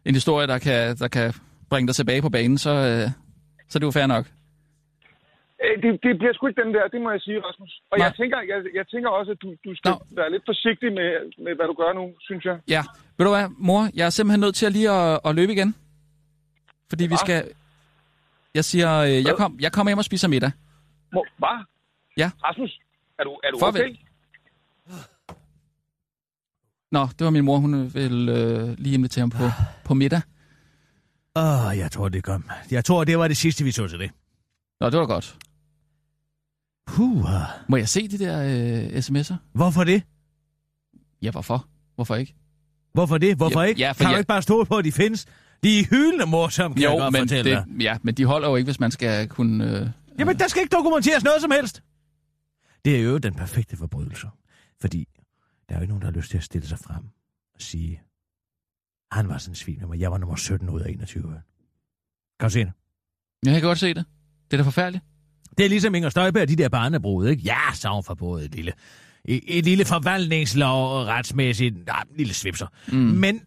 en 0.05 0.13
historie, 0.13 0.47
der 0.47 0.57
kan, 0.59 0.95
der 0.97 1.07
kan 1.07 1.33
bringe 1.69 1.87
dig 1.87 1.95
tilbage 1.95 2.21
på 2.21 2.29
banen, 2.29 2.57
så, 2.57 2.69
øh, 2.69 3.09
så 3.69 3.77
er 3.77 3.79
det 3.79 3.85
jo 3.85 3.91
fair 3.91 4.07
nok. 4.07 4.25
Øh, 5.63 5.75
Det, 5.83 5.91
det 6.03 6.17
bliver 6.19 6.33
sgu 6.33 6.47
ikke 6.47 6.61
den 6.63 6.73
der, 6.73 6.87
det 6.87 7.01
må 7.01 7.11
jeg 7.11 7.21
sige, 7.21 7.39
Rasmus. 7.47 7.81
Og 7.91 7.97
Nej. 7.97 8.05
jeg 8.05 8.15
tænker, 8.15 8.37
jeg, 8.51 8.59
jeg 8.75 8.87
tænker 8.87 9.09
også, 9.09 9.31
at 9.31 9.37
du, 9.41 9.49
du 9.65 9.75
skal 9.75 9.91
Nå. 9.91 9.97
være 10.11 10.31
lidt 10.31 10.43
forsigtig 10.45 10.89
med, 10.99 11.09
med, 11.43 11.55
hvad 11.55 11.65
du 11.71 11.73
gør 11.73 11.93
nu, 11.93 12.05
synes 12.19 12.45
jeg. 12.45 12.57
Ja, 12.67 12.83
ved 13.17 13.25
du 13.25 13.31
hvad, 13.31 13.47
mor? 13.57 13.81
Jeg 13.93 14.05
er 14.05 14.09
simpelthen 14.09 14.39
nødt 14.39 14.55
til 14.55 14.65
at 14.65 14.71
lige 14.71 14.89
at, 14.91 15.19
at 15.25 15.35
løbe 15.35 15.51
igen. 15.53 15.75
Fordi 16.89 17.07
vi 17.07 17.15
skal... 17.25 17.43
Jeg 18.53 18.65
siger, 18.65 18.97
øh, 18.99 19.23
jeg, 19.27 19.35
kom, 19.37 19.57
jeg 19.61 19.71
kommer 19.71 19.89
hjem 19.91 19.97
og 19.97 20.05
spiser 20.05 20.27
middag. 20.27 20.51
Må, 21.13 21.25
hvad? 21.37 21.57
Ja. 22.17 22.31
Rasmus, 22.43 22.79
er 23.19 23.23
du, 23.23 23.29
er 23.43 23.51
du 23.51 23.59
Farvel. 23.59 23.81
okay? 23.81 23.95
Nå, 26.91 27.07
det 27.19 27.25
var 27.25 27.29
min 27.31 27.45
mor, 27.45 27.57
hun 27.57 27.93
vil 27.93 28.29
øh, 28.29 28.75
lige 28.77 28.93
invitere 28.93 29.21
ham 29.21 29.29
på, 29.29 29.49
på 29.85 29.93
middag. 29.93 30.21
Åh, 31.35 31.65
oh, 31.65 31.77
jeg 31.77 31.91
tror, 31.91 32.09
det 32.09 32.23
kom. 32.23 32.49
Jeg 32.71 32.85
tror, 32.85 33.03
det 33.03 33.17
var 33.19 33.27
det 33.27 33.37
sidste, 33.37 33.63
vi 33.63 33.71
så 33.71 33.87
til 33.87 33.99
det. 33.99 34.11
Nå, 34.79 34.89
det 34.89 34.99
var 34.99 35.05
godt. 35.05 35.37
Puh, 36.87 37.25
Må 37.67 37.77
jeg 37.77 37.89
se 37.89 38.07
de 38.07 38.17
der 38.19 38.43
øh, 38.43 38.97
sms'er? 38.97 39.33
hvorfor 39.53 39.83
det? 39.83 40.03
Ja, 41.21 41.31
hvorfor? 41.31 41.67
Hvorfor 41.95 42.15
ikke? 42.15 42.35
Hvorfor 42.93 43.17
det? 43.17 43.35
Hvorfor 43.37 43.61
Ja, 43.61 43.67
ikke? 43.67 43.79
ja, 43.81 43.91
for 43.91 43.97
kan 43.97 44.05
du 44.05 44.11
jeg- 44.11 44.19
ikke 44.19 44.27
bare 44.27 44.41
stole 44.41 44.65
på, 44.65 44.75
at 44.77 44.85
de 44.85 44.91
findes? 44.91 45.25
De 45.63 45.79
er 45.79 45.83
hyldende 45.89 46.25
morsomme, 46.25 46.75
kan 46.75 46.83
jeg 46.83 46.99
godt 46.99 47.11
men, 47.13 47.21
fortælle 47.21 47.51
dig. 47.51 47.63
det, 47.67 47.83
ja, 47.83 47.97
men 48.03 48.15
de 48.15 48.25
holder 48.25 48.49
jo 48.49 48.55
ikke, 48.55 48.67
hvis 48.67 48.79
man 48.79 48.91
skal 48.91 49.27
kunne... 49.27 49.79
Øh, 49.81 49.87
Jamen, 50.19 50.39
der 50.39 50.47
skal 50.47 50.61
ikke 50.61 50.75
dokumenteres 50.75 51.23
noget 51.23 51.41
som 51.41 51.51
helst. 51.51 51.83
Det 52.85 52.95
er 52.97 53.01
jo 53.01 53.17
den 53.17 53.33
perfekte 53.33 53.77
forbrydelse. 53.77 54.27
Fordi 54.81 55.07
der 55.69 55.75
er 55.75 55.79
jo 55.79 55.81
ikke 55.81 55.91
nogen, 55.91 56.01
der 56.01 56.07
har 56.07 56.13
lyst 56.17 56.31
til 56.31 56.37
at 56.37 56.43
stille 56.43 56.67
sig 56.67 56.79
frem 56.79 57.03
og 57.55 57.61
sige, 57.61 58.01
han 59.11 59.27
var 59.27 59.37
sådan 59.37 59.51
en 59.51 59.55
svin 59.55 59.77
med 59.79 59.87
mig. 59.87 59.99
Jeg 59.99 60.11
var 60.11 60.17
nummer 60.17 60.35
17 60.35 60.69
ud 60.69 60.81
af 60.81 60.89
21. 60.89 61.41
Kan 62.39 62.49
du 62.49 62.49
se 62.49 62.59
det? 62.59 62.71
jeg 63.45 63.53
kan 63.53 63.61
godt 63.61 63.79
se 63.79 63.93
det. 63.93 64.05
Det 64.51 64.53
er 64.53 64.57
da 64.57 64.63
forfærdeligt. 64.63 65.03
Det 65.57 65.65
er 65.65 65.69
ligesom 65.69 65.95
Inger 65.95 66.09
Støjberg 66.09 66.41
og 66.41 66.49
de 66.49 66.55
der 66.55 66.69
barnebrud, 66.69 67.27
ikke? 67.27 67.43
Ja, 67.43 67.73
så 67.73 67.89
hun 67.89 68.03
forbruget 68.03 68.45
et 68.45 68.55
lille, 68.55 68.73
et, 69.25 69.43
et 69.47 69.65
lille 69.65 69.85
forvaltningslov 69.85 71.03
retsmæssigt, 71.03 71.85
nej, 71.85 72.03
en 72.09 72.17
lille 72.17 72.33
svipser. 72.33 72.67
Mm. 72.87 72.97
Men 72.97 73.41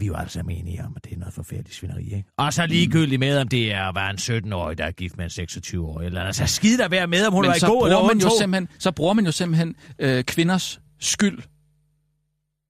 vi 0.00 0.04
er 0.04 0.08
jo 0.08 0.14
alle 0.14 0.30
sammen 0.30 0.56
enige 0.56 0.84
om, 0.84 0.92
at 0.96 1.04
det 1.04 1.12
er 1.12 1.16
noget 1.18 1.34
forfærdeligt 1.34 1.74
svineri, 1.74 2.04
ikke? 2.04 2.24
Og 2.38 2.52
så 2.52 2.66
ligegyldigt 2.66 3.20
med, 3.20 3.38
om 3.38 3.48
det 3.48 3.72
er 3.72 3.92
var 3.92 4.10
en 4.10 4.16
17-årig, 4.16 4.78
der 4.78 4.84
er 4.84 4.90
gift 4.90 5.16
med 5.16 5.24
en 5.24 5.44
26-årig, 5.44 6.06
eller 6.06 6.20
andet. 6.20 6.36
Så 6.36 6.46
skid 6.46 6.78
der 6.78 6.88
være 6.88 7.06
med, 7.06 7.26
om 7.26 7.32
hun 7.32 7.42
Men 7.42 7.48
var 7.48 7.54
i 7.54 7.70
god 7.70 7.86
eller 7.86 8.06
man 8.06 8.18
jo 8.18 8.30
simpelthen, 8.38 8.68
så 8.78 8.90
bruger 8.92 9.14
man 9.14 9.24
jo 9.26 9.32
simpelthen 9.32 9.74
øh, 9.98 10.24
kvinders 10.24 10.80
skyld 11.00 11.38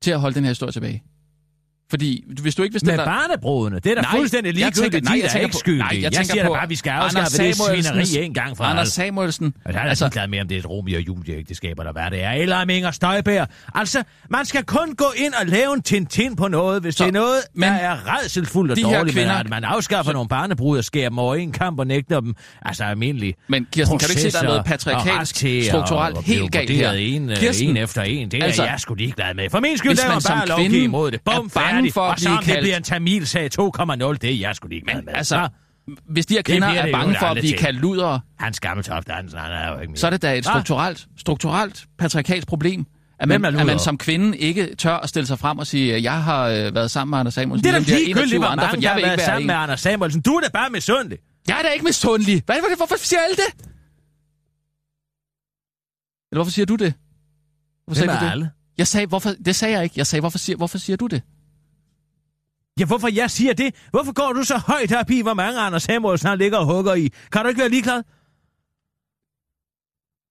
til 0.03 0.11
at 0.11 0.21
holde 0.21 0.35
den 0.35 0.45
her 0.45 0.51
historie 0.51 0.73
tilbage. 0.73 1.03
Fordi 1.91 2.25
hvis 2.43 2.55
du 2.55 2.63
ikke 2.63 2.73
vil 2.73 2.81
stille 2.81 2.97
Med 2.97 3.05
barnebrudene, 3.05 3.77
det 3.81 3.87
er 3.91 3.95
da 3.95 4.01
Nej, 4.01 4.11
fuldstændig 4.11 4.49
jeg 4.49 4.55
ligegyldigt. 4.55 4.93
tænker- 4.93 5.01
nej, 5.11 5.15
de 5.15 5.19
jeg 5.21 5.27
er 5.27 5.31
tænker 5.31 5.47
ikke 5.47 5.57
skyldige. 5.57 5.79
nej, 5.83 5.89
jeg 5.95 6.03
jeg 6.03 6.13
tænker 6.13 6.33
siger 6.33 6.43
da 6.43 6.49
på 6.49 6.55
bare, 6.55 6.63
at 6.63 6.71
vi 6.71 6.77
skal 6.77 6.91
afskaffe 6.91 7.39
det 7.39 7.57
svineri 7.57 8.25
en 8.25 8.35
gang 8.35 8.57
for 8.57 8.65
Anders. 8.65 8.89
Samuelsen. 8.89 9.55
Og 9.65 9.73
der 9.73 9.79
er 9.81 9.83
altså, 9.85 10.05
ligeglad 10.05 10.29
med, 10.29 10.41
om 10.41 10.49
det 10.49 10.55
er 10.55 10.59
et 10.59 10.69
Romeo 10.71 10.97
og 10.97 11.03
Julie-ægteskab, 11.09 11.79
eller 11.79 11.93
hvad 11.93 12.11
det 12.11 12.25
er. 12.25 12.31
Eller 12.31 12.57
om 12.63 12.71
Inger 12.71 12.91
Støjberg. 12.91 13.49
Altså, 13.75 14.03
man 14.31 14.45
skal 14.45 14.65
kun 14.65 14.95
gå 14.97 15.05
ind 15.17 15.35
og 15.41 15.47
lave 15.47 15.75
en 15.75 15.83
tintin 15.83 16.37
på 16.37 16.49
noget, 16.49 16.83
hvis 16.83 16.95
Så, 16.95 17.05
det 17.05 17.09
er 17.09 17.13
noget, 17.13 17.37
men 17.55 17.69
der 17.69 17.75
er 17.75 18.17
redselsfuldt 18.17 18.71
og 18.71 18.77
de 18.77 18.83
dårligt. 18.83 19.05
Men 19.05 19.13
kvinder- 19.13 19.35
at 19.35 19.51
man 19.51 19.65
afskaffer 19.65 20.13
nogle 20.13 20.29
barnebrud 20.29 20.79
og 20.79 20.85
skærer 20.85 21.09
dem 21.09 21.19
over 21.19 21.35
en 21.35 21.53
kamp 21.53 21.79
og 21.79 21.87
nægter 21.87 22.21
dem, 22.21 22.35
altså 22.63 22.85
almindeligt. 22.85 23.39
Men 23.49 23.67
Kirsten, 23.73 23.99
kan 23.99 24.09
du 24.09 24.13
ikke 24.13 24.23
se, 24.23 24.31
der 24.31 24.39
er 24.39 24.43
noget 24.43 24.59
og 24.59 24.65
patriarkalsk, 24.65 25.37
strukturelt 25.69 26.19
at 26.19 26.25
helt 26.25 26.53
galt 26.53 26.71
her? 26.71 26.93
En, 26.93 27.29
Kirsten, 27.29 27.37
Kirsten, 27.47 27.69
en 27.69 27.77
efter 27.77 28.03
en, 28.03 28.31
det 28.31 28.41
er 28.41 28.45
altså, 28.45 28.65
jeg 28.65 28.75
sgu 28.81 28.95
ligeglad 28.95 29.35
med. 29.35 29.51
For 29.51 29.61
min 29.61 29.79
skyld, 29.79 29.97
der 29.97 30.21
som 30.21 30.33
bare 30.33 30.47
lovgive 30.49 30.85
imod 30.85 31.11
det. 31.11 31.21
Bum, 31.25 31.51
bange 31.83 31.93
for 31.93 32.01
at 32.03 32.17
blive 32.17 32.31
om 32.31 32.37
det 32.39 32.47
kaldt- 32.47 32.61
bliver 32.65 32.77
en 32.77 32.83
Tamilsag 32.83 33.51
2,0, 33.61 34.13
det 34.13 34.25
er 34.25 34.35
jeg 34.39 34.57
sgu 34.57 34.69
ligeglad 34.69 35.03
med. 35.03 35.13
altså, 35.15 35.49
Nå, 35.87 35.95
hvis 36.13 36.27
de 36.27 36.35
her 36.35 36.43
kvinder 36.43 36.69
er 36.69 36.93
bange 36.93 37.17
for 37.19 37.27
at 37.27 37.37
blive 37.37 37.53
kaldt 37.57 37.81
ludere, 37.81 38.21
Hans 38.39 38.61
Gammeltoft, 38.61 39.09
han, 39.11 39.29
han 39.35 39.53
er 39.53 39.73
jo 39.73 39.79
ikke 39.81 39.91
mere. 39.91 39.97
så 39.99 40.07
er 40.07 40.11
det 40.11 40.23
da 40.23 40.37
et 40.39 40.45
strukturelt, 40.45 41.07
strukturelt 41.19 41.85
patriarkalsk 41.99 42.49
problem. 42.49 42.87
At 43.19 43.29
man, 43.29 43.45
at 43.45 43.67
man 43.67 43.79
som 43.79 43.99
kvinde 43.99 44.39
ikke 44.39 44.75
tør 44.77 44.97
at 44.97 45.09
stille 45.09 45.27
sig 45.27 45.39
frem 45.39 45.59
og 45.59 45.67
sige, 45.67 46.03
jeg 46.03 46.23
har 46.25 46.45
øh, 46.49 46.75
været 46.75 46.91
sammen 46.91 47.11
med 47.11 47.19
Anders 47.19 47.35
Samuelsen. 47.35 47.65
Det 47.65 47.69
er 47.69 47.73
da 47.73 47.79
ligegyldigt, 47.79 48.09
21 48.19 48.39
hvor 48.39 48.47
andre, 48.49 48.65
mange, 48.65 48.83
jeg 48.83 48.91
der 48.91 48.95
vil 48.97 49.05
har 49.05 49.13
ikke 49.13 49.19
være 49.21 49.27
sammen 49.27 49.43
en. 49.43 49.47
med 49.47 49.55
Anders 49.55 49.81
Samuelsen. 49.81 50.21
Du 50.23 50.35
er 50.35 50.41
da 50.41 50.49
bare 50.53 50.71
misundelig. 50.71 51.19
Jeg 51.49 51.59
er 51.59 51.63
da 51.63 51.69
ikke 51.69 51.85
misundelig. 51.85 52.43
Hvad, 52.47 52.57
hvad, 52.57 52.77
hvorfor 52.77 52.97
siger 52.99 53.21
alle 53.21 53.37
det? 53.37 53.55
Eller 56.33 56.37
hvorfor 56.43 56.51
siger 56.51 56.67
du 56.67 56.77
det? 56.77 56.95
Hvorfor 57.87 58.01
Hvem 58.01 58.09
sagde 58.09 58.11
er 58.11 58.19
du 58.21 58.25
det? 58.25 58.31
alle? 58.33 58.51
Jeg 58.79 58.87
sagde, 58.87 59.07
hvorfor, 59.07 59.31
det 59.45 59.57
sagde 59.57 59.75
jeg 59.75 59.85
ikke. 59.85 59.95
Jeg 59.97 60.07
sagde, 60.07 60.21
hvorfor 60.21 60.39
siger, 60.39 60.57
hvorfor 60.57 60.79
siger 60.79 60.97
du 60.97 61.07
det? 61.07 61.23
Ja, 62.81 62.85
hvorfor 62.85 63.09
jeg 63.09 63.31
siger 63.31 63.53
det? 63.53 63.75
Hvorfor 63.91 64.13
går 64.13 64.33
du 64.33 64.43
så 64.43 64.57
højt 64.67 64.93
op 64.93 65.11
i, 65.11 65.23
hvor 65.23 65.35
mange 65.35 65.61
Anders 65.61 65.83
Samuelsen 65.83 66.29
han 66.29 66.39
ligger 66.39 66.59
og 66.59 66.67
hugger 66.67 66.95
i? 66.95 67.09
Kan 67.33 67.43
du 67.43 67.49
ikke 67.49 67.61
være 67.61 67.69
ligeglad? 67.69 68.03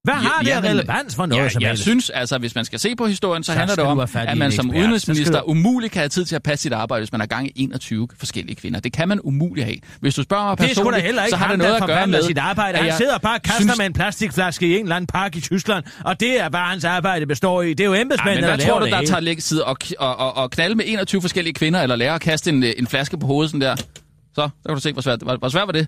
Hvad 0.04 0.14
Ja, 0.14 0.20
har 0.20 0.42
det 0.44 0.50
af 0.52 0.56
jamen, 0.56 0.70
relevans 0.72 1.16
for 1.16 1.26
noget 1.26 1.44
Ja, 1.44 1.50
som 1.50 1.62
jeg 1.62 1.70
helst? 1.70 1.84
synes, 1.84 2.10
altså, 2.10 2.38
hvis 2.38 2.56
man 2.56 2.66
skal 2.66 2.80
se 2.80 2.96
på 2.96 3.06
historien, 3.08 3.44
så, 3.44 3.52
Så 3.52 3.58
handler 3.58 3.76
det 3.76 3.84
om, 3.86 4.00
at 4.00 4.38
man 4.38 4.52
som 4.52 4.66
ekspert. 4.68 4.82
Udenrigsminister 4.82 5.40
du- 5.40 5.46
umuligt 5.46 5.94
kan 5.94 6.00
have 6.00 6.10
tid 6.10 6.26
til 6.26 6.36
at 6.36 6.44
passe 6.44 6.64
sit 6.64 6.74
arbejde, 6.74 7.02
hvis 7.02 7.12
man 7.12 7.22
har 7.22 7.28
gang 7.28 7.48
i 7.48 7.52
21 7.56 8.08
forskellige 8.20 8.56
kvinder. 8.56 8.80
Det 8.80 8.94
kan 8.94 9.08
man 9.08 9.20
umuligt 9.24 9.66
have. 9.66 9.78
Hvis 10.02 10.16
du 10.16 10.24
spørger 10.24 10.44
mig 10.46 10.58
Det 10.58 10.64
er 10.64 10.68
personligt, 10.68 11.04
heller 11.04 11.24
ikke 11.24 11.30
så 11.30 11.36
har 11.38 11.48
det 11.50 11.58
noget 11.58 11.76
at 11.76 11.88
gøre 11.88 12.08
med... 12.08 12.24
sit 12.24 12.38
arbejde. 12.38 12.78
Han 12.78 12.88
jeg 12.88 12.96
sidder 12.98 13.18
bare 13.18 13.36
og 13.36 13.42
kaster 13.42 13.62
synes- 13.62 13.78
med 13.78 13.86
en 13.86 13.94
plastikflaske 13.94 14.68
i 14.68 14.76
en 14.76 14.82
eller 14.86 14.96
anden 14.96 15.08
park 15.08 15.36
i 15.36 15.42
Tyskland, 15.42 15.84
og 16.06 16.20
det 16.20 16.42
er 16.42 16.50
bare 16.50 16.70
hans 16.70 16.84
arbejde 16.86 17.26
består 17.26 17.62
i. 17.62 17.70
Det 17.70 17.80
er 17.80 17.86
jo 17.86 17.94
Ej, 17.94 18.02
embedsmændene, 18.02 18.48
men 18.48 18.56
hvad 18.56 18.68
tror 18.68 18.80
du, 18.80 18.86
det 18.86 18.94
der 18.94 19.06
tager 19.06 19.20
lægge 19.20 19.42
tid 19.42 19.60
og, 19.60 19.78
og, 20.00 20.18
og, 20.20 20.38
og 20.38 20.52
knalde 20.52 20.76
med 20.76 20.86
21 20.88 21.22
forskellige 21.22 21.54
kvinder, 21.54 21.82
eller 21.82 21.96
lære 21.96 22.16
at 22.16 22.22
kaste 22.22 22.50
en, 22.50 22.64
øh, 22.64 22.74
en 22.78 22.88
flaske 22.88 23.18
på 23.18 23.28
hovedet 23.28 23.52
sådan 23.52 23.62
der? 23.62 23.76
Så, 23.76 24.42
der 24.42 24.50
kan 24.66 24.76
du 24.76 24.82
se, 24.82 24.94
hvor 24.94 25.02
svært, 25.02 25.20
hvor, 25.22 25.36
hvor 25.38 25.50
svært 25.50 25.68
var 25.68 25.72
det? 25.74 25.88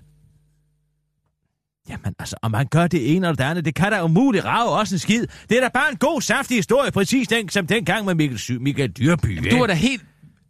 Jamen 1.88 2.14
altså, 2.18 2.36
om 2.42 2.54
han 2.54 2.66
gør 2.66 2.86
det 2.86 3.16
ene 3.16 3.26
eller 3.26 3.36
det 3.36 3.44
andet, 3.44 3.64
det 3.64 3.74
kan 3.74 3.92
da 3.92 4.04
umuligt 4.04 4.44
rave 4.44 4.70
også 4.70 4.94
en 4.94 4.98
skid. 4.98 5.26
Det 5.48 5.56
er 5.56 5.60
da 5.60 5.68
bare 5.74 5.90
en 5.90 5.96
god, 5.96 6.20
saftig 6.22 6.56
historie, 6.56 6.90
præcis 6.90 7.28
den, 7.28 7.48
som 7.48 7.66
dengang 7.66 8.04
med 8.06 8.14
Michael, 8.14 8.38
Sy- 8.38 8.52
Michael 8.52 8.90
Dyrby. 8.90 9.50
Du 9.50 9.58
var 9.58 9.66
da 9.66 9.72
helt 9.74 10.02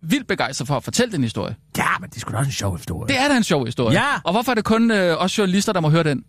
vildt 0.03 0.27
begejstret 0.29 0.69
for 0.69 0.77
at 0.77 0.85
fortælle 0.85 1.13
den 1.13 1.23
historie. 1.23 1.57
Ja, 1.79 1.85
men 2.01 2.11
det 2.11 2.17
er 2.17 2.21
sgu 2.21 2.33
da 2.33 2.37
også 2.37 2.49
en 2.49 2.53
sjov 2.53 2.77
historie. 2.77 3.09
Det 3.09 3.21
er 3.25 3.29
da 3.29 3.37
en 3.37 3.45
sjov 3.45 3.65
historie. 3.67 4.01
Ja. 4.01 4.07
Og 4.25 4.33
hvorfor 4.33 4.51
er 4.51 4.55
det 4.55 4.65
kun 4.65 4.91
øh, 4.91 5.23
os 5.23 5.39
journalister, 5.39 5.73
der 5.73 5.81
må 5.81 5.91
høre 5.91 6.03
den? 6.05 6.25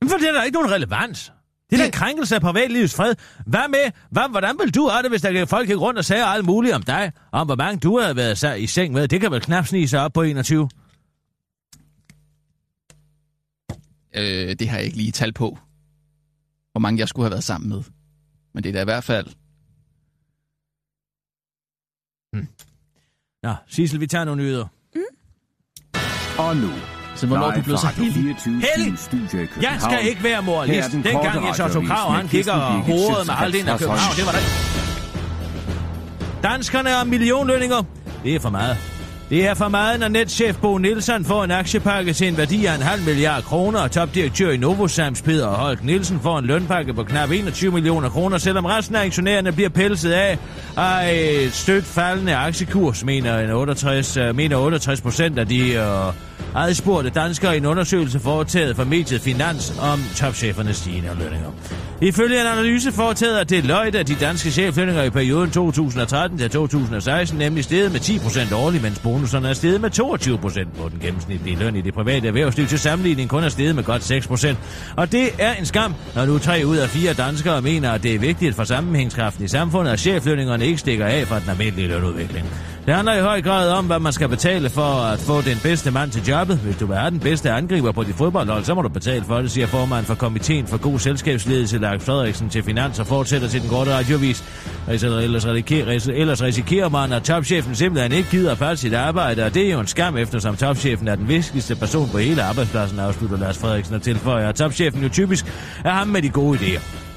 Men 0.00 0.10
for 0.10 0.16
det 0.16 0.28
er 0.28 0.32
der 0.32 0.42
ikke 0.42 0.54
nogen 0.58 0.70
relevans. 0.72 1.32
Det 1.70 1.76
er 1.76 1.80
da 1.80 1.86
en 1.86 1.92
krænkelse 1.92 2.34
af 2.34 2.40
privatlivets 2.40 2.94
fred. 2.94 3.14
Hvad 3.46 3.68
med, 3.68 3.90
hvad, 4.10 4.22
hvordan 4.30 4.56
vil 4.64 4.74
du 4.74 4.88
have 4.88 5.02
det, 5.02 5.10
hvis 5.10 5.22
der 5.22 5.32
kan 5.32 5.48
folk 5.48 5.68
ikke 5.68 5.80
rundt 5.80 5.98
og 5.98 6.04
sige 6.04 6.24
alt 6.24 6.44
muligt 6.46 6.74
om 6.74 6.82
dig? 6.82 7.12
Om 7.32 7.46
hvor 7.46 7.56
mange 7.56 7.80
du 7.80 7.98
har 8.00 8.12
været 8.12 8.58
i 8.58 8.66
seng 8.66 8.92
med? 8.92 9.08
Det 9.08 9.20
kan 9.20 9.30
vel 9.30 9.40
knap 9.40 9.66
snige 9.66 9.88
sig 9.88 10.00
op 10.00 10.12
på 10.12 10.22
21. 10.22 10.68
Øh, 14.14 14.56
det 14.58 14.68
har 14.68 14.76
jeg 14.76 14.84
ikke 14.86 14.96
lige 14.96 15.12
tal 15.12 15.32
på, 15.32 15.58
hvor 16.72 16.78
mange 16.78 16.98
jeg 17.00 17.08
skulle 17.08 17.24
have 17.24 17.30
været 17.30 17.44
sammen 17.44 17.68
med. 17.68 17.82
Men 18.54 18.62
det 18.64 18.68
er 18.68 18.72
da 18.72 18.80
i 18.80 18.84
hvert 18.84 19.04
fald... 19.04 19.26
Nå, 23.42 23.54
Sissel, 23.68 24.00
vi 24.00 24.06
tager 24.06 24.24
nogle 24.24 24.42
nyheder. 24.42 24.66
Og 26.38 26.56
nu, 26.56 26.70
Så 27.16 27.26
hvornår 27.26 27.50
er 27.50 27.54
du 27.54 27.62
blevet 27.62 27.80
så 27.80 27.86
heldig? 27.86 28.14
24 28.14 28.62
Heldig? 28.76 29.62
Jeg 29.62 29.78
skal 29.80 30.06
ikke 30.08 30.22
være 30.22 30.42
moralist. 30.42 30.90
den 30.92 31.04
Dengang 31.04 31.46
jeg 31.46 31.54
så 31.54 31.64
radioavis 31.64 31.88
Krav, 31.88 32.12
han 32.12 32.28
kigger 32.28 32.52
og 32.52 32.80
hovedet 32.80 33.26
med 33.26 33.34
alt 33.38 33.54
ind 33.54 33.68
af 33.68 33.78
København. 33.78 34.16
Det 34.16 34.26
var 34.26 34.32
det. 34.32 34.44
Danskerne 36.42 36.90
er 36.90 37.04
millionlønninger. 37.04 37.82
Det 38.24 38.34
er 38.34 38.40
for 38.40 38.50
meget. 38.50 38.89
Det 39.30 39.46
er 39.46 39.54
for 39.54 39.68
meget, 39.68 40.00
når 40.00 40.08
netchef 40.08 40.56
Bo 40.56 40.78
Nielsen 40.78 41.24
får 41.24 41.44
en 41.44 41.50
aktiepakke 41.50 42.12
til 42.12 42.28
en 42.28 42.36
værdi 42.36 42.66
af 42.66 42.74
en 42.74 42.82
halv 42.82 43.02
milliard 43.02 43.42
kroner, 43.42 43.80
og 43.80 43.90
topdirektør 43.90 44.50
i 44.50 44.56
Novosams 44.56 45.22
Peter 45.22 45.46
Holk 45.46 45.84
Nielsen 45.84 46.20
får 46.20 46.38
en 46.38 46.44
lønpakke 46.44 46.94
på 46.94 47.02
knap 47.02 47.30
21 47.30 47.72
millioner 47.72 48.08
kroner, 48.08 48.38
selvom 48.38 48.64
resten 48.64 48.96
af 48.96 49.04
aktionærerne 49.04 49.52
bliver 49.52 49.68
pelset 49.68 50.12
af 50.12 50.38
af 50.76 51.12
et 51.12 51.52
stødt 51.52 51.84
faldende 51.84 52.36
aktiekurs, 52.36 53.04
mener, 53.04 53.38
en 53.38 53.50
68, 53.50 54.16
øh, 54.16 54.36
mener 54.36 54.56
68 54.56 55.00
procent 55.00 55.38
af 55.38 55.48
de 55.48 55.72
øh, 55.72 56.12
adspurgte 56.56 57.10
danskere 57.10 57.54
i 57.54 57.56
en 57.56 57.66
undersøgelse 57.66 58.20
foretaget 58.20 58.76
for 58.76 58.84
mediet 58.84 59.20
Finans 59.20 59.74
om 59.80 60.00
topchefernes 60.16 60.76
stigende 60.76 61.08
lønninger. 61.18 61.50
Ifølge 62.02 62.40
en 62.40 62.46
analyse 62.46 62.92
foretaget 62.92 63.36
af 63.36 63.46
Deloitte 63.46 63.98
er 63.98 64.02
de 64.02 64.14
danske 64.14 64.50
cheflønninger 64.50 65.02
i 65.02 65.10
perioden 65.10 65.50
2013 65.50 66.38
til 66.38 66.50
2016 66.50 67.38
nemlig 67.38 67.64
steget 67.64 67.92
med 67.92 68.00
10% 68.00 68.54
årligt, 68.54 68.82
mens 68.82 68.98
bonuserne 68.98 69.48
er 69.48 69.52
steget 69.52 69.80
med 69.80 69.90
22%, 70.00 70.80
på 70.82 70.88
den 70.88 70.98
gennemsnitlige 71.00 71.56
løn 71.58 71.76
i 71.76 71.80
det 71.80 71.94
private 71.94 72.28
erhvervsliv 72.28 72.66
til 72.66 72.78
sammenligning 72.78 73.30
kun 73.30 73.44
er 73.44 73.48
steget 73.48 73.74
med 73.74 73.84
godt 73.84 74.10
6%. 74.10 74.54
Og 74.96 75.12
det 75.12 75.28
er 75.38 75.54
en 75.54 75.66
skam, 75.66 75.94
når 76.14 76.26
nu 76.26 76.38
tre 76.38 76.62
ud 76.66 76.76
af 76.76 76.88
fire 76.88 77.12
danskere 77.12 77.62
mener, 77.62 77.92
at 77.92 78.02
det 78.02 78.14
er 78.14 78.18
vigtigt 78.18 78.56
for 78.56 78.64
sammenhængskraften 78.64 79.44
i 79.44 79.48
samfundet, 79.48 79.92
at 79.92 80.00
cheflønningerne 80.00 80.66
ikke 80.66 80.78
stikker 80.78 81.06
af 81.06 81.26
fra 81.26 81.40
den 81.40 81.50
almindelige 81.50 81.88
lønudvikling. 81.88 82.46
Det 82.86 82.94
handler 82.94 83.14
i 83.14 83.20
høj 83.20 83.42
grad 83.42 83.70
om, 83.70 83.86
hvad 83.86 83.98
man 83.98 84.12
skal 84.12 84.28
betale 84.28 84.70
for 84.70 85.12
at 85.12 85.18
få 85.18 85.42
den 85.42 85.58
bedste 85.62 85.90
mand 85.90 86.10
til 86.10 86.22
jobbet. 86.28 86.58
Hvis 86.58 86.76
du 86.76 86.86
vil 86.86 86.96
have 86.96 87.10
den 87.10 87.20
bedste 87.20 87.50
angriber 87.50 87.92
på 87.92 88.02
dit 88.02 88.14
fodboldhold, 88.14 88.64
så 88.64 88.74
må 88.74 88.82
du 88.82 88.88
betale 88.88 89.24
for 89.24 89.38
det, 89.38 89.50
siger 89.50 89.66
formanden 89.66 90.06
for 90.06 90.14
komiteen 90.14 90.66
for 90.66 90.78
god 90.78 90.98
selskabsledelse, 90.98 91.78
Lars 91.78 92.04
Frederiksen 92.04 92.48
til 92.48 92.62
Finans 92.62 92.98
og 92.98 93.06
fortsætter 93.06 93.48
til 93.48 93.62
den 93.62 93.70
korte 93.70 93.94
radiovis. 93.94 94.44
Ellers 94.88 95.46
risikerer, 95.46 96.12
ellers 96.14 96.42
risikerer 96.42 96.88
man, 96.88 97.12
at 97.12 97.22
topchefen 97.22 97.74
simpelthen 97.74 98.12
ikke 98.12 98.30
gider 98.30 98.52
at 98.52 98.58
passe 98.58 98.82
sit 98.82 98.94
arbejde, 98.94 99.44
og 99.44 99.54
det 99.54 99.66
er 99.66 99.72
jo 99.72 99.80
en 99.80 99.86
skam, 99.86 100.16
eftersom 100.16 100.56
topchefen 100.56 101.08
er 101.08 101.14
den 101.14 101.28
vigtigste 101.28 101.76
person 101.76 102.08
på 102.10 102.18
hele 102.18 102.42
arbejdspladsen, 102.42 102.98
afslutter 102.98 103.36
Lars 103.36 103.58
Frederiksen 103.58 103.94
og 103.94 104.02
tilføjer, 104.02 104.48
at 104.48 104.54
topchefen 104.54 105.02
jo 105.02 105.08
typisk 105.08 105.46
er 105.84 105.90
ham 105.90 106.08
med 106.08 106.22
de 106.22 106.28
gode 106.28 106.58
idéer. 106.58 107.09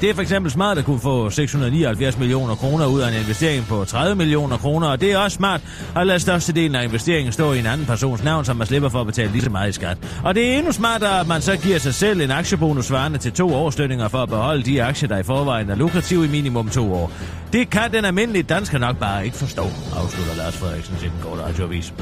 Det 0.00 0.10
er 0.10 0.14
for 0.14 0.22
eksempel 0.22 0.52
smart 0.52 0.78
at 0.78 0.84
kunne 0.84 1.00
få 1.00 1.30
679 1.30 2.18
millioner 2.18 2.54
kroner 2.54 2.86
ud 2.86 3.00
af 3.00 3.08
en 3.08 3.14
investering 3.14 3.66
på 3.66 3.84
30 3.84 4.14
millioner 4.14 4.56
kroner, 4.56 4.88
og 4.88 5.00
det 5.00 5.12
er 5.12 5.18
også 5.18 5.34
smart 5.34 5.60
at 5.96 6.06
lade 6.06 6.20
størstedelen 6.20 6.74
af 6.74 6.84
investeringen 6.84 7.32
stå 7.32 7.52
i 7.52 7.58
en 7.58 7.66
anden 7.66 7.86
persons 7.86 8.24
navn, 8.24 8.44
så 8.44 8.54
man 8.54 8.66
slipper 8.66 8.88
for 8.88 9.00
at 9.00 9.06
betale 9.06 9.32
lige 9.32 9.42
så 9.42 9.50
meget 9.50 9.68
i 9.68 9.72
skat. 9.72 9.98
Og 10.24 10.34
det 10.34 10.48
er 10.48 10.58
endnu 10.58 10.72
smartere, 10.72 11.20
at 11.20 11.26
man 11.26 11.42
så 11.42 11.56
giver 11.56 11.78
sig 11.78 11.94
selv 11.94 12.20
en 12.20 12.30
aktiebonus 12.30 12.84
svarende 12.84 13.18
til 13.18 13.32
to 13.32 13.54
årslønninger 13.54 14.08
for 14.08 14.18
at 14.18 14.28
beholde 14.28 14.62
de 14.62 14.82
aktier, 14.82 15.08
der 15.08 15.18
i 15.18 15.22
forvejen 15.22 15.70
er 15.70 15.74
lukrative 15.74 16.24
i 16.24 16.28
minimum 16.28 16.68
to 16.68 16.94
år. 16.94 17.12
Det 17.52 17.70
kan 17.70 17.92
den 17.92 18.04
almindelige 18.04 18.42
dansker 18.42 18.78
nok 18.78 18.98
bare 18.98 19.24
ikke 19.24 19.36
forstå, 19.36 19.62
afslutter 19.96 20.34
Lars 20.36 20.56
Frederiksen 20.56 20.96
til 20.96 21.10
den 21.10 21.18
korte 21.22 21.42
radioavis. 21.42 21.94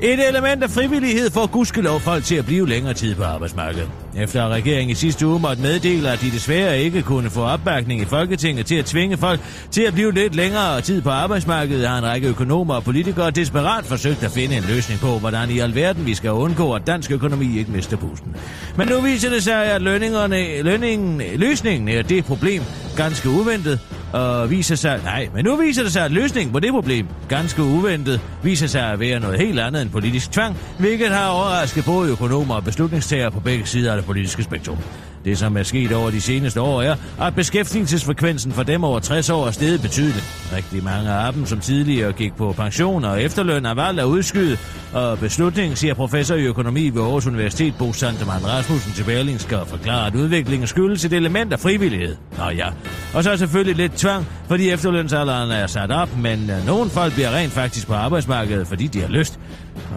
Et 0.00 0.28
element 0.28 0.62
af 0.62 0.70
frivillighed 0.70 1.30
får 1.30 1.46
gudskelov 1.46 2.00
folk 2.00 2.24
til 2.24 2.34
at 2.34 2.46
blive 2.46 2.68
længere 2.68 2.94
tid 2.94 3.14
på 3.14 3.24
arbejdsmarkedet. 3.24 4.05
Efter 4.18 4.44
at 4.44 4.50
regeringen 4.50 4.90
i 4.90 4.94
sidste 4.94 5.26
uge 5.26 5.40
måtte 5.40 5.62
meddele, 5.62 6.10
at 6.10 6.20
de 6.20 6.30
desværre 6.30 6.80
ikke 6.80 7.02
kunne 7.02 7.30
få 7.30 7.42
opbakning 7.42 8.00
i 8.00 8.04
Folketinget 8.04 8.66
til 8.66 8.74
at 8.74 8.84
tvinge 8.84 9.16
folk 9.16 9.40
til 9.70 9.82
at 9.82 9.94
blive 9.94 10.12
lidt 10.12 10.34
længere 10.34 10.80
tid 10.80 11.02
på 11.02 11.10
arbejdsmarkedet, 11.10 11.88
har 11.88 11.98
en 11.98 12.04
række 12.04 12.28
økonomer 12.28 12.74
og 12.74 12.84
politikere 12.84 13.30
desperat 13.30 13.84
forsøgt 13.84 14.22
at 14.22 14.30
finde 14.30 14.56
en 14.56 14.64
løsning 14.68 15.00
på, 15.00 15.18
hvordan 15.18 15.50
i 15.50 15.58
alverden 15.58 16.06
vi 16.06 16.14
skal 16.14 16.30
undgå, 16.30 16.72
at 16.72 16.86
dansk 16.86 17.10
økonomi 17.10 17.58
ikke 17.58 17.70
mister 17.70 17.96
pusten. 17.96 18.36
Men 18.76 18.88
nu 18.88 19.00
viser 19.00 19.30
det 19.30 19.42
sig, 19.42 19.64
at 19.64 19.82
lønningerne, 19.82 20.62
lønningen, 20.62 21.22
løsningen 21.36 21.88
er 21.88 22.02
det 22.02 22.24
problem 22.24 22.62
ganske 22.96 23.28
uventet, 23.28 23.80
og 24.12 24.50
viser 24.50 24.74
sig... 24.74 25.00
Nej, 25.04 25.28
men 25.34 25.44
nu 25.44 25.56
viser 25.56 25.82
det 25.82 25.92
sig, 25.92 26.04
at 26.04 26.12
løsningen 26.12 26.52
på 26.52 26.60
det 26.60 26.70
problem, 26.70 27.06
ganske 27.28 27.62
uventet, 27.62 28.20
viser 28.42 28.66
sig 28.66 28.82
at 28.92 29.00
være 29.00 29.20
noget 29.20 29.38
helt 29.40 29.60
andet 29.60 29.82
end 29.82 29.90
politisk 29.90 30.32
tvang, 30.32 30.56
hvilket 30.78 31.08
har 31.08 31.28
overrasket 31.28 31.84
både 31.84 32.10
økonomer 32.10 32.54
og 32.54 32.64
beslutningstagere 32.64 33.30
på 33.30 33.40
begge 33.40 33.66
sider 33.66 33.90
af 33.92 33.96
det 33.96 34.06
politiske 34.06 34.42
spektrum. 34.42 34.78
Det, 35.26 35.38
som 35.38 35.56
er 35.56 35.62
sket 35.62 35.92
over 35.92 36.10
de 36.10 36.20
seneste 36.20 36.60
år, 36.60 36.82
er, 36.82 36.96
at 37.20 37.34
beskæftigelsesfrekvensen 37.34 38.52
for 38.52 38.62
dem 38.62 38.84
over 38.84 39.00
60 39.00 39.30
år 39.30 39.46
er 39.46 39.50
steget 39.50 39.82
betydeligt. 39.82 40.24
Rigtig 40.56 40.84
mange 40.84 41.10
af 41.10 41.32
dem, 41.32 41.46
som 41.46 41.60
tidligere 41.60 42.12
gik 42.12 42.36
på 42.36 42.52
pension 42.52 43.04
og 43.04 43.22
efterløn, 43.22 43.64
har 43.64 43.74
valgt 43.74 44.00
at 44.00 44.04
udskyde, 44.04 44.56
og 44.92 45.18
beslutningen, 45.18 45.76
siger 45.76 45.94
professor 45.94 46.34
i 46.34 46.42
økonomi 46.42 46.90
ved 46.90 47.02
Aarhus 47.02 47.26
Universitet, 47.26 47.74
Bo 47.78 47.92
Sandemann 47.92 48.46
Rasmussen 48.46 48.92
til 48.92 49.04
Berling, 49.04 49.40
skal 49.40 49.58
forklare, 49.66 50.06
at 50.06 50.14
udviklingen 50.14 50.66
skyldes 50.66 51.04
et 51.04 51.12
element 51.12 51.52
af 51.52 51.60
frivillighed. 51.60 52.16
Nå 52.38 52.50
ja, 52.50 52.66
og 53.14 53.24
så 53.24 53.30
er 53.30 53.36
selvfølgelig 53.36 53.76
lidt 53.76 53.92
tvang, 53.92 54.26
fordi 54.48 54.70
efterlønsalderen 54.70 55.50
er 55.50 55.66
sat 55.66 55.90
op, 55.90 56.16
men 56.18 56.50
øh, 56.50 56.66
nogle 56.66 56.90
folk 56.90 57.12
bliver 57.12 57.36
rent 57.36 57.52
faktisk 57.52 57.86
på 57.86 57.94
arbejdsmarkedet, 57.94 58.66
fordi 58.66 58.86
de 58.86 59.00
har 59.00 59.08
lyst. 59.08 59.38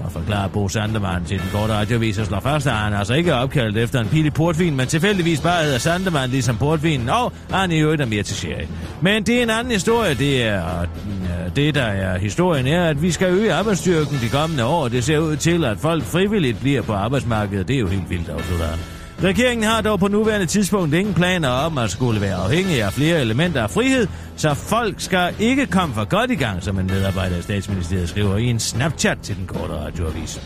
Og 0.04 0.12
forklarer 0.12 0.48
Bo 0.48 0.68
Sandemann 0.68 1.26
til 1.26 1.40
den 1.40 1.50
korte 1.52 1.74
radiovis 1.74 2.18
og 2.18 2.26
slår 2.26 2.40
først, 2.40 2.68
at 2.68 2.74
han 2.74 2.94
altså 2.94 3.14
ikke 3.14 3.32
er 3.32 3.36
opkaldt 3.36 3.78
efter 3.78 4.00
en 4.00 4.08
pil 4.08 4.26
i 4.26 4.30
portvin, 4.30 4.76
men 4.76 4.88
tilfældigvis 4.88 5.42
bare 5.42 5.64
hedder 5.64 5.78
Sandemann 5.78 6.32
ligesom 6.32 6.58
portvinen, 6.58 7.10
og 7.10 7.34
han 7.52 7.72
i 7.72 7.80
øvrigt 7.80 8.02
er 8.02 8.06
mere 8.06 8.24
til 8.24 8.36
sherry. 8.36 8.66
Men 9.02 9.24
det 9.24 9.40
er 9.40 9.44
en 9.44 9.50
anden 9.50 9.74
historie, 9.74 10.14
det 10.14 10.44
er, 10.44 10.82
øh, 10.82 11.56
det 11.56 11.76
der 11.76 11.84
er 11.84 12.18
historien 12.18 12.68
er, 12.68 12.86
at 12.86 13.02
vi 13.02 13.12
skal 13.12 13.28
øge 13.28 13.54
arbejdsstyrken 13.54 14.18
de 14.22 14.30
kommende 14.30 14.66
år, 14.66 14.88
det 14.88 15.04
ser 15.04 15.20
ud 15.20 15.36
til, 15.36 15.66
at 15.66 15.78
folk 15.78 16.04
frivilligt 16.04 16.60
bliver 16.60 16.82
på 16.82 16.94
arbejdsmarkedet, 16.94 17.68
det 17.68 17.76
er 17.76 17.80
jo 17.80 17.88
helt 17.88 18.10
vildt, 18.10 18.30
afslutter 18.30 18.66
han. 18.66 18.99
Regeringen 19.24 19.64
har 19.64 19.82
dog 19.82 20.00
på 20.00 20.08
nuværende 20.08 20.46
tidspunkt 20.46 20.94
ingen 20.94 21.14
planer 21.14 21.50
om 21.50 21.78
at 21.78 21.92
skulle 21.92 22.22
være 22.22 22.36
afhængig 22.36 22.84
af 22.84 22.94
flere 22.94 23.22
elementer 23.22 23.64
af 23.64 23.70
frihed, 23.70 24.08
så 24.36 24.54
folk 24.54 25.02
skal 25.02 25.36
ikke 25.40 25.66
komme 25.66 25.96
for 25.96 26.06
godt 26.06 26.32
i 26.32 26.36
gang, 26.36 26.64
som 26.64 26.80
en 26.80 26.88
medarbejder 26.88 27.38
af 27.38 27.44
statsministeriet 27.44 28.10
skriver 28.10 28.38
i 28.38 28.46
en 28.46 28.60
Snapchat 28.60 29.18
til 29.24 29.36
den 29.36 29.48
korte 29.48 29.74
radioavis. 29.74 30.40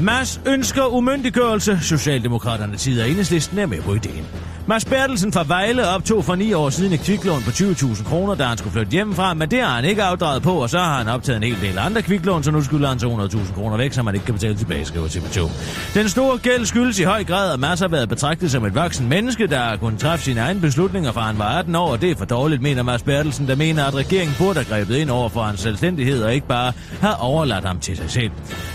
Mads 0.00 0.40
ønsker 0.46 0.94
umyndiggørelse. 0.94 1.78
Socialdemokraterne 1.82 2.76
tider 2.76 3.04
enhedslisten 3.04 3.58
er 3.58 3.66
med 3.66 3.82
på 3.82 3.94
ideen. 3.94 4.26
Mads 4.66 4.84
Bertelsen 4.84 5.32
fra 5.32 5.44
Vejle 5.46 5.88
optog 5.88 6.24
for 6.24 6.34
ni 6.34 6.52
år 6.52 6.70
siden 6.70 6.92
et 6.92 7.00
kviklån 7.00 7.42
på 7.42 7.50
20.000 7.50 8.04
kroner, 8.04 8.34
da 8.34 8.44
han 8.44 8.58
skulle 8.58 8.72
flytte 8.72 8.92
hjemmefra, 8.92 9.34
men 9.34 9.50
det 9.50 9.60
har 9.60 9.74
han 9.74 9.84
ikke 9.84 10.02
afdraget 10.02 10.42
på, 10.42 10.52
og 10.52 10.70
så 10.70 10.78
har 10.78 10.98
han 10.98 11.08
optaget 11.08 11.36
en 11.36 11.42
hel 11.42 11.60
del 11.60 11.78
andre 11.78 12.02
kviklån, 12.02 12.42
så 12.42 12.50
nu 12.50 12.62
skylder 12.62 12.88
han 12.88 12.98
200.000 12.98 13.54
kroner 13.54 13.76
væk, 13.76 13.92
som 13.92 14.06
han 14.06 14.14
ikke 14.14 14.24
kan 14.24 14.34
betale 14.34 14.54
tilbage, 14.54 14.84
skriver 14.84 15.06
TV2. 15.06 15.50
Den 15.94 16.08
store 16.08 16.38
gæld 16.38 16.66
skyldes 16.66 16.98
i 16.98 17.02
høj 17.02 17.24
grad, 17.24 17.52
at 17.52 17.60
Mads 17.60 17.80
har 17.80 17.88
været 17.88 18.08
betragtet 18.08 18.50
som 18.50 18.64
et 18.64 18.74
voksen 18.74 19.08
menneske, 19.08 19.46
der 19.46 19.58
har 19.58 19.76
kunnet 19.76 20.00
træffe 20.00 20.24
sine 20.24 20.40
egne 20.40 20.60
beslutninger, 20.60 21.12
fra 21.12 21.20
han 21.20 21.38
var 21.38 21.58
18 21.58 21.74
år, 21.74 21.88
og 21.88 22.00
det 22.00 22.10
er 22.10 22.16
for 22.16 22.24
dårligt, 22.24 22.62
mener 22.62 22.82
Mads 22.82 23.02
Bertelsen, 23.02 23.48
der 23.48 23.56
mener, 23.56 23.84
at 23.84 23.94
regeringen 23.94 24.36
burde 24.38 24.54
have 24.54 24.64
grebet 24.64 24.96
ind 24.96 25.10
over 25.10 25.28
for 25.28 25.42
hans 25.42 25.60
selvstændighed, 25.60 26.22
og 26.22 26.34
ikke 26.34 26.46
bare 26.46 26.72
have 27.00 27.16
overladt 27.20 27.64
ham 27.64 27.80
til 27.80 27.96
sig 27.96 28.10
selv. 28.10 28.30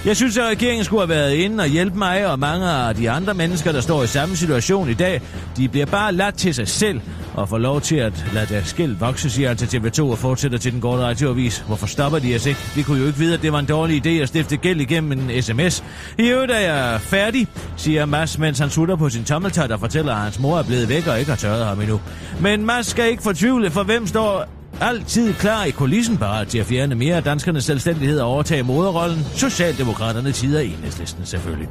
Jeg 0.05 0.15
synes, 0.15 0.38
at 0.38 0.45
regeringen 0.45 0.86
skulle 0.86 1.07
have 1.07 1.12
været 1.14 1.34
inde 1.34 1.61
og 1.64 1.68
hjælpe 1.68 1.97
mig 1.97 2.28
og 2.28 2.39
mange 2.39 2.70
af 2.70 2.95
de 2.95 3.09
andre 3.09 3.34
mennesker, 3.34 3.72
der 3.72 3.82
står 3.82 4.03
i 4.03 4.07
samme 4.07 4.36
situation 4.36 4.89
i 4.89 4.93
dag. 4.93 5.22
De 5.57 5.70
bliver 5.70 5.86
bare 5.86 6.14
ladt 6.14 6.36
til 6.36 6.53
sig 6.53 6.68
selv 6.68 7.01
og 7.34 7.49
får 7.49 7.57
lov 7.57 7.82
til 7.82 7.95
at 7.95 8.26
lade 8.34 8.45
deres 8.53 8.68
skæld 8.68 8.95
vokse, 8.95 9.30
siger 9.30 9.47
han 9.47 9.57
til 9.57 9.78
TV2 9.78 10.01
og 10.01 10.18
fortsætter 10.18 10.57
til 10.57 10.72
den 10.72 10.82
gode 10.82 10.97
radioavis. 10.97 11.64
Hvorfor 11.68 11.88
stopper 11.88 12.20
de 12.20 12.36
os 12.36 12.45
ikke? 12.45 12.59
Vi 12.76 12.82
kunne 12.82 12.99
jo 12.99 13.07
ikke 13.07 13.20
vide, 13.20 13.34
at 13.34 13.41
det 13.41 13.51
var 13.51 13.59
en 13.59 13.66
dårlig 13.66 14.05
idé 14.05 14.09
at 14.09 14.28
stifte 14.28 14.57
gæld 14.57 14.82
igennem 14.82 15.30
en 15.30 15.41
sms. 15.41 15.84
I 16.18 16.28
øvrigt 16.28 16.51
er 16.51 16.59
jeg 16.59 17.01
færdig, 17.01 17.47
siger 17.78 18.05
Mads, 18.05 18.38
mens 18.38 18.59
han 18.59 18.70
sutter 18.70 18.95
på 18.95 19.09
sin 19.09 19.24
tommeltot 19.24 19.72
og 19.72 19.80
fortæller, 19.80 20.14
at 20.14 20.22
hans 20.22 20.39
mor 20.39 20.59
er 20.59 20.64
blevet 20.64 20.89
væk 20.89 21.07
og 21.07 21.20
ikke 21.20 21.32
har 21.32 21.38
tørret 21.38 21.66
ham 21.66 21.82
endnu. 21.82 22.01
Men 22.39 22.66
Mads 22.66 22.88
skal 22.88 23.09
ikke 23.09 23.24
fortvivle, 23.24 23.72
for 23.72 23.84
hvem 23.84 24.07
står 24.07 24.62
altid 24.82 25.34
klar 25.34 25.63
i 25.63 25.71
kulissen 25.71 26.17
parat 26.17 26.47
til 26.47 26.57
at 26.59 26.65
fjerne 26.65 26.95
mere 26.95 27.15
af 27.15 27.24
danskernes 27.24 27.63
selvstændighed 27.63 28.19
og 28.19 28.28
overtage 28.28 28.63
moderrollen. 28.63 29.26
Socialdemokraterne 29.34 30.32
tider 30.32 30.59
enhedslisten 30.59 31.26
selvfølgelig. 31.26 31.69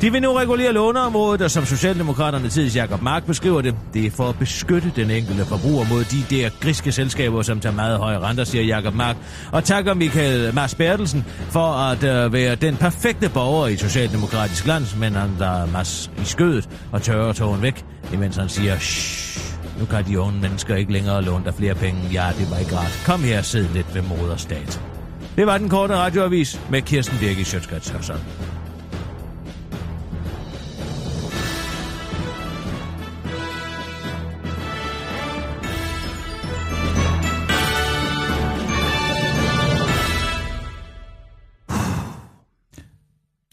De 0.00 0.12
vil 0.12 0.22
nu 0.22 0.32
regulere 0.32 0.72
låneområdet, 0.72 1.42
og 1.42 1.50
som 1.50 1.64
Socialdemokraterne 1.64 2.48
tids 2.48 2.76
Jakob 2.76 3.02
Mark 3.02 3.26
beskriver 3.26 3.60
det, 3.60 3.74
det 3.94 4.06
er 4.06 4.10
for 4.10 4.28
at 4.28 4.38
beskytte 4.38 4.92
den 4.96 5.10
enkelte 5.10 5.44
forbruger 5.44 5.84
mod 5.88 6.04
de 6.04 6.36
der 6.36 6.50
griske 6.60 6.92
selskaber, 6.92 7.42
som 7.42 7.60
tager 7.60 7.74
meget 7.74 7.98
høje 7.98 8.18
renter, 8.18 8.44
siger 8.44 8.64
Jakob 8.64 8.94
Mark. 8.94 9.16
Og 9.52 9.64
takker 9.64 9.94
Michael 9.94 10.54
Mars 10.54 10.74
Bertelsen 10.74 11.24
for 11.50 11.66
at 11.66 12.04
øh, 12.04 12.32
være 12.32 12.54
den 12.54 12.76
perfekte 12.76 13.28
borger 13.28 13.66
i 13.66 13.76
socialdemokratisk 13.76 14.66
land, 14.66 14.84
men 14.98 15.12
han 15.12 15.30
der 15.38 15.66
Mars 15.66 16.10
i 16.22 16.24
skødet 16.24 16.68
og 16.92 17.02
tørrer 17.02 17.32
tågen 17.32 17.62
væk, 17.62 17.84
imens 18.12 18.36
han 18.36 18.48
siger, 18.48 18.78
Shh, 18.78 19.53
nu 19.78 19.84
kan 19.84 20.06
de 20.06 20.20
unge 20.20 20.40
mennesker 20.40 20.76
ikke 20.76 20.92
længere 20.92 21.22
låne 21.22 21.44
dig 21.44 21.54
flere 21.54 21.74
penge. 21.74 22.00
Ja, 22.12 22.30
det 22.38 22.50
var 22.50 22.58
ikke 22.58 22.76
rart. 22.76 23.02
Kom 23.06 23.20
her 23.20 23.38
og 23.38 23.44
sid 23.44 23.68
lidt 23.68 23.94
ved 23.94 24.02
moderstat. 24.02 24.80
Det 25.36 25.46
var 25.46 25.58
den 25.58 25.68
korte 25.68 25.96
radioavis 25.96 26.60
med 26.70 26.82
Kirsten 26.82 27.18
Birgit 27.18 27.46
Sjøtskrets 27.46 27.88
Hørsson. 27.88 28.16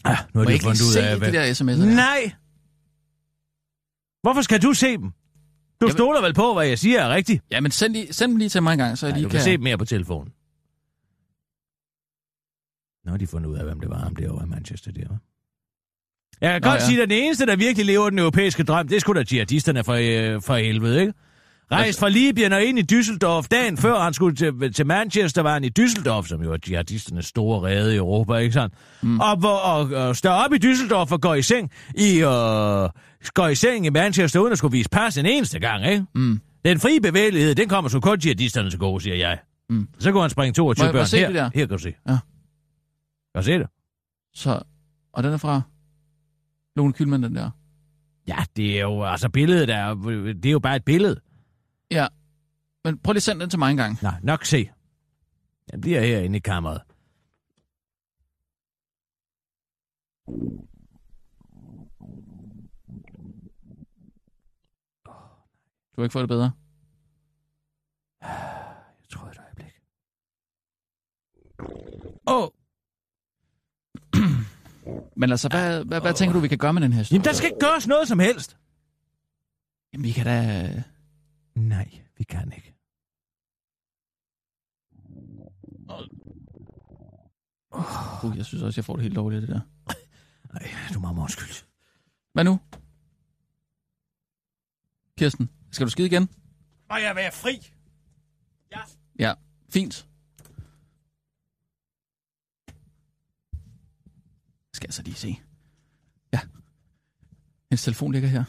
Ah, 0.04 0.16
nu 0.34 0.40
har 0.40 0.44
Må 0.44 0.44
de 0.44 0.52
ikke 0.52 0.64
fundet 0.64 0.82
ud 0.82 0.96
af, 0.96 1.18
hvad... 1.18 1.32
de 1.32 1.36
der 1.38 1.54
sms'er? 1.54 1.84
Nej! 1.84 2.32
Hvorfor 4.22 4.42
skal 4.42 4.62
du 4.62 4.72
se 4.72 4.96
dem? 4.96 5.12
Du 5.82 5.86
Jamen- 5.86 5.96
stoler 5.96 6.20
vel 6.22 6.34
på, 6.34 6.54
hvad 6.54 6.66
jeg 6.66 6.78
siger 6.78 7.00
er 7.00 7.14
rigtigt? 7.14 7.42
Ja, 7.50 7.60
men 7.60 7.70
send, 7.70 7.92
lige, 7.92 8.12
send 8.12 8.30
dem 8.32 8.38
lige 8.38 8.48
til 8.48 8.62
mig 8.62 8.72
en 8.72 8.78
gang, 8.78 8.98
så 8.98 9.06
jeg 9.06 9.12
Nej, 9.12 9.18
lige 9.18 9.24
du 9.24 9.30
kan 9.30 9.40
se 9.40 9.50
dem 9.52 9.60
mere 9.60 9.78
på 9.78 9.84
telefonen. 9.84 10.32
Har 13.06 13.16
de 13.16 13.26
fundet 13.26 13.48
ud 13.50 13.56
af, 13.56 13.64
hvem 13.64 13.80
det 13.80 13.90
var, 13.90 13.98
ham 13.98 14.16
derovre 14.16 14.44
i 14.44 14.48
Manchester 14.48 14.92
der, 14.92 15.04
hva'? 15.06 15.16
Jeg 16.40 16.52
kan 16.52 16.60
Nå, 16.62 16.68
godt 16.70 16.80
ja. 16.80 16.86
sige, 16.86 17.02
at 17.02 17.08
den 17.08 17.18
eneste, 17.18 17.46
der 17.46 17.56
virkelig 17.56 17.86
lever 17.86 18.10
den 18.10 18.18
europæiske 18.18 18.62
drøm, 18.62 18.88
det 18.88 18.96
er 18.96 19.00
sgu 19.00 19.12
da 19.12 19.24
jihadisterne 19.32 19.84
fra, 19.84 20.00
øh, 20.00 20.42
fra 20.42 20.58
helvede, 20.58 21.00
ikke? 21.00 21.12
Rejst 21.72 22.00
fra 22.00 22.08
Libyen 22.08 22.52
og 22.52 22.64
ind 22.64 22.78
i 22.78 22.82
Düsseldorf. 22.94 23.46
Dagen 23.50 23.76
før 23.76 23.98
han 24.00 24.14
skulle 24.14 24.36
til, 24.36 24.72
til 24.72 24.86
Manchester, 24.86 25.42
var 25.42 25.52
han 25.52 25.64
i 25.64 25.70
Düsseldorf, 25.80 26.26
som 26.26 26.42
jo 26.42 26.52
er 26.52 26.56
jihadisternes 26.68 27.26
store 27.26 27.60
rede 27.68 27.94
i 27.94 27.96
Europa, 27.96 28.34
ikke 28.34 28.52
sandt? 28.52 28.74
Mm. 29.02 29.20
Og, 29.20 29.38
og, 29.64 29.80
og 29.90 30.16
står 30.16 30.30
op 30.30 30.52
i 30.52 30.56
Düsseldorf 30.66 31.12
og 31.12 31.20
går 31.20 31.34
i 31.34 31.42
seng 31.42 31.70
i, 31.94 32.16
øh, 32.16 32.88
går 33.34 33.48
i 33.48 33.54
seng 33.54 33.86
i 33.86 33.90
Manchester, 33.90 34.40
uden 34.40 34.52
at 34.52 34.58
skulle 34.58 34.72
vise 34.72 34.88
pas 34.90 35.16
en 35.18 35.26
eneste 35.26 35.58
gang, 35.58 35.86
ikke? 35.86 36.04
Mm. 36.14 36.40
Den 36.64 36.80
frie 36.80 37.00
bevægelighed, 37.00 37.54
den 37.54 37.68
kommer 37.68 37.88
sgu 37.90 38.00
kun 38.00 38.18
jihadisterne 38.24 38.70
til 38.70 38.78
gode, 38.78 39.02
siger 39.02 39.16
jeg. 39.16 39.38
Mm. 39.70 39.88
Så 39.98 40.12
kunne 40.12 40.20
han 40.20 40.30
springe 40.30 40.52
22 40.52 40.84
Må 40.86 40.88
må 40.88 40.92
børn. 40.92 41.06
se 41.06 41.18
her, 41.18 41.26
det 41.26 41.34
der? 41.34 41.50
her 41.54 41.66
kan 41.66 41.68
du 41.68 41.78
se. 41.78 41.94
Ja. 42.08 42.12
Kan 43.34 43.36
du 43.36 43.42
se 43.42 43.52
det? 43.52 43.66
Så, 44.34 44.60
og 45.12 45.22
den 45.22 45.32
er 45.32 45.36
fra 45.36 45.60
Lone 46.76 46.92
Kylman, 46.92 47.22
den 47.22 47.34
der. 47.36 47.50
Ja, 48.28 48.36
det 48.56 48.76
er 48.76 48.80
jo, 48.82 49.04
altså 49.04 49.28
billedet 49.28 49.70
er, 49.70 49.94
det 50.42 50.46
er 50.46 50.50
jo 50.50 50.58
bare 50.58 50.76
et 50.76 50.84
billede. 50.84 51.20
Ja. 51.92 52.06
Men 52.84 52.98
prøv 52.98 53.12
lige 53.12 53.18
at 53.18 53.22
sende 53.22 53.40
den 53.40 53.50
til 53.50 53.58
mig 53.58 53.70
en 53.70 53.76
gang. 53.76 53.98
Nå, 54.02 54.10
nok 54.22 54.44
se. 54.44 54.70
Den 55.70 55.80
bliver 55.80 56.00
herinde 56.00 56.36
i 56.36 56.40
kammeret. 56.40 56.82
Du 65.96 66.00
har 66.00 66.02
ikke 66.02 66.12
fået 66.12 66.22
det 66.22 66.28
bedre. 66.28 66.52
Jeg 68.22 69.08
tror 69.10 69.28
et 69.28 69.38
øjeblik. 69.38 69.74
Åh, 72.26 72.42
oh, 72.42 72.48
Men 75.16 75.30
altså, 75.30 75.48
hvad, 75.48 75.84
hvad, 75.84 76.00
hvad 76.00 76.14
tænker 76.14 76.32
du, 76.32 76.40
vi 76.40 76.48
kan 76.48 76.58
gøre 76.58 76.72
med 76.72 76.82
den 76.82 76.92
her 76.92 77.08
jamen 77.10 77.24
der 77.24 77.32
skal 77.32 77.46
ikke 77.46 77.58
gøres 77.60 77.86
noget 77.86 78.08
som 78.08 78.18
helst. 78.18 78.56
Jamen, 79.92 80.04
vi 80.04 80.12
kan 80.12 80.26
da... 80.26 80.68
Nej, 81.54 82.02
vi 82.16 82.24
kan 82.24 82.52
ikke. 82.52 82.74
Uh, 88.24 88.36
jeg 88.36 88.46
synes 88.46 88.62
også, 88.62 88.78
jeg 88.78 88.84
får 88.84 88.96
det 88.96 89.02
helt 89.02 89.16
dårligt, 89.16 89.42
det 89.42 89.48
der. 89.48 89.60
Nej, 90.52 90.70
du 90.94 91.00
må 91.00 91.12
mig 91.12 91.22
undskyld. 91.22 91.66
Hvad 92.32 92.44
nu? 92.44 92.60
Kirsten, 95.18 95.50
skal 95.70 95.86
du 95.86 95.90
skide 95.90 96.06
igen? 96.06 96.28
Må 96.90 96.96
jeg 96.96 97.16
være 97.16 97.32
fri? 97.32 97.72
Ja, 99.18 99.34
fint. 99.70 100.06
Skal 104.72 104.86
jeg 104.88 104.94
så 104.94 105.02
lige 105.02 105.14
se. 105.14 105.40
Ja. 106.32 106.40
Hendes 107.70 107.82
telefon 107.84 108.12
ligger 108.12 108.28
her. 108.28 108.44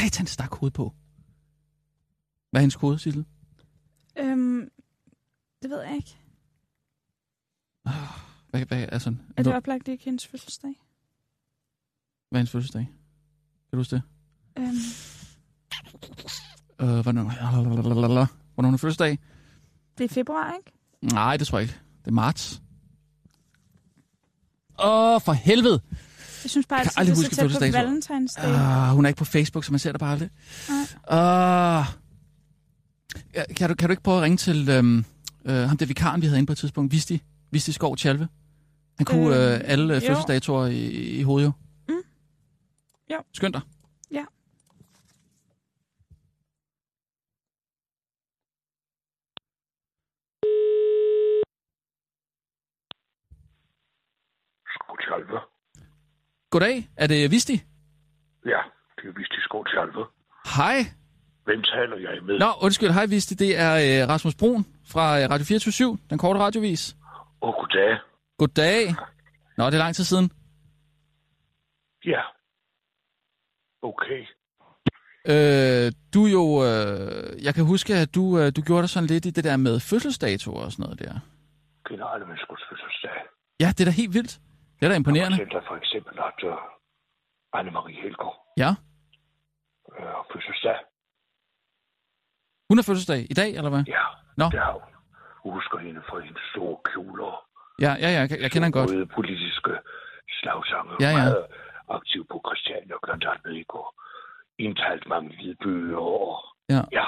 Satan 0.00 0.26
stak 0.26 0.54
hoved 0.54 0.70
på. 0.70 0.94
Hvad 2.50 2.60
er 2.60 2.62
hendes 2.62 2.76
kode, 2.76 2.98
Sissel? 2.98 3.26
Øhm, 4.18 4.68
det 5.62 5.70
ved 5.70 5.82
jeg 5.82 5.96
ikke. 5.96 6.16
Hvad, 8.50 8.64
hvad, 8.66 8.86
altså, 8.92 9.14
Er 9.36 9.42
det 9.42 9.54
oplagt 9.54 9.88
ikke 9.88 10.04
hendes 10.04 10.26
fødselsdag? 10.26 10.74
hvad 12.28 12.38
er 12.38 12.40
hendes 12.40 12.50
fødselsdag? 12.50 12.82
Kan 12.82 13.70
du 13.72 13.76
huske 13.76 13.96
det? 13.96 14.02
Øhm, 14.58 14.66
Øh, 16.80 17.00
hvornår, 17.02 17.22
hvornår 18.54 18.72
er 18.72 18.76
fødselsdag? 18.76 19.18
det 19.98 20.04
er 20.04 20.08
februar, 20.08 20.54
ikke? 20.54 20.72
Nej, 21.14 21.36
det 21.36 21.46
tror 21.46 21.58
jeg 21.58 21.62
ikke. 21.68 21.78
Det 22.04 22.06
er 22.06 22.12
marts. 22.14 22.62
Åh, 24.78 25.14
oh, 25.14 25.20
for 25.20 25.32
helvede! 25.32 25.82
Jeg 26.44 26.50
synes 26.50 26.66
bare, 26.66 26.78
Jeg 26.78 26.84
kan 26.84 26.90
at 26.90 26.98
aldrig 27.00 27.16
det 27.16 27.22
er 27.22 27.24
huske 27.24 27.34
så 27.34 27.40
tæt 27.40 27.44
på 27.48 27.52
fødselsdato. 27.52 27.86
Valentinsdag. 27.86 28.50
Uh, 28.50 28.94
hun 28.96 29.04
er 29.04 29.08
ikke 29.08 29.18
på 29.18 29.24
Facebook, 29.24 29.64
så 29.64 29.72
man 29.72 29.78
ser 29.78 29.92
det 29.92 30.00
bare 30.00 30.12
aldrig. 30.12 30.30
Nej. 30.68 31.80
Uh, 31.80 31.86
ja, 33.34 33.42
kan, 33.56 33.68
du, 33.68 33.74
kan 33.74 33.88
du 33.88 33.90
ikke 33.92 34.02
prøve 34.02 34.16
at 34.16 34.22
ringe 34.22 34.36
til 34.36 34.68
øhm, 34.68 35.04
øh, 35.44 35.54
ham, 35.56 35.76
der 35.76 35.86
vikaren, 35.86 36.20
vi 36.22 36.26
havde 36.26 36.38
inde 36.38 36.46
på 36.46 36.52
et 36.52 36.58
tidspunkt? 36.58 36.92
Visti, 36.92 37.22
Visti 37.50 37.72
Skov 37.72 37.96
Tjalve. 37.96 38.28
Han 38.98 39.06
kunne 39.06 39.36
øh, 39.36 39.54
Øh, 39.54 39.60
alle 39.64 39.96
øh, 39.96 40.02
jo. 40.02 40.08
fødselsdatoer 40.08 40.66
i, 40.66 40.86
i 40.90 41.22
hovedet 41.22 41.46
jo. 41.46 41.52
Mm. 41.88 41.94
Jo. 43.10 43.16
Skynd 43.34 43.52
dig. 43.52 43.60
Ja. 44.10 44.24
Skotjalve. 54.74 55.38
Goddag, 56.50 56.88
er 56.96 57.06
det 57.06 57.30
Visti? 57.30 57.52
Ja, 58.52 58.60
det 58.96 59.04
er 59.08 59.12
vist 59.18 59.32
i 59.32 59.40
Skotjalve. 59.40 60.04
Hej. 60.56 60.78
Hvem 61.44 61.62
taler 61.62 61.96
jeg 61.96 62.22
med? 62.22 62.38
Nå, 62.38 62.50
undskyld, 62.62 62.90
hej 62.90 63.06
Visti. 63.06 63.34
Det 63.34 63.58
er 63.58 63.72
øh, 63.86 64.08
Rasmus 64.08 64.34
Brun 64.34 64.64
fra 64.92 65.20
øh, 65.20 65.30
Radio 65.30 65.44
24 65.44 65.98
den 66.10 66.18
korte 66.18 66.40
radiovis. 66.40 66.96
Åh, 67.42 67.48
oh, 67.48 67.54
goddag. 67.60 67.98
Goddag. 68.38 68.82
Nå, 69.58 69.66
det 69.66 69.74
er 69.74 69.78
lang 69.78 69.94
tid 69.94 70.04
siden. 70.04 70.30
Ja. 72.04 72.22
Okay. 73.82 74.20
Øh, 75.32 75.92
du 76.14 76.22
jo... 76.36 76.44
Øh, 76.68 77.44
jeg 77.44 77.54
kan 77.54 77.64
huske, 77.64 77.94
at 77.94 78.14
du, 78.14 78.38
øh, 78.38 78.52
du 78.56 78.60
gjorde 78.62 78.82
dig 78.82 78.90
sådan 78.90 79.06
lidt 79.06 79.26
i 79.26 79.30
det 79.30 79.44
der 79.44 79.56
med 79.56 79.80
fødselsdatoer 79.80 80.64
og 80.64 80.72
sådan 80.72 80.82
noget 80.82 80.98
der. 80.98 81.14
kender 81.88 82.06
alle 82.06 82.26
menneskers 82.26 82.62
fødselsdag. 82.70 83.18
Ja, 83.60 83.68
det 83.68 83.80
er 83.80 83.84
da 83.84 83.90
helt 83.90 84.14
vildt. 84.14 84.40
Det 84.80 84.86
er 84.86 84.90
da 84.90 84.96
imponerende. 84.96 85.38
Jeg 85.38 85.50
der 85.50 85.62
for 85.68 85.76
eksempel, 85.76 86.18
at 86.18 86.40
uh, 86.50 86.58
Anne-Marie 87.58 87.96
Helgaard 88.02 88.36
Ja. 88.56 88.70
øh, 89.98 90.06
har 90.06 90.26
fødselsdag. 90.32 90.78
Hun 92.68 92.78
har 92.78 92.84
fødselsdag 92.88 93.20
i 93.32 93.34
dag, 93.40 93.50
eller 93.58 93.70
hvad? 93.74 93.84
Ja, 93.96 94.04
Nå. 94.40 94.46
det 94.54 94.60
har 94.66 94.72
hun. 94.72 94.82
Jeg 95.44 95.52
husker 95.58 95.78
hende 95.78 96.02
for 96.08 96.18
hendes 96.20 96.42
store 96.52 96.76
kjoler. 96.90 97.32
Ja, 97.84 97.92
ja, 98.04 98.08
ja, 98.16 98.20
jeg, 98.30 98.38
jeg 98.44 98.50
kender 98.52 98.66
hende 98.66 98.78
godt. 98.78 98.90
Røde 98.90 99.06
politiske 99.18 99.72
slagsange. 100.40 100.92
Ja, 101.04 101.10
ja. 101.10 101.16
Meget 101.18 101.46
aktiv 101.98 102.20
på 102.32 102.36
Christiania, 102.46 102.96
blandt 103.04 103.24
andet 103.32 103.54
i 103.62 103.64
går. 103.72 103.88
Indtalt 104.58 105.04
mange 105.12 105.28
hvide 105.36 105.56
bøger. 105.64 105.98
Og... 105.98 106.30
Ja. 106.74 106.82
ja. 106.98 107.06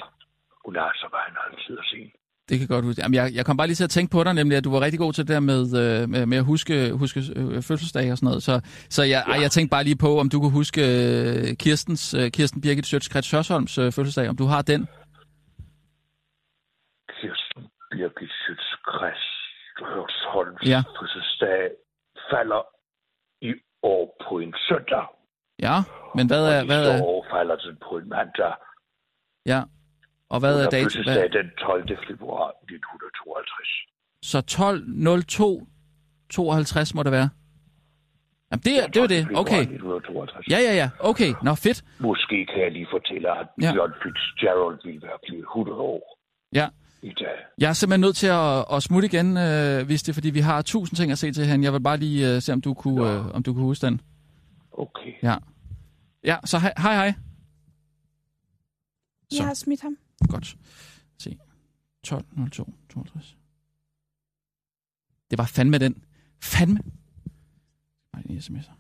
Hun 0.64 0.76
er 0.76 0.84
altså, 0.92 1.06
hvad 1.12 1.22
han 1.28 1.36
altid 1.46 1.78
at 1.82 1.84
se. 1.92 2.00
Det 2.48 2.58
kan 2.58 2.68
godt 2.68 2.84
huske. 2.84 3.02
Jamen, 3.02 3.14
jeg, 3.14 3.30
jeg 3.34 3.46
kom 3.46 3.56
bare 3.56 3.66
lige 3.66 3.74
til 3.74 3.84
at 3.84 3.90
tænke 3.90 4.10
på 4.12 4.24
dig, 4.24 4.34
nemlig 4.34 4.56
at 4.58 4.64
du 4.64 4.70
var 4.70 4.80
rigtig 4.80 4.98
god 4.98 5.12
til 5.12 5.24
det 5.28 5.34
der 5.34 5.40
med, 5.40 5.60
øh, 5.82 6.08
med, 6.08 6.26
med 6.26 6.38
at 6.38 6.44
huske, 6.44 6.92
huske 6.92 7.20
øh, 7.36 7.62
fødselsdage 7.62 8.12
og 8.12 8.18
sådan 8.18 8.26
noget. 8.26 8.42
Så, 8.42 8.60
så 8.90 9.02
jeg, 9.02 9.24
ja. 9.28 9.40
jeg 9.40 9.50
tænkte 9.50 9.70
bare 9.70 9.84
lige 9.84 9.96
på, 9.96 10.18
om 10.20 10.28
du 10.28 10.40
kunne 10.40 10.50
huske 10.60 10.80
øh, 10.80 11.56
Kirstens, 11.56 12.14
øh, 12.14 12.30
Kirsten 12.30 12.60
Birgit 12.60 12.86
Sjøtskrets 12.86 13.30
Hørsholms 13.30 13.78
øh, 13.78 13.92
fødselsdag, 13.92 14.28
om 14.28 14.36
du 14.36 14.44
har 14.44 14.62
den. 14.62 14.88
Kirsten 17.20 17.62
Birgit 17.90 18.32
Sjøtskreds 18.46 19.24
Hørsholms 19.78 20.62
Ja. 20.66 20.80
fødselsdag 21.00 21.70
falder 22.30 22.62
i 23.44 23.52
år 23.82 24.16
på 24.28 24.38
en 24.38 24.54
søndag. 24.68 25.06
Ja, 25.66 25.76
men 26.14 26.26
hvad 26.26 26.44
er, 26.54 26.60
og 26.60 26.66
hvad 26.66 26.82
er, 26.98 27.02
år 27.02 27.26
falder 27.34 27.56
den 27.56 27.76
på 27.88 27.98
en 27.98 28.08
mandag. 28.08 28.54
ja. 29.46 29.62
Og 30.32 30.38
hvad 30.40 30.54
er 30.64 30.70
dato? 30.70 31.02
Hvad? 31.02 31.28
den 31.38 31.50
12. 31.58 31.88
februar 32.08 32.46
1952. 32.48 33.68
Så 34.22 34.38
12.02 34.50 35.66
52 36.30 36.94
må 36.94 37.02
det 37.02 37.12
være. 37.12 37.28
Jamen, 38.50 38.62
det, 38.64 38.74
er, 38.82 38.86
det 38.86 39.00
var 39.02 39.08
det. 39.08 39.22
Okay. 39.34 39.60
1952. 39.60 40.48
Ja, 40.50 40.58
ja, 40.68 40.74
ja. 40.82 40.90
Okay. 41.00 41.30
Nå, 41.42 41.54
fedt. 41.54 41.84
Måske 41.98 42.46
kan 42.46 42.60
jeg 42.64 42.72
lige 42.72 42.86
fortælle, 42.92 43.38
at 43.40 43.46
Ja. 43.62 43.72
Bjørn 43.72 43.92
Fitzgerald 44.02 44.78
ville 44.84 45.02
være 45.02 45.18
blevet 45.26 45.42
100 45.54 45.78
år 45.78 46.18
Ja. 46.54 46.68
i 47.02 47.12
dag. 47.20 47.36
Jeg 47.58 47.68
er 47.68 47.72
simpelthen 47.72 48.00
nødt 48.00 48.16
til 48.16 48.26
at, 48.26 48.64
at 48.74 48.82
smutte 48.82 49.06
igen, 49.06 49.36
øh, 49.36 49.86
hvis 49.86 50.02
det 50.02 50.08
er, 50.12 50.14
fordi 50.14 50.30
vi 50.30 50.40
har 50.40 50.62
tusind 50.62 50.96
ting 50.96 51.12
at 51.12 51.18
se 51.18 51.32
til 51.32 51.46
hen. 51.46 51.62
Jeg 51.64 51.72
vil 51.72 51.80
bare 51.82 51.96
lige 51.96 52.34
øh, 52.34 52.42
se, 52.42 52.52
om 52.52 52.60
du 52.60 52.74
kunne, 52.74 53.10
øh, 53.12 53.26
om 53.36 53.42
du 53.42 53.52
kunne 53.54 53.64
huske 53.64 53.86
den. 53.86 54.00
Okay. 54.72 55.12
Ja. 55.22 55.34
Ja, 56.24 56.36
så 56.44 56.58
hej, 56.58 56.72
hej. 56.78 56.94
hej. 56.94 57.12
Så. 59.30 59.36
Jeg 59.38 59.46
har 59.46 59.54
smidt 59.54 59.80
ham. 59.82 59.96
Godt. 60.28 60.56
Se. 61.18 61.38
12, 62.04 62.24
02, 62.50 62.74
62. 62.88 63.36
Det 65.30 65.38
var 65.38 65.44
fandme 65.44 65.78
den. 65.78 66.04
Fandme. 66.40 66.80
Nej, 68.12 68.22
en 68.28 68.38
sms'er. 68.38 68.72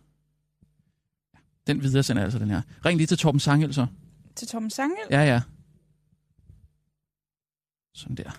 Ja, 1.34 1.38
Den 1.66 1.82
videre 1.82 2.02
sender 2.02 2.22
altså, 2.22 2.38
den 2.38 2.50
her. 2.50 2.62
Ring 2.84 2.96
lige 2.96 3.06
til 3.06 3.18
Torben 3.18 3.40
Sangel, 3.40 3.74
så. 3.74 3.86
Til 4.34 4.48
Tom 4.48 4.70
Sangel? 4.70 4.98
Ja, 5.10 5.20
ja. 5.24 5.42
Sådan 7.94 8.16
der. 8.16 8.30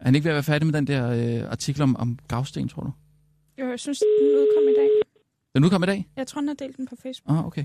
Er 0.00 0.04
han 0.04 0.14
ikke 0.14 0.24
ved 0.24 0.30
at 0.30 0.34
være 0.34 0.42
færdig 0.42 0.66
med 0.66 0.74
den 0.74 0.86
der 0.86 1.10
øh, 1.10 1.50
artikel 1.50 1.82
om, 1.82 1.96
om 1.96 2.18
gravsten, 2.28 2.68
tror 2.68 2.82
du? 2.82 2.92
Jo, 3.58 3.68
jeg 3.70 3.80
synes, 3.80 3.98
den 3.98 4.28
udkom 4.28 4.68
i 4.68 4.74
dag. 4.76 5.07
Den 5.54 5.64
udkom 5.64 5.82
i 5.82 5.86
dag? 5.86 6.06
Jeg 6.16 6.26
tror, 6.26 6.40
han 6.40 6.48
har 6.48 6.54
delt 6.54 6.76
den 6.76 6.86
på 6.86 6.94
Facebook. 7.02 7.38
Ah, 7.38 7.46
okay. 7.46 7.64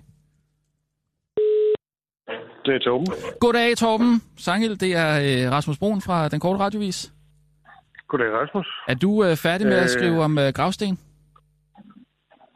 Det 2.65 2.75
er 2.75 2.79
Torben. 2.79 3.07
Goddag, 3.39 3.77
Torben. 3.77 4.21
Sangel, 4.37 4.79
det 4.79 4.95
er 4.95 5.45
øh, 5.47 5.51
Rasmus 5.51 5.77
Brun 5.77 6.01
fra 6.01 6.27
Den 6.29 6.39
Korte 6.39 6.59
Radiovis. 6.59 7.11
Goddag, 8.07 8.27
Rasmus. 8.31 8.67
Er 8.87 8.93
du 8.95 9.23
øh, 9.23 9.35
færdig 9.35 9.67
med 9.67 9.75
at 9.75 9.83
Øh. 9.83 9.89
skrive 9.89 10.23
om 10.23 10.37
øh, 10.37 10.53
gravsten? 10.53 10.99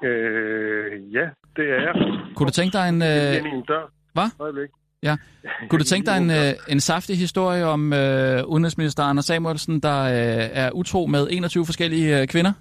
Øh, 0.04 1.14
ja, 1.14 1.26
det 1.56 1.66
er 1.76 1.82
jeg. 1.88 1.94
Kunne 2.36 2.48
du 2.48 2.52
tænke 2.52 2.78
dig 2.78 2.90
en, 2.90 3.02
Øh... 3.02 3.54
en 3.54 3.64
dør. 3.68 3.92
Hvad? 4.14 4.30
Øjeblik. 4.40 4.70
ja, 5.04 5.16
kunne 5.70 5.80
du 5.80 5.84
tænke 5.94 6.06
dig 6.06 6.18
en, 6.18 6.30
øh, 6.30 6.54
en 6.70 6.80
saftig 6.80 7.18
historie 7.18 7.66
om 7.66 7.94
øh, 7.94 8.44
udenrigsminister 8.48 9.04
Anders 9.04 9.26
Samuelsen, 9.26 9.80
der 9.80 10.02
øh, 10.04 10.50
er 10.64 10.72
utro 10.72 11.06
med 11.06 11.28
21 11.32 11.66
forskellige 11.66 12.22
øh, 12.22 12.28
kvinder? 12.28 12.54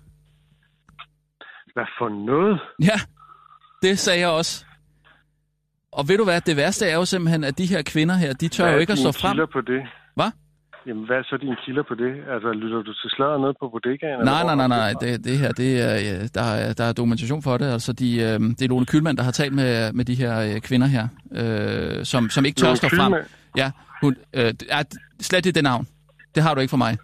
Hvad 1.77 1.89
for 1.99 2.09
noget? 2.09 2.61
Ja, 2.91 2.99
det 3.83 3.99
sagde 3.99 4.21
jeg 4.21 4.29
også. 4.29 4.65
Og 5.93 6.09
ved 6.09 6.19
du 6.19 6.25
hvad, 6.25 6.41
det 6.41 6.57
værste 6.57 6.87
er 6.87 6.95
jo 6.95 7.05
simpelthen, 7.05 7.45
at 7.45 7.59
de 7.59 7.67
her 7.67 7.83
kvinder 7.83 8.15
her, 8.15 8.33
de 8.33 8.49
tør 8.49 8.73
jo 8.73 8.79
ikke 8.79 8.93
at 8.93 8.99
stå 8.99 9.13
frem. 9.13 9.37
på 9.53 9.61
det? 9.61 9.83
Hvad? 10.15 10.31
Jamen, 10.87 11.07
hvad 11.07 11.17
er 11.17 11.23
så 11.23 11.37
dine 11.41 11.57
kilder 11.67 11.83
på 11.89 11.95
det? 11.95 12.13
Altså, 12.35 12.53
lytter 12.53 12.83
du 12.83 12.93
til 12.93 13.11
sladder 13.11 13.39
nede 13.39 13.55
på 13.61 13.69
bodegaen? 13.69 14.25
Nej, 14.25 14.43
nej, 14.45 14.55
nej, 14.55 14.69
nej. 14.69 14.93
Det, 15.01 15.25
det 15.25 15.39
her, 15.39 15.53
det 15.53 15.71
er, 15.81 16.29
der, 16.35 16.43
er, 16.43 16.73
der 16.73 16.85
er 16.85 16.93
dokumentation 16.93 17.43
for 17.43 17.57
det. 17.57 17.67
Altså, 17.67 17.93
de, 17.93 18.09
øh, 18.15 18.41
det 18.41 18.63
er 18.63 18.69
Lone 18.69 18.87
Kylmand, 18.87 19.17
der 19.17 19.23
har 19.23 19.31
talt 19.31 19.55
med, 19.55 19.93
med 19.93 20.05
de 20.05 20.15
her 20.15 20.41
øh, 20.41 20.61
kvinder 20.61 20.87
her, 20.87 21.09
øh, 21.41 22.05
som, 22.05 22.31
som 22.31 22.45
ikke 22.45 22.57
tør 22.57 22.67
Lone 22.67 22.77
stå 22.77 22.89
frem. 22.89 23.15
Ja, 23.57 23.71
hun, 24.03 24.17
øh, 24.35 24.55
er, 24.71 24.83
slet 25.21 25.47
ikke 25.47 25.55
det 25.55 25.65
navn. 25.65 25.87
Det 26.35 26.43
har 26.43 26.55
du 26.55 26.61
ikke 26.61 26.71
for 26.71 26.77
mig. 26.77 26.99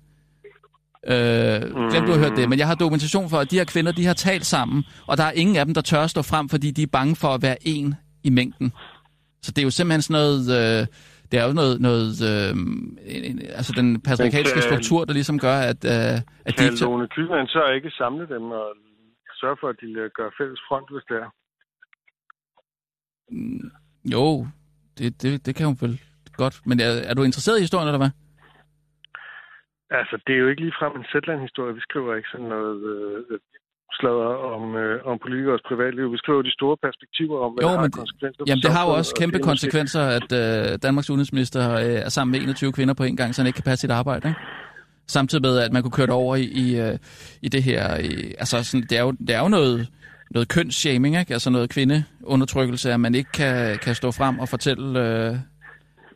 Øh, 1.07 1.61
glem 1.90 2.05
du 2.07 2.12
har 2.12 2.18
hørt 2.18 2.36
det, 2.36 2.48
men 2.48 2.59
jeg 2.59 2.66
har 2.66 2.74
dokumentation 2.74 3.30
for, 3.30 3.36
at 3.38 3.50
de 3.50 3.57
her 3.57 3.64
kvinder, 3.64 3.92
de 3.92 4.05
har 4.07 4.14
talt 4.14 4.46
sammen, 4.46 4.84
og 5.07 5.16
der 5.16 5.24
er 5.24 5.32
ingen 5.32 5.57
af 5.57 5.64
dem, 5.64 5.74
der 5.74 5.80
tør 5.80 6.07
stå 6.07 6.22
frem, 6.22 6.48
fordi 6.48 6.70
de 6.70 6.82
er 6.82 6.86
bange 6.92 7.16
for 7.16 7.28
at 7.28 7.42
være 7.42 7.57
en 7.61 7.94
i 8.24 8.30
mængden. 8.30 8.72
Så 9.42 9.53
det 9.53 9.59
er 9.59 9.62
jo 9.62 9.70
simpelthen 9.70 10.03
sådan 10.03 10.20
noget, 10.20 10.40
øh, 10.80 10.86
det 11.32 11.40
er 11.40 11.46
jo 11.46 11.53
noget, 11.53 11.80
noget 11.80 12.11
øh, 12.30 12.57
altså 13.59 13.72
den 13.76 14.00
patriarkalske 14.00 14.53
kan- 14.55 14.62
struktur, 14.62 15.05
der 15.05 15.12
ligesom 15.12 15.38
gør, 15.38 15.55
at, 15.55 15.84
øh, 15.84 15.92
at 15.92 16.22
de 16.46 16.53
Kan 16.57 16.64
ikke 16.64 16.76
tør- 16.76 16.84
Lone 16.86 17.09
Kylmand 17.09 17.48
så 17.48 17.66
ikke 17.76 17.90
samle 17.90 18.28
dem 18.34 18.42
og 18.42 18.66
sørge 19.40 19.57
for, 19.61 19.68
at 19.68 19.76
de 19.80 19.86
øh, 20.03 20.11
gør 20.18 20.28
fælles 20.38 20.61
front, 20.68 20.86
hvis 20.92 21.05
det 21.09 21.16
er? 21.24 21.28
Mm, 23.30 23.70
Jo, 24.12 24.46
det, 24.98 25.22
det, 25.22 25.46
det 25.46 25.55
kan 25.55 25.66
hun 25.66 25.76
vel 25.80 26.00
godt. 26.36 26.61
Men 26.66 26.80
er, 26.80 26.84
er 26.84 27.14
du 27.14 27.22
interesseret 27.22 27.59
i 27.59 27.61
historien, 27.61 27.88
eller 27.88 27.98
hvad? 27.98 28.11
Altså, 30.01 30.14
det 30.26 30.32
er 30.34 30.40
jo 30.45 30.49
ikke 30.49 30.62
ligefrem 30.66 30.93
en 31.01 31.05
Zetland-historie. 31.12 31.74
Vi 31.78 31.82
skriver 31.88 32.11
ikke 32.18 32.28
sådan 32.32 32.51
noget 32.57 32.78
øh, 32.93 33.38
sladder 33.99 34.30
om, 34.55 34.62
øh, 34.76 35.07
om 35.11 35.18
politikers 35.24 35.62
privatliv. 35.68 36.12
Vi 36.12 36.18
skriver 36.22 36.43
de 36.43 36.53
store 36.59 36.76
perspektiver 36.86 37.36
om, 37.45 37.51
hvad 37.53 37.62
Jo, 37.64 37.68
det 37.68 37.76
har 37.76 37.82
men 37.82 37.93
af 37.93 37.99
konsekvenser. 38.03 38.43
Jamen, 38.49 38.62
det 38.62 38.72
har 38.76 38.82
jo 38.86 38.93
også 38.99 39.12
og 39.14 39.18
kæmpe 39.20 39.38
er 39.38 39.43
konsekvenser, 39.51 40.03
at 40.18 40.28
øh, 40.43 40.78
Danmarks 40.86 41.11
udenrigsminister 41.11 41.62
øh, 41.84 42.07
er 42.07 42.12
sammen 42.16 42.32
med 42.32 42.40
21 42.40 42.72
kvinder 42.72 42.95
på 42.95 43.05
en 43.05 43.16
gang, 43.16 43.34
så 43.34 43.43
han 43.43 43.47
ikke 43.47 43.57
kan 43.57 43.68
passe 43.70 43.80
sit 43.80 43.90
arbejde. 43.90 44.28
Ikke? 44.28 44.40
Samtidig 45.09 45.43
med, 45.43 45.59
at 45.59 45.72
man 45.72 45.82
kunne 45.82 45.97
køre 45.99 46.07
det 46.07 46.14
over 46.14 46.36
i, 46.36 46.45
i, 46.64 46.80
øh, 46.80 46.99
i 47.43 47.49
det 47.49 47.62
her... 47.62 47.97
I, 47.99 48.34
altså, 48.38 48.64
sådan, 48.64 48.86
det, 48.90 48.99
er 48.99 49.03
jo, 49.03 49.11
det 49.11 49.30
er 49.30 49.40
jo 49.40 49.49
noget, 49.49 49.88
noget 50.30 50.49
kønsshaming, 50.49 51.18
ikke? 51.20 51.32
altså 51.32 51.51
noget 51.51 51.70
kvindeundertrykkelse, 51.70 52.93
at 52.93 53.01
man 53.01 53.14
ikke 53.14 53.32
kan, 53.32 53.78
kan 53.78 53.95
stå 53.95 54.11
frem 54.11 54.38
og 54.38 54.49
fortælle, 54.49 55.01
øh, 55.01 55.36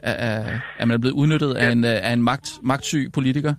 at, 0.01 0.15
at- 0.15 0.61
man 0.81 0.91
er 0.91 0.99
blevet 0.99 1.15
udnyttet 1.15 1.55
af 1.55 1.73
en, 1.73 1.85
øh, 1.85 1.91
af 1.91 2.13
en 2.13 2.23
magt, 2.23 2.51
magtsyg 2.63 3.11
politiker. 3.13 3.55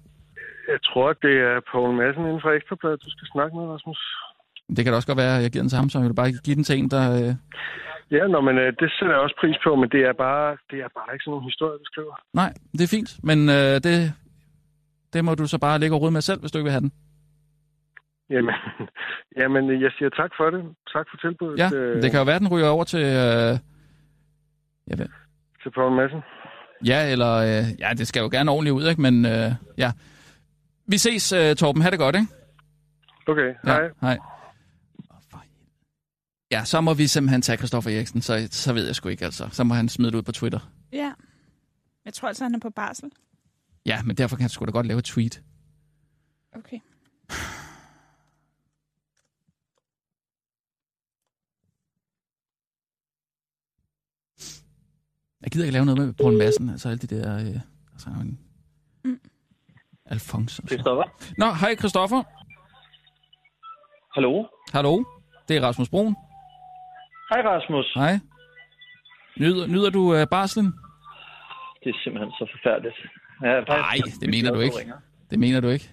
Jeg 0.67 0.79
tror, 0.87 1.09
at 1.09 1.17
det 1.21 1.35
er 1.49 1.59
Poul 1.71 1.95
Madsen 1.99 2.23
inden 2.25 2.41
for 2.41 2.51
Ekstrabladet, 2.51 3.03
du 3.05 3.09
skal 3.15 3.27
snakke 3.33 3.53
med, 3.57 3.65
Rasmus. 3.73 4.01
Det 4.75 4.81
kan 4.83 4.91
da 4.91 4.95
også 4.95 5.07
godt 5.11 5.23
være, 5.25 5.37
at 5.37 5.43
jeg 5.43 5.51
giver 5.51 5.63
den 5.63 5.69
til 5.69 5.77
ham, 5.81 5.89
så 5.89 5.99
jeg 5.99 6.07
vil 6.07 6.21
bare 6.21 6.31
give 6.45 6.55
den 6.55 6.63
til 6.63 6.79
en, 6.79 6.89
der... 6.89 7.03
Øh, 7.19 7.33
Ja, 8.11 8.27
nå, 8.27 8.41
men 8.41 8.57
øh, 8.57 8.73
det 8.79 8.91
sætter 8.91 9.13
jeg 9.15 9.23
også 9.25 9.37
pris 9.41 9.57
på, 9.63 9.75
men 9.75 9.89
det 9.89 10.01
er 10.09 10.13
bare, 10.13 10.57
det 10.71 10.79
er 10.79 10.89
bare 10.97 11.09
ikke 11.13 11.23
sådan 11.23 11.31
nogle 11.31 11.49
historier, 11.51 11.77
vi 11.77 11.85
skriver. 11.91 12.15
nej, 12.33 12.53
det 12.71 12.83
er 12.83 12.95
fint, 12.97 13.11
men 13.23 13.39
øh, 13.49 13.75
det, 13.85 14.13
det 15.13 15.25
må 15.25 15.35
du 15.35 15.47
så 15.47 15.57
bare 15.59 15.79
lægge 15.79 15.95
og 15.95 16.13
med 16.13 16.21
selv, 16.21 16.39
hvis 16.39 16.51
du 16.51 16.57
ikke 16.57 16.63
vil 16.69 16.77
have 16.77 16.81
den. 16.81 16.91
Jamen, 18.29 18.55
jamen, 19.39 19.81
jeg 19.81 19.91
siger 19.97 20.09
tak 20.09 20.31
for 20.37 20.49
det. 20.49 20.61
Tak 20.93 21.05
for 21.09 21.17
tilbuddet 21.17 21.59
Ja, 21.59 21.69
øh, 21.77 22.01
det 22.01 22.11
kan 22.11 22.19
jo 22.19 22.25
være, 22.25 22.39
den 22.39 22.47
ryger 22.53 22.69
over 22.69 22.83
til... 22.83 23.03
Øh, 23.03 23.53
jeg 24.89 24.97
ved, 24.99 25.09
til 25.63 25.71
Poul 25.75 25.95
Madsen. 25.95 26.21
ja, 26.85 27.11
eller... 27.11 27.33
Øh, 27.35 27.63
ja, 27.79 27.89
det 27.99 28.07
skal 28.07 28.21
jo 28.21 28.29
gerne 28.31 28.51
ordentligt 28.51 28.73
ud, 28.73 28.87
ikke? 28.89 29.01
Men 29.01 29.25
øh, 29.25 29.51
ja. 29.77 29.91
Vi 30.87 30.97
ses, 30.97 31.31
øh, 31.31 31.55
Torben. 31.55 31.81
Ha' 31.81 31.89
det 31.89 31.99
godt, 31.99 32.15
ikke? 32.15 32.27
Okay, 33.27 33.53
Ja, 33.65 33.71
hej. 33.71 33.89
hej. 34.01 34.17
Ja, 36.51 36.65
så 36.65 36.81
må 36.81 36.93
vi 36.93 37.07
simpelthen 37.07 37.41
tage 37.41 37.57
Christoffer 37.57 37.91
Eriksen, 37.91 38.21
så, 38.21 38.47
så 38.51 38.73
ved 38.73 38.85
jeg 38.85 38.95
sgu 38.95 39.09
ikke, 39.09 39.25
altså. 39.25 39.49
Så 39.51 39.63
må 39.63 39.73
han 39.73 39.89
smide 39.89 40.11
det 40.11 40.17
ud 40.17 40.21
på 40.23 40.31
Twitter. 40.31 40.71
Ja. 40.93 41.13
Jeg 42.05 42.13
tror 42.13 42.27
altså, 42.27 42.43
han 42.43 42.55
er 42.55 42.59
på 42.59 42.69
barsel. 42.69 43.11
Ja, 43.85 44.03
men 44.03 44.15
derfor 44.17 44.35
kan 44.35 44.41
han 44.43 44.49
sgu 44.49 44.65
da 44.65 44.71
godt 44.71 44.85
lave 44.87 44.97
et 44.99 45.05
tweet. 45.05 45.41
Okay. 46.55 46.79
Jeg 55.41 55.51
gider 55.51 55.65
ikke 55.65 55.73
lave 55.73 55.85
noget 55.85 55.99
med 56.05 56.13
Poul 56.13 56.37
Madsen, 56.37 56.69
altså 56.69 56.89
alle 56.89 56.97
de 56.99 57.15
der... 57.15 57.33
Øh, 57.37 57.59
altså, 57.93 58.09
han 58.09 58.15
er 58.17 58.21
en... 58.21 58.39
Mm. 59.03 59.19
Alfons. 60.11 60.59
og 60.59 60.67
så. 60.67 60.75
Christoffer? 60.75 61.03
Nå, 61.37 61.45
hej 61.61 61.75
Christoffer. 61.75 62.21
Hallo? 64.15 64.45
Hallo, 64.73 65.03
det 65.47 65.57
er 65.57 65.61
Rasmus 65.67 65.89
Brun. 65.89 66.15
Hej 67.31 67.41
Rasmus. 67.51 67.93
Hej. 67.95 68.13
Nyder, 69.37 69.67
nyder 69.67 69.89
du 69.89 70.15
øh, 70.15 70.27
barslen? 70.27 70.73
det 71.87 71.95
er 71.95 71.99
simpelthen 72.03 72.31
så 72.39 72.45
forfærdeligt. 72.55 72.97
Ja, 73.47 73.53
Nej, 73.61 73.97
det 74.21 74.29
mener 74.35 74.49
du 74.55 74.59
ikke. 74.67 74.79
Det 75.31 75.37
mener 75.45 75.59
du 75.65 75.69
ikke. 75.75 75.87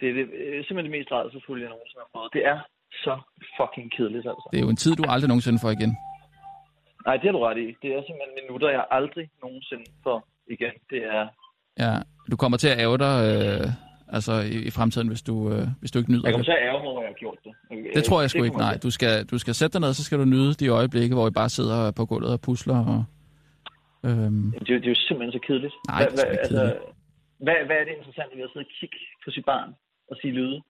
Det 0.00 0.06
er, 0.10 0.14
det, 0.18 0.24
er 0.58 0.62
simpelthen 0.66 0.92
det 0.92 0.98
mest 0.98 1.10
rædselsfulde, 1.12 1.62
jeg 1.64 1.70
nogensinde 1.74 2.02
har 2.04 2.10
fået. 2.16 2.30
Det 2.36 2.42
er 2.52 2.58
så 3.06 3.14
fucking 3.58 3.88
kedeligt, 3.96 4.26
altså. 4.32 4.48
Det 4.52 4.58
er 4.60 4.64
jo 4.66 4.72
en 4.76 4.82
tid, 4.84 4.92
du 5.00 5.04
aldrig 5.14 5.28
nogensinde 5.32 5.58
får 5.64 5.70
igen. 5.78 5.92
Nej, 7.06 7.16
det 7.20 7.26
har 7.28 7.34
du 7.38 7.42
ret 7.48 7.58
i. 7.66 7.66
Det 7.82 7.88
er 7.96 8.00
simpelthen 8.06 8.34
minutter, 8.40 8.68
jeg 8.78 8.84
aldrig 8.98 9.26
nogensinde 9.44 9.86
får 10.06 10.18
igen. 10.54 10.74
Det 10.92 11.00
er... 11.16 11.22
Ja, 11.78 11.92
du 12.30 12.36
kommer 12.36 12.58
til 12.58 12.68
at 12.68 12.80
æve 12.80 12.98
dig 12.98 13.14
øh, 13.32 13.66
altså 14.08 14.32
i, 14.40 14.56
i 14.68 14.70
fremtiden, 14.70 15.08
hvis 15.08 15.22
du, 15.22 15.52
øh, 15.52 15.66
hvis 15.80 15.90
du 15.90 15.98
ikke 15.98 16.12
nyder 16.12 16.22
Jeg 16.24 16.32
kommer 16.32 16.44
det. 16.44 16.52
til 16.52 16.58
at 16.60 16.68
ærge 16.68 16.82
mig, 16.84 16.92
at 16.96 17.02
jeg 17.02 17.08
har 17.08 17.18
gjort 17.24 17.38
det. 17.44 17.52
Okay, 17.70 17.92
Det 17.94 18.04
tror 18.04 18.20
jeg 18.20 18.30
sgu 18.30 18.38
det 18.38 18.44
ikke, 18.44 18.56
nej. 18.56 18.76
Du 18.82 18.90
skal, 18.90 19.26
du 19.26 19.38
skal 19.38 19.54
sætte 19.54 19.72
dig 19.72 19.80
ned, 19.80 19.92
så 19.94 20.04
skal 20.04 20.18
du 20.18 20.24
nyde 20.24 20.54
de 20.54 20.68
øjeblikke, 20.68 21.14
hvor 21.14 21.28
I 21.28 21.30
bare 21.30 21.48
sidder 21.48 21.90
på 21.90 22.06
gulvet 22.06 22.32
og 22.32 22.40
pusler. 22.40 22.78
Og, 22.86 23.04
til. 24.02 24.10
Det, 24.12 24.70
er 24.70 24.74
jo- 24.74 24.80
det 24.82 24.84
er 24.84 24.88
jo 24.88 24.94
simpelthen 25.08 25.32
så 25.32 25.38
kedeligt. 25.46 25.74
Nej, 25.88 25.98
hvad, 26.02 26.10
det 26.12 26.24
er 26.26 26.30
ikke 26.30 26.40
altså, 26.40 26.76
hvad, 27.46 27.54
hvad 27.66 27.76
er 27.80 27.84
det 27.88 27.94
interessante 27.98 28.36
ved 28.36 28.44
at 28.44 28.50
sidde 28.52 28.64
og 28.68 28.70
kigge 28.80 28.96
på 29.24 29.30
sit 29.30 29.44
barn 29.44 29.68
og 30.10 30.16
sige 30.20 30.32
lyde? 30.32 30.60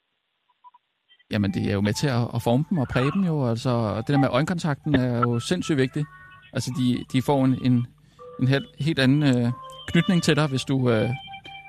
jamen, 1.31 1.51
det 1.55 1.63
er 1.71 1.75
jo 1.75 1.81
med 1.81 1.93
til 1.93 2.07
at, 2.09 2.25
at 2.35 2.43
forme 2.43 2.65
dem 2.71 2.79
og 2.79 2.89
præge 2.89 3.11
dem 3.13 3.25
jo. 3.25 3.49
Altså, 3.49 3.71
og 3.71 3.97
det 3.97 4.09
der 4.09 4.19
med 4.19 4.29
øjenkontakten 4.29 4.95
er 4.95 5.19
jo 5.19 5.41
sindssygt 5.41 5.79
vigtigt. 5.79 6.07
Altså, 6.53 6.71
de, 6.79 7.05
de 7.13 7.23
får 7.23 7.45
en, 7.45 7.59
en, 7.65 7.87
en 8.41 8.49
helt, 8.49 8.67
helt 8.81 8.99
anden 8.99 9.23
øh, 9.23 9.53
knytning 9.91 10.23
til 10.23 10.37
dig, 10.37 10.47
hvis 10.49 10.65
du 10.65 10.91
øh, 10.91 11.09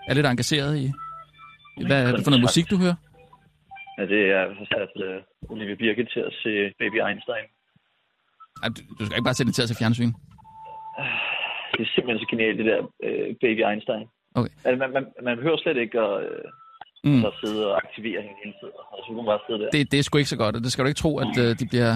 er 0.08 0.14
lidt 0.14 0.26
engageret 0.26 0.78
i... 0.78 0.92
Hvad 1.88 2.00
er 2.08 2.12
det 2.16 2.24
for 2.24 2.32
noget 2.32 2.48
musik, 2.48 2.70
du 2.70 2.78
hører? 2.78 2.98
Ja, 3.98 4.04
det 4.14 4.22
er 4.38 4.44
så 4.60 4.66
sat 4.74 4.94
uh, 5.08 5.52
Olivia 5.52 5.76
Birke 5.76 6.06
til 6.14 6.20
at 6.20 6.34
se 6.44 6.50
Baby 6.80 7.00
Einstein. 7.08 7.46
Ej, 8.64 8.70
du, 9.00 9.06
skal 9.06 9.18
ikke 9.18 9.30
bare 9.30 9.34
sætte 9.34 9.50
det 9.50 9.56
til 9.56 9.66
at 9.66 9.70
se 9.70 9.76
fjernsyn. 9.82 10.12
Det 11.74 11.82
er 11.86 11.92
simpelthen 11.96 12.20
så 12.24 12.28
genialt, 12.34 12.58
det 12.60 12.66
der 12.72 12.80
uh, 12.82 13.30
Baby 13.44 13.62
Einstein. 13.70 14.06
Okay. 14.36 14.52
Altså, 14.66 14.80
man, 14.84 14.92
man, 14.98 15.06
man 15.28 15.38
behøver 15.38 15.58
slet 15.58 15.78
ikke 15.78 16.00
at, 16.00 16.16
uh, 16.32 16.50
Mm. 17.06 17.26
at 17.26 17.34
sidde 17.44 17.62
og 17.72 17.78
aktivere 17.84 18.22
hende 18.22 18.36
hele 18.44 18.56
tiden. 18.60 18.74
Altså, 18.92 19.02
så 19.04 19.08
kan 19.08 19.16
man 19.16 19.26
bare 19.26 19.40
sidde 19.48 19.60
der. 19.60 19.70
Det, 19.70 19.92
det 19.92 19.98
er 20.00 20.04
sgu 20.04 20.18
ikke 20.18 20.30
så 20.36 20.38
godt, 20.44 20.56
og 20.56 20.62
det 20.64 20.72
skal 20.72 20.84
du 20.84 20.88
ikke 20.88 21.04
tro, 21.06 21.12
at 21.26 21.34
øh, 21.44 21.60
de 21.60 21.66
bliver 21.74 21.92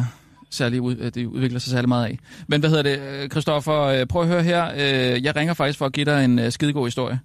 særlig 0.51 0.81
ud, 0.81 0.95
øh, 0.99 1.11
de 1.15 1.29
udvikler 1.29 1.59
sig 1.59 1.71
særlig 1.71 1.89
meget 1.89 2.05
af. 2.05 2.19
Men 2.47 2.59
hvad 2.59 2.69
hedder 2.69 2.83
det, 2.83 3.23
øh, 3.23 3.29
Christoffer? 3.29 3.81
Øh, 3.81 4.05
prøv 4.05 4.21
at 4.21 4.27
høre 4.27 4.43
her. 4.43 4.65
Øh, 4.73 5.23
jeg 5.23 5.35
ringer 5.35 5.53
faktisk 5.53 5.79
for 5.79 5.85
at 5.85 5.93
give 5.93 6.05
dig 6.05 6.25
en 6.25 6.51
skidegod 6.51 6.85
historie. 6.87 7.19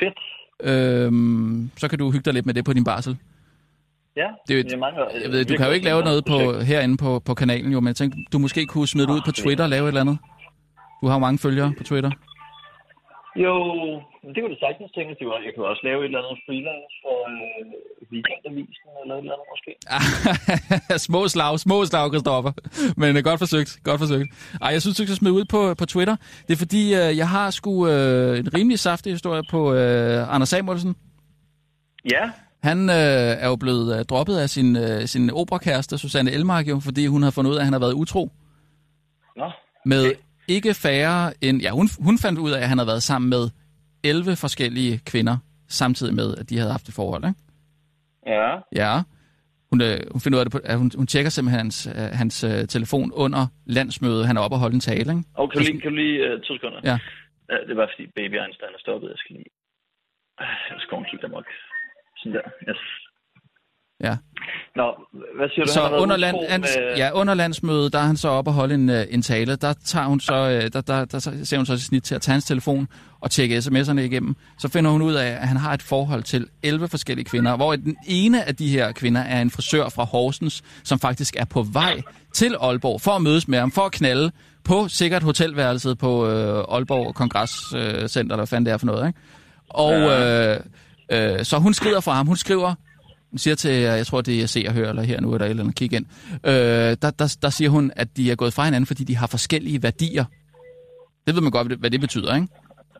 Fedt. 0.00 0.18
Øhm, 0.64 1.70
så 1.76 1.88
kan 1.88 1.98
du 1.98 2.10
hygge 2.10 2.24
dig 2.24 2.34
lidt 2.34 2.46
med 2.46 2.54
det 2.54 2.64
på 2.64 2.72
din 2.72 2.84
barsel. 2.84 3.16
Ja, 4.16 4.26
Det 4.48 4.56
er 4.56 4.60
et- 4.60 4.78
mangler, 4.78 5.04
Jeg 5.22 5.32
ved, 5.32 5.44
du 5.44 5.56
kan 5.56 5.66
jo 5.66 5.72
ikke 5.72 5.84
lave 5.84 6.02
noget 6.02 6.24
på, 6.24 6.58
herinde 6.60 6.96
på, 6.96 7.18
på 7.18 7.34
kanalen, 7.34 7.72
jo, 7.72 7.80
men 7.80 7.86
jeg 7.88 7.96
tænkte, 7.96 8.18
du 8.32 8.38
måske 8.38 8.66
kunne 8.66 8.88
smide 8.88 9.06
det 9.06 9.12
ud 9.12 9.20
på 9.24 9.32
Twitter 9.32 9.64
og 9.64 9.70
lave 9.70 9.84
et 9.84 9.88
eller 9.88 10.00
andet. 10.00 10.18
Du 11.02 11.06
har 11.06 11.14
jo 11.14 11.18
mange 11.18 11.38
følgere 11.38 11.72
på 11.78 11.84
Twitter. 11.84 12.10
Jo, 13.44 13.54
men 14.22 14.30
det 14.32 14.38
kunne 14.40 14.54
du 14.54 14.60
sagtens 14.66 14.90
tænke, 14.96 15.10
at 15.12 15.18
det 15.20 15.26
var. 15.30 15.38
Jeg 15.46 15.52
kunne 15.54 15.68
også 15.72 15.82
lave 15.88 15.98
et 16.00 16.04
eller 16.04 16.22
andet 16.22 16.38
freelance 16.46 16.94
for 17.04 17.16
øh, 17.32 17.64
weekendavisen 18.12 18.88
eller 19.02 19.14
et 19.14 19.22
eller 19.24 19.34
andet 19.34 19.48
måske. 19.54 19.72
små 21.08 21.28
slag, 21.28 21.58
små 21.66 21.84
slag, 21.84 22.06
Christoffer. 22.12 22.52
Men 22.96 23.16
øh, 23.16 23.22
godt 23.28 23.40
forsøgt, 23.44 23.70
godt 23.88 23.98
forsøgt. 24.04 24.28
Ej, 24.62 24.70
jeg 24.74 24.80
synes, 24.82 24.96
du 24.96 25.02
skal 25.02 25.16
smide 25.16 25.34
ud 25.34 25.44
på, 25.44 25.74
på 25.80 25.86
Twitter. 25.86 26.16
Det 26.46 26.52
er 26.56 26.60
fordi, 26.64 26.82
øh, 27.00 27.10
jeg 27.22 27.28
har 27.28 27.50
sgu 27.50 27.88
øh, 27.88 28.38
en 28.38 28.48
rimelig 28.56 28.78
saftig 28.78 29.12
historie 29.12 29.42
på 29.50 29.60
øh, 29.74 30.34
Anders 30.34 30.48
Samuelsen. 30.48 30.96
Ja, 32.14 32.24
Han 32.62 32.78
øh, 32.90 33.44
er 33.44 33.48
jo 33.48 33.56
blevet 33.56 33.98
øh, 33.98 34.04
droppet 34.04 34.36
af 34.38 34.48
sin, 34.50 34.76
øh, 34.76 35.00
sin 35.06 35.30
operakæreste, 35.30 35.98
Susanne 35.98 36.30
Elmark, 36.30 36.68
jo, 36.68 36.80
fordi 36.84 37.06
hun 37.06 37.22
har 37.22 37.30
fundet 37.30 37.50
ud 37.50 37.56
af, 37.56 37.60
at 37.60 37.64
han 37.64 37.72
har 37.72 37.80
været 37.80 37.92
utro. 37.92 38.30
Nå, 39.36 39.50
Med 39.84 40.12
ikke 40.48 40.74
færre 40.74 41.32
end... 41.40 41.62
Ja, 41.62 41.70
hun, 41.70 41.88
hun 42.00 42.18
fandt 42.18 42.38
ud 42.38 42.50
af, 42.50 42.60
at 42.60 42.68
han 42.68 42.78
havde 42.78 42.86
været 42.86 43.02
sammen 43.02 43.30
med 43.30 43.44
11 44.04 44.36
forskellige 44.36 45.00
kvinder, 45.06 45.36
samtidig 45.68 46.14
med, 46.14 46.36
at 46.36 46.50
de 46.50 46.58
havde 46.58 46.70
haft 46.70 46.88
et 46.88 46.94
forhold, 46.94 47.24
ikke? 47.24 47.40
ja. 48.26 48.50
Ja. 48.82 49.02
Hun, 49.70 49.80
øh, 49.88 49.98
hun 50.14 50.20
finder 50.20 50.36
ud 50.36 50.40
af 50.40 50.46
det 50.46 50.52
på, 50.52 50.60
at 50.72 50.76
hun, 50.78 50.90
hun 51.00 51.06
tjekker 51.06 51.30
simpelthen 51.30 51.60
hans, 51.64 51.86
øh, 51.86 52.08
hans 52.22 52.36
øh, 52.44 52.60
telefon 52.74 53.12
under 53.24 53.42
landsmødet. 53.66 54.26
Han 54.26 54.36
er 54.36 54.40
oppe 54.40 54.54
og 54.56 54.60
holde 54.64 54.74
en 54.74 54.86
tale, 54.90 55.08
ikke? 55.14 55.24
Og 55.40 55.44
kan 55.50 55.56
du 55.60 55.64
lige, 55.66 55.80
kan 55.80 55.90
du 55.90 55.96
lige 56.04 56.16
uh, 56.26 56.40
to 56.46 56.52
sekunder? 56.56 56.80
Ja. 56.90 56.96
ja. 57.50 57.56
Det 57.68 57.76
var 57.76 57.86
fordi 57.92 58.04
Baby 58.18 58.36
Einstein 58.44 58.72
er 58.78 58.82
stoppet. 58.86 59.08
Jeg 59.14 59.18
skal 59.22 59.32
lige... 59.36 59.50
Øh, 60.42 60.46
Jeg 60.70 60.80
skal 60.84 60.98
helt 61.12 61.24
amok. 61.24 61.48
Sådan 62.18 62.32
der. 62.36 62.46
Yes. 62.68 62.82
Ja. 64.04 64.16
Nå, 64.76 64.84
hvad 65.36 65.48
siger 65.54 65.64
du? 65.64 65.72
Så 65.72 65.88
under, 65.98 66.16
land, 66.16 66.36
hans, 66.48 66.66
med- 66.78 66.96
ja, 66.96 67.10
under 67.12 67.34
landsmødet, 67.34 67.92
der 67.92 67.98
er 67.98 68.02
han 68.02 68.16
så 68.16 68.28
oppe 68.28 68.50
og 68.50 68.54
holde 68.54 68.74
en, 68.74 68.90
øh, 68.90 69.04
en 69.10 69.22
tale. 69.22 69.56
Der, 69.56 69.72
tager 69.84 70.06
hun 70.06 70.20
så, 70.20 70.34
øh, 70.34 70.70
der, 70.72 70.80
der, 70.80 71.04
der 71.04 71.18
ser 71.44 71.56
hun 71.56 71.66
så 71.66 71.76
sit 71.76 71.86
snit 71.86 72.02
til 72.02 72.14
at 72.14 72.20
tage 72.22 72.32
hans 72.32 72.44
telefon 72.44 72.88
og 73.20 73.30
tjekke 73.30 73.58
sms'erne 73.58 73.98
igennem. 74.00 74.34
Så 74.58 74.68
finder 74.68 74.90
hun 74.90 75.02
ud 75.02 75.14
af, 75.14 75.26
at 75.30 75.48
han 75.48 75.56
har 75.56 75.72
et 75.74 75.82
forhold 75.82 76.22
til 76.22 76.46
11 76.62 76.88
forskellige 76.88 77.24
kvinder, 77.24 77.56
hvor 77.56 77.76
den 77.76 77.96
ene 78.06 78.44
af 78.44 78.56
de 78.56 78.68
her 78.68 78.92
kvinder 78.92 79.20
er 79.20 79.40
en 79.42 79.50
frisør 79.50 79.88
fra 79.88 80.04
Horsens, 80.04 80.62
som 80.84 80.98
faktisk 80.98 81.36
er 81.36 81.44
på 81.44 81.62
vej 81.62 82.00
til 82.34 82.56
Aalborg 82.60 83.00
for 83.00 83.10
at 83.10 83.22
mødes 83.22 83.48
med 83.48 83.58
ham, 83.58 83.70
for 83.72 83.82
at 83.82 83.92
knalde 83.92 84.30
på 84.64 84.88
sikkert 84.88 85.22
hotelværelset 85.22 85.98
på 85.98 86.26
øh, 86.28 86.64
Aalborg 86.68 87.14
Kongresscenter, 87.14 88.18
øh, 88.18 88.20
eller 88.20 88.36
hvad 88.36 88.46
fanden 88.46 88.66
det 88.66 88.72
er 88.72 88.76
for 88.78 88.86
noget. 88.86 89.06
Ikke? 89.06 89.18
Og 89.68 89.94
øh, 89.94 90.60
øh, 91.12 91.44
så 91.44 91.58
hun 91.58 91.74
skriver 91.74 92.00
fra 92.00 92.12
ham. 92.12 92.26
Hun 92.26 92.36
skriver, 92.36 92.74
siger 93.36 93.54
til, 93.54 93.70
jeg 93.70 94.06
tror 94.06 94.20
det 94.20 94.42
er 94.42 94.46
Se 94.46 94.64
og 94.68 94.74
Hør, 94.74 94.90
eller 94.90 95.02
her 95.02 95.20
nu, 95.20 95.34
eller 95.34 95.46
et 95.46 95.50
eller 95.50 95.62
andet, 95.62 95.76
kig 95.76 95.92
ind. 95.92 96.06
Øh, 96.44 96.52
der, 96.52 97.10
der, 97.10 97.36
der 97.42 97.50
siger 97.50 97.70
hun, 97.70 97.92
at 97.96 98.16
de 98.16 98.30
er 98.30 98.34
gået 98.34 98.52
fra 98.52 98.64
hinanden, 98.64 98.86
fordi 98.86 99.04
de 99.04 99.16
har 99.16 99.26
forskellige 99.26 99.82
værdier. 99.82 100.24
Det 101.26 101.34
ved 101.34 101.42
man 101.42 101.50
godt, 101.50 101.72
hvad 101.72 101.90
det 101.90 102.00
betyder, 102.00 102.34
ikke? 102.34 102.48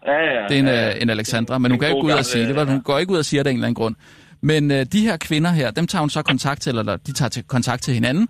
Ja, 0.06 0.12
ja, 0.12 0.48
Det 0.48 0.54
er 0.54 0.58
en, 0.58 0.66
ja, 0.66 0.72
ja. 0.72 0.96
øh, 0.96 1.02
en 1.02 1.10
Alexandra, 1.10 1.58
men 1.58 1.70
hun 1.70 1.80
kan 1.80 1.88
ikke 1.88 2.04
ud 2.04 2.10
og 2.10 2.24
sige 2.24 2.48
det. 2.48 2.68
Hun 2.68 2.82
går 2.82 2.98
ikke 2.98 3.12
ud 3.12 3.18
og 3.18 3.24
siger 3.24 3.42
det 3.42 3.50
af 3.50 3.52
en 3.52 3.56
eller 3.56 3.66
anden 3.66 3.74
grund. 3.74 3.94
Men 4.40 4.70
øh, 4.70 4.86
de 4.92 5.00
her 5.00 5.16
kvinder 5.16 5.50
her, 5.50 5.70
dem 5.70 5.86
tager 5.86 6.00
hun 6.00 6.10
så 6.10 6.22
kontakt 6.22 6.62
til, 6.62 6.78
eller 6.78 6.96
de 6.96 7.12
tager 7.12 7.28
til 7.28 7.42
kontakt 7.44 7.82
til 7.82 7.94
hinanden, 7.94 8.28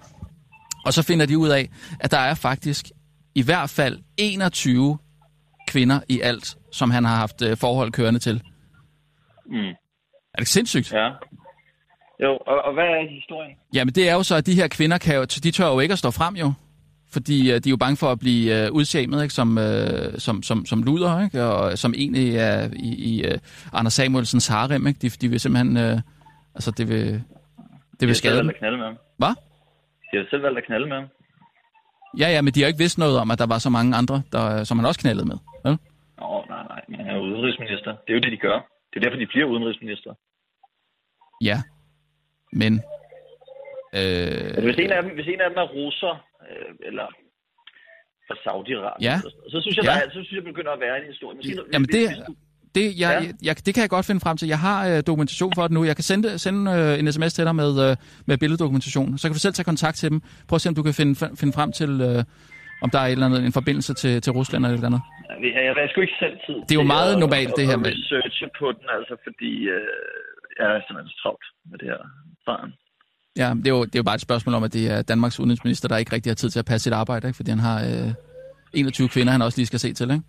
og 0.87 0.93
så 0.93 1.03
finder 1.03 1.27
de 1.27 1.39
ud 1.39 1.49
af, 1.49 1.71
at 2.01 2.11
der 2.11 2.19
er 2.19 2.35
faktisk 2.35 2.91
i 3.35 3.43
hvert 3.43 3.71
fald 3.71 3.99
21 4.17 4.99
kvinder 5.69 6.01
i 6.09 6.21
alt, 6.21 6.57
som 6.73 6.91
han 6.91 7.05
har 7.05 7.17
haft 7.17 7.43
øh, 7.43 7.57
forhold 7.57 7.93
kørende 7.93 8.21
til. 8.21 8.43
Mm. 9.47 9.59
Er 10.35 10.39
det 10.39 10.49
sindssygt? 10.49 10.93
Ja. 10.93 11.09
Jo, 12.23 12.31
og, 12.47 12.63
og 12.63 12.73
hvad 12.75 12.85
er 12.85 13.09
historien? 13.11 13.57
Jamen 13.75 13.95
det 13.95 14.09
er 14.09 14.15
jo 14.15 14.23
så, 14.23 14.35
at 14.37 14.47
de 14.47 14.55
her 14.55 14.69
kvinder, 14.69 14.99
kan 14.99 15.17
jo, 15.17 15.23
de 15.25 15.51
tør 15.51 15.73
jo 15.73 15.81
ikke 15.81 15.93
at 15.93 15.99
stå 15.99 16.11
frem 16.11 16.35
jo. 16.37 16.53
Fordi 17.13 17.53
øh, 17.53 17.55
de 17.63 17.69
er 17.69 17.71
jo 17.71 17.77
bange 17.77 17.97
for 17.97 18.07
at 18.07 18.19
blive 18.19 18.65
øh, 18.67 18.73
udshamet 18.73 19.23
ikke? 19.23 19.35
Som, 19.35 19.59
øh, 19.59 20.19
som, 20.19 20.43
som, 20.43 20.67
som 20.67 20.83
luder, 20.83 21.25
ikke? 21.25 21.45
og 21.45 21.79
som 21.79 21.95
egentlig 21.97 22.37
er 22.37 22.71
i, 22.77 22.91
i 23.11 23.25
øh, 23.25 23.39
Anders 23.73 23.93
Samuelsens 23.93 24.47
harem. 24.49 24.87
Ikke? 24.87 24.99
De, 25.03 25.09
de 25.09 25.29
vil 25.29 25.41
simpelthen... 25.41 25.77
Øh, 25.77 25.99
altså 26.55 26.71
det 26.71 26.89
vil, 26.89 27.05
det 27.93 28.01
vil 28.01 28.09
Jeg 28.09 28.17
skade 28.17 28.39
dem. 28.39 28.51
knalde 28.59 28.79
med 28.79 28.87
ham. 28.87 28.97
Hvad? 29.17 29.35
Jeg 30.13 30.21
har 30.21 30.27
selv 30.31 30.43
valgt 30.43 30.59
at 30.59 30.65
knalde 30.67 30.87
med 30.87 30.97
ham. 30.97 31.07
Ja, 32.19 32.29
ja, 32.35 32.43
men 32.43 32.53
de 32.55 32.61
har 32.61 32.67
ikke 32.67 32.79
vidst 32.79 32.99
noget 32.99 33.19
om, 33.19 33.31
at 33.31 33.39
der 33.39 33.47
var 33.47 33.59
så 33.59 33.71
mange 33.71 33.97
andre, 33.97 34.23
der, 34.33 34.65
som 34.65 34.79
han 34.79 34.87
også 34.87 35.01
knaldede 35.01 35.27
med. 35.29 35.39
Vel? 35.65 35.79
Nå, 36.21 36.45
nej, 36.49 36.63
nej, 36.73 36.81
men 36.89 37.01
han 37.01 37.17
er 37.17 37.21
udenrigsminister. 37.21 37.91
Det 38.05 38.11
er 38.13 38.15
jo 38.15 38.21
det, 38.21 38.33
de 38.33 38.37
gør. 38.37 38.59
Det 38.91 38.97
er 38.97 39.01
derfor, 39.05 39.19
de 39.19 39.27
bliver 39.27 39.47
udenrigsminister. 39.47 40.13
Ja, 41.43 41.57
men... 42.53 42.73
Øh, 43.95 44.01
Altså, 44.57 44.61
hvis, 44.69 44.77
en 44.85 44.93
af 44.93 45.03
dem, 45.03 45.11
hvis 45.15 45.27
en 45.35 45.41
af 45.41 45.49
dem 45.51 45.59
er 45.65 45.69
russer, 45.79 46.15
øh, 46.51 46.75
eller 46.89 47.07
fra 48.29 48.35
Saudi-Arabien, 48.45 49.03
Ja. 49.09 49.17
noget, 49.25 49.35
så 49.53 49.59
synes 49.65 49.77
jeg, 49.77 49.85
Ja. 49.85 49.93
ja. 49.95 50.01
der, 50.05 50.11
så 50.17 50.21
synes 50.25 50.33
jeg 50.41 50.45
begynder 50.53 50.73
at 50.73 50.81
være 50.81 50.97
en 51.01 51.07
historie. 51.13 51.37
Måske, 51.37 51.53
Jamen 51.75 51.89
det, 51.97 52.05
det, 52.75 52.87
jeg, 53.05 53.13
Ja. 53.25 53.33
jeg, 53.49 53.55
det 53.67 53.75
kan 53.75 53.81
jeg 53.85 53.91
godt 53.97 54.07
finde 54.07 54.21
frem 54.27 54.37
til. 54.37 54.49
Jeg 54.49 54.61
har 54.69 54.79
øh, 54.91 54.99
dokumentation 55.07 55.53
for 55.57 55.63
det 55.63 55.73
nu. 55.77 55.81
Jeg 55.85 55.97
kan 55.97 56.07
sende, 56.11 56.39
sende 56.39 56.63
øh, 56.77 56.99
en 57.01 57.13
sms 57.13 57.33
til 57.35 57.45
dig 57.49 57.55
med, 57.63 57.73
øh, 57.91 57.97
med 58.29 58.37
billeddokumentation. 58.43 59.19
Så 59.19 59.23
kan 59.29 59.35
du 59.35 59.39
selv 59.47 59.55
tage 59.55 59.65
kontakt 59.73 59.97
til 59.97 60.09
dem. 60.13 60.19
Prøv 60.49 60.55
at 60.57 60.61
se, 60.61 60.69
om 60.73 60.75
du 60.81 60.83
kan 60.89 60.95
finde, 61.01 61.15
finde 61.41 61.53
frem 61.59 61.71
til, 61.81 61.91
øh, 62.09 62.21
om 62.85 62.89
der 62.95 62.99
er 63.03 63.07
et 63.09 63.13
eller 63.13 63.27
andet, 63.29 63.41
en 63.51 63.57
forbindelse 63.61 63.93
til, 64.03 64.13
til 64.25 64.33
Rusland 64.39 64.61
eller 64.65 64.75
et 64.75 64.79
eller 64.81 64.91
andet. 64.93 65.03
Jeg, 65.45 65.65
jeg, 65.67 65.75
jeg 65.83 65.89
sgu 65.91 66.01
ikke 66.01 66.21
selv 66.25 66.37
tid 66.47 66.57
Det 66.69 66.73
er 66.77 66.81
jo 66.85 66.89
meget 66.99 67.13
at- 67.15 67.21
normalt, 67.25 67.53
det 67.59 67.65
her 67.71 67.77
med- 67.85 67.93
researche 67.99 68.47
på 68.61 68.67
den, 68.77 68.87
altså, 68.97 69.15
fordi 69.27 69.53
øh, 69.77 69.89
jeg 70.59 70.67
er 70.77 70.81
simpelthen 70.87 71.11
så 71.15 71.19
travlt 71.23 71.47
med 71.71 71.79
det 71.83 71.89
her 71.93 72.03
barn. 72.53 72.71
Ja, 73.43 73.49
det 73.63 73.67
er, 73.71 73.75
jo, 73.77 73.83
det 73.89 73.95
er 73.97 74.03
jo 74.05 74.09
bare 74.11 74.21
et 74.21 74.27
spørgsmål 74.29 74.55
om, 74.59 74.65
at 74.69 74.73
det 74.73 74.85
er 74.95 75.03
Danmarks 75.13 75.41
udenrigsminister, 75.41 75.89
der 75.89 75.97
ikke 76.03 76.13
rigtig 76.17 76.31
har 76.31 76.41
tid 76.43 76.51
til 76.51 76.59
at 76.59 76.69
passe 76.71 76.85
sit 76.85 76.93
arbejde, 77.03 77.25
ikke? 77.29 77.37
fordi 77.37 77.51
han 77.57 77.63
har 77.69 77.79
øh, 77.91 78.11
21 78.75 79.09
kvinder, 79.09 79.33
han 79.33 79.43
også 79.43 79.59
lige 79.59 79.71
skal 79.73 79.83
se 79.85 79.91
til. 79.93 80.07
Ikke? 80.11 80.25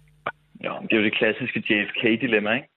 Ja, 0.65 0.73
det 0.83 0.93
er 0.95 0.99
jo 1.01 1.05
det 1.09 1.15
klassiske 1.19 1.59
JFK-dilemma, 1.69 2.51
ikke? 2.59 2.67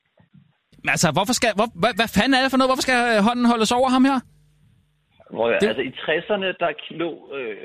Men 0.84 0.90
altså, 0.96 1.08
hvorfor 1.16 1.34
skal, 1.38 1.50
hvor, 1.58 1.68
hvad, 1.82 1.92
hvad 2.00 2.08
fanden 2.16 2.34
er 2.34 2.42
det 2.42 2.50
for 2.50 2.58
noget? 2.58 2.70
Hvorfor 2.70 2.86
skal 2.88 2.98
øh, 3.12 3.18
hånden 3.28 3.44
holdes 3.52 3.72
over 3.78 3.88
ham 3.96 4.04
her? 4.10 4.18
Hvor, 5.34 5.46
det... 5.48 5.68
Altså 5.72 5.84
i 5.90 5.92
60'erne, 6.06 6.48
der 6.62 6.70
lå 7.02 7.10
øh, 7.38 7.56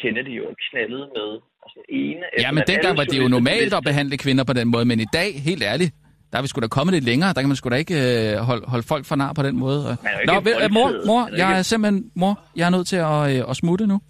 Kennedy 0.00 0.32
jo 0.40 0.44
knaldet 0.66 1.04
med 1.16 1.28
altså, 1.64 1.80
ene... 1.88 2.24
Ja, 2.44 2.50
men 2.56 2.62
dengang 2.72 2.94
var 3.00 3.04
det 3.04 3.18
jo 3.22 3.28
normalt 3.28 3.74
at 3.74 3.82
behandle 3.90 4.16
kvinder 4.24 4.44
på 4.44 4.52
den 4.52 4.68
måde, 4.68 4.84
men 4.84 5.00
i 5.00 5.08
dag, 5.18 5.30
helt 5.48 5.62
ærligt, 5.72 5.92
der 6.32 6.38
er 6.38 6.42
vi 6.42 6.48
sgu 6.48 6.60
da 6.60 6.66
kommet 6.68 6.94
lidt 6.94 7.04
længere. 7.04 7.32
Der 7.32 7.40
kan 7.40 7.48
man 7.48 7.56
sgu 7.56 7.68
da 7.68 7.74
ikke 7.74 8.30
øh, 8.32 8.36
holde, 8.38 8.66
holde 8.66 8.86
folk 8.86 9.04
for 9.04 9.16
nar 9.16 9.32
på 9.32 9.42
den 9.42 9.56
måde. 9.58 9.96
Nå, 10.26 10.40
ved, 10.40 10.62
øh, 10.62 10.70
mor, 10.72 11.06
mor, 11.06 11.28
jeg 11.36 11.58
er 11.58 11.62
simpelthen, 11.62 12.10
mor, 12.14 12.40
jeg 12.56 12.66
er 12.66 12.70
nødt 12.70 12.86
til 12.86 12.96
at, 12.96 13.36
øh, 13.36 13.50
at 13.50 13.56
smutte 13.56 13.86
nu. 13.86 14.00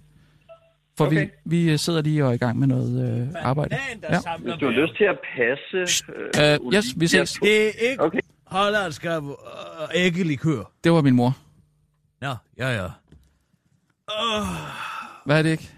For 0.98 1.06
Okay. 1.06 1.26
vi, 1.26 1.30
vi 1.44 1.70
øh, 1.72 1.78
sidder 1.78 2.02
lige 2.02 2.24
og 2.24 2.30
er 2.30 2.34
i 2.34 2.36
gang 2.36 2.58
med 2.58 2.66
noget 2.66 3.20
øh, 3.20 3.28
arbejde. 3.42 3.76
Ja. 4.10 4.18
Hvis 4.38 4.54
du 4.60 4.64
har 4.64 4.72
lyst 4.72 4.96
til 4.96 5.04
at 5.04 5.18
passe... 5.36 6.02
Øh, 6.42 6.74
yes, 6.74 6.86
vi 6.96 7.06
ses. 7.06 7.32
Det 7.42 7.66
er 7.66 7.90
ikke 7.90 8.02
Okay. 8.02 8.20
hollandsk 8.46 9.04
øh, 9.06 9.12
æggelikør. 9.94 10.62
Det 10.84 10.92
var 10.92 11.02
min 11.02 11.14
mor. 11.14 11.36
Nå, 12.20 12.34
ja, 12.58 12.68
ja. 12.82 12.86
Hvad 15.26 15.38
er 15.38 15.42
det 15.42 15.50
ikke? 15.50 15.70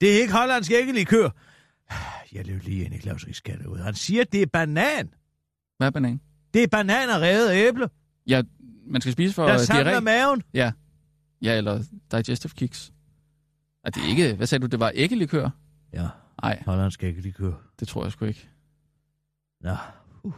Det 0.00 0.16
er 0.16 0.20
ikke 0.20 0.32
hollandsk 0.32 0.72
æggelikør. 0.72 1.28
Jeg 2.32 2.46
løb 2.46 2.62
lige 2.62 2.84
ind 2.84 2.94
i 2.94 2.98
Claus 2.98 3.26
Rigsgatte 3.26 3.68
ud. 3.68 3.78
Han 3.78 3.94
siger, 3.94 4.24
det 4.24 4.42
er 4.42 4.46
banan. 4.46 5.14
Hvad 5.76 5.86
er 5.86 5.90
banan? 5.90 6.20
Det 6.54 6.62
er 6.62 6.66
banan 6.68 7.08
og 7.08 7.20
revet 7.20 7.50
æble, 7.52 7.88
Ja, 8.26 8.42
man 8.86 9.00
skal 9.00 9.12
spise 9.12 9.34
for 9.34 9.44
der 9.46 9.54
øh, 9.54 9.60
samler 9.60 9.96
diarré. 9.96 10.00
maven. 10.00 10.42
Ja. 10.54 10.72
Ja, 11.42 11.56
eller 11.56 11.82
digestive 12.12 12.52
kicks. 12.56 12.92
Er 13.84 13.90
det 13.90 14.00
ikke... 14.08 14.34
Hvad 14.34 14.46
sagde 14.46 14.62
du? 14.62 14.66
Det 14.66 14.80
var 14.80 14.92
æggelikør? 14.94 15.50
Ja, 15.92 16.08
Nej, 16.42 16.62
hollandsk 16.66 17.02
æggelikør. 17.02 17.52
det 17.80 17.88
tror 17.88 18.02
jeg 18.04 18.12
sgu 18.12 18.24
ikke. 18.24 18.48
Nå, 19.60 19.76
uh. 20.22 20.32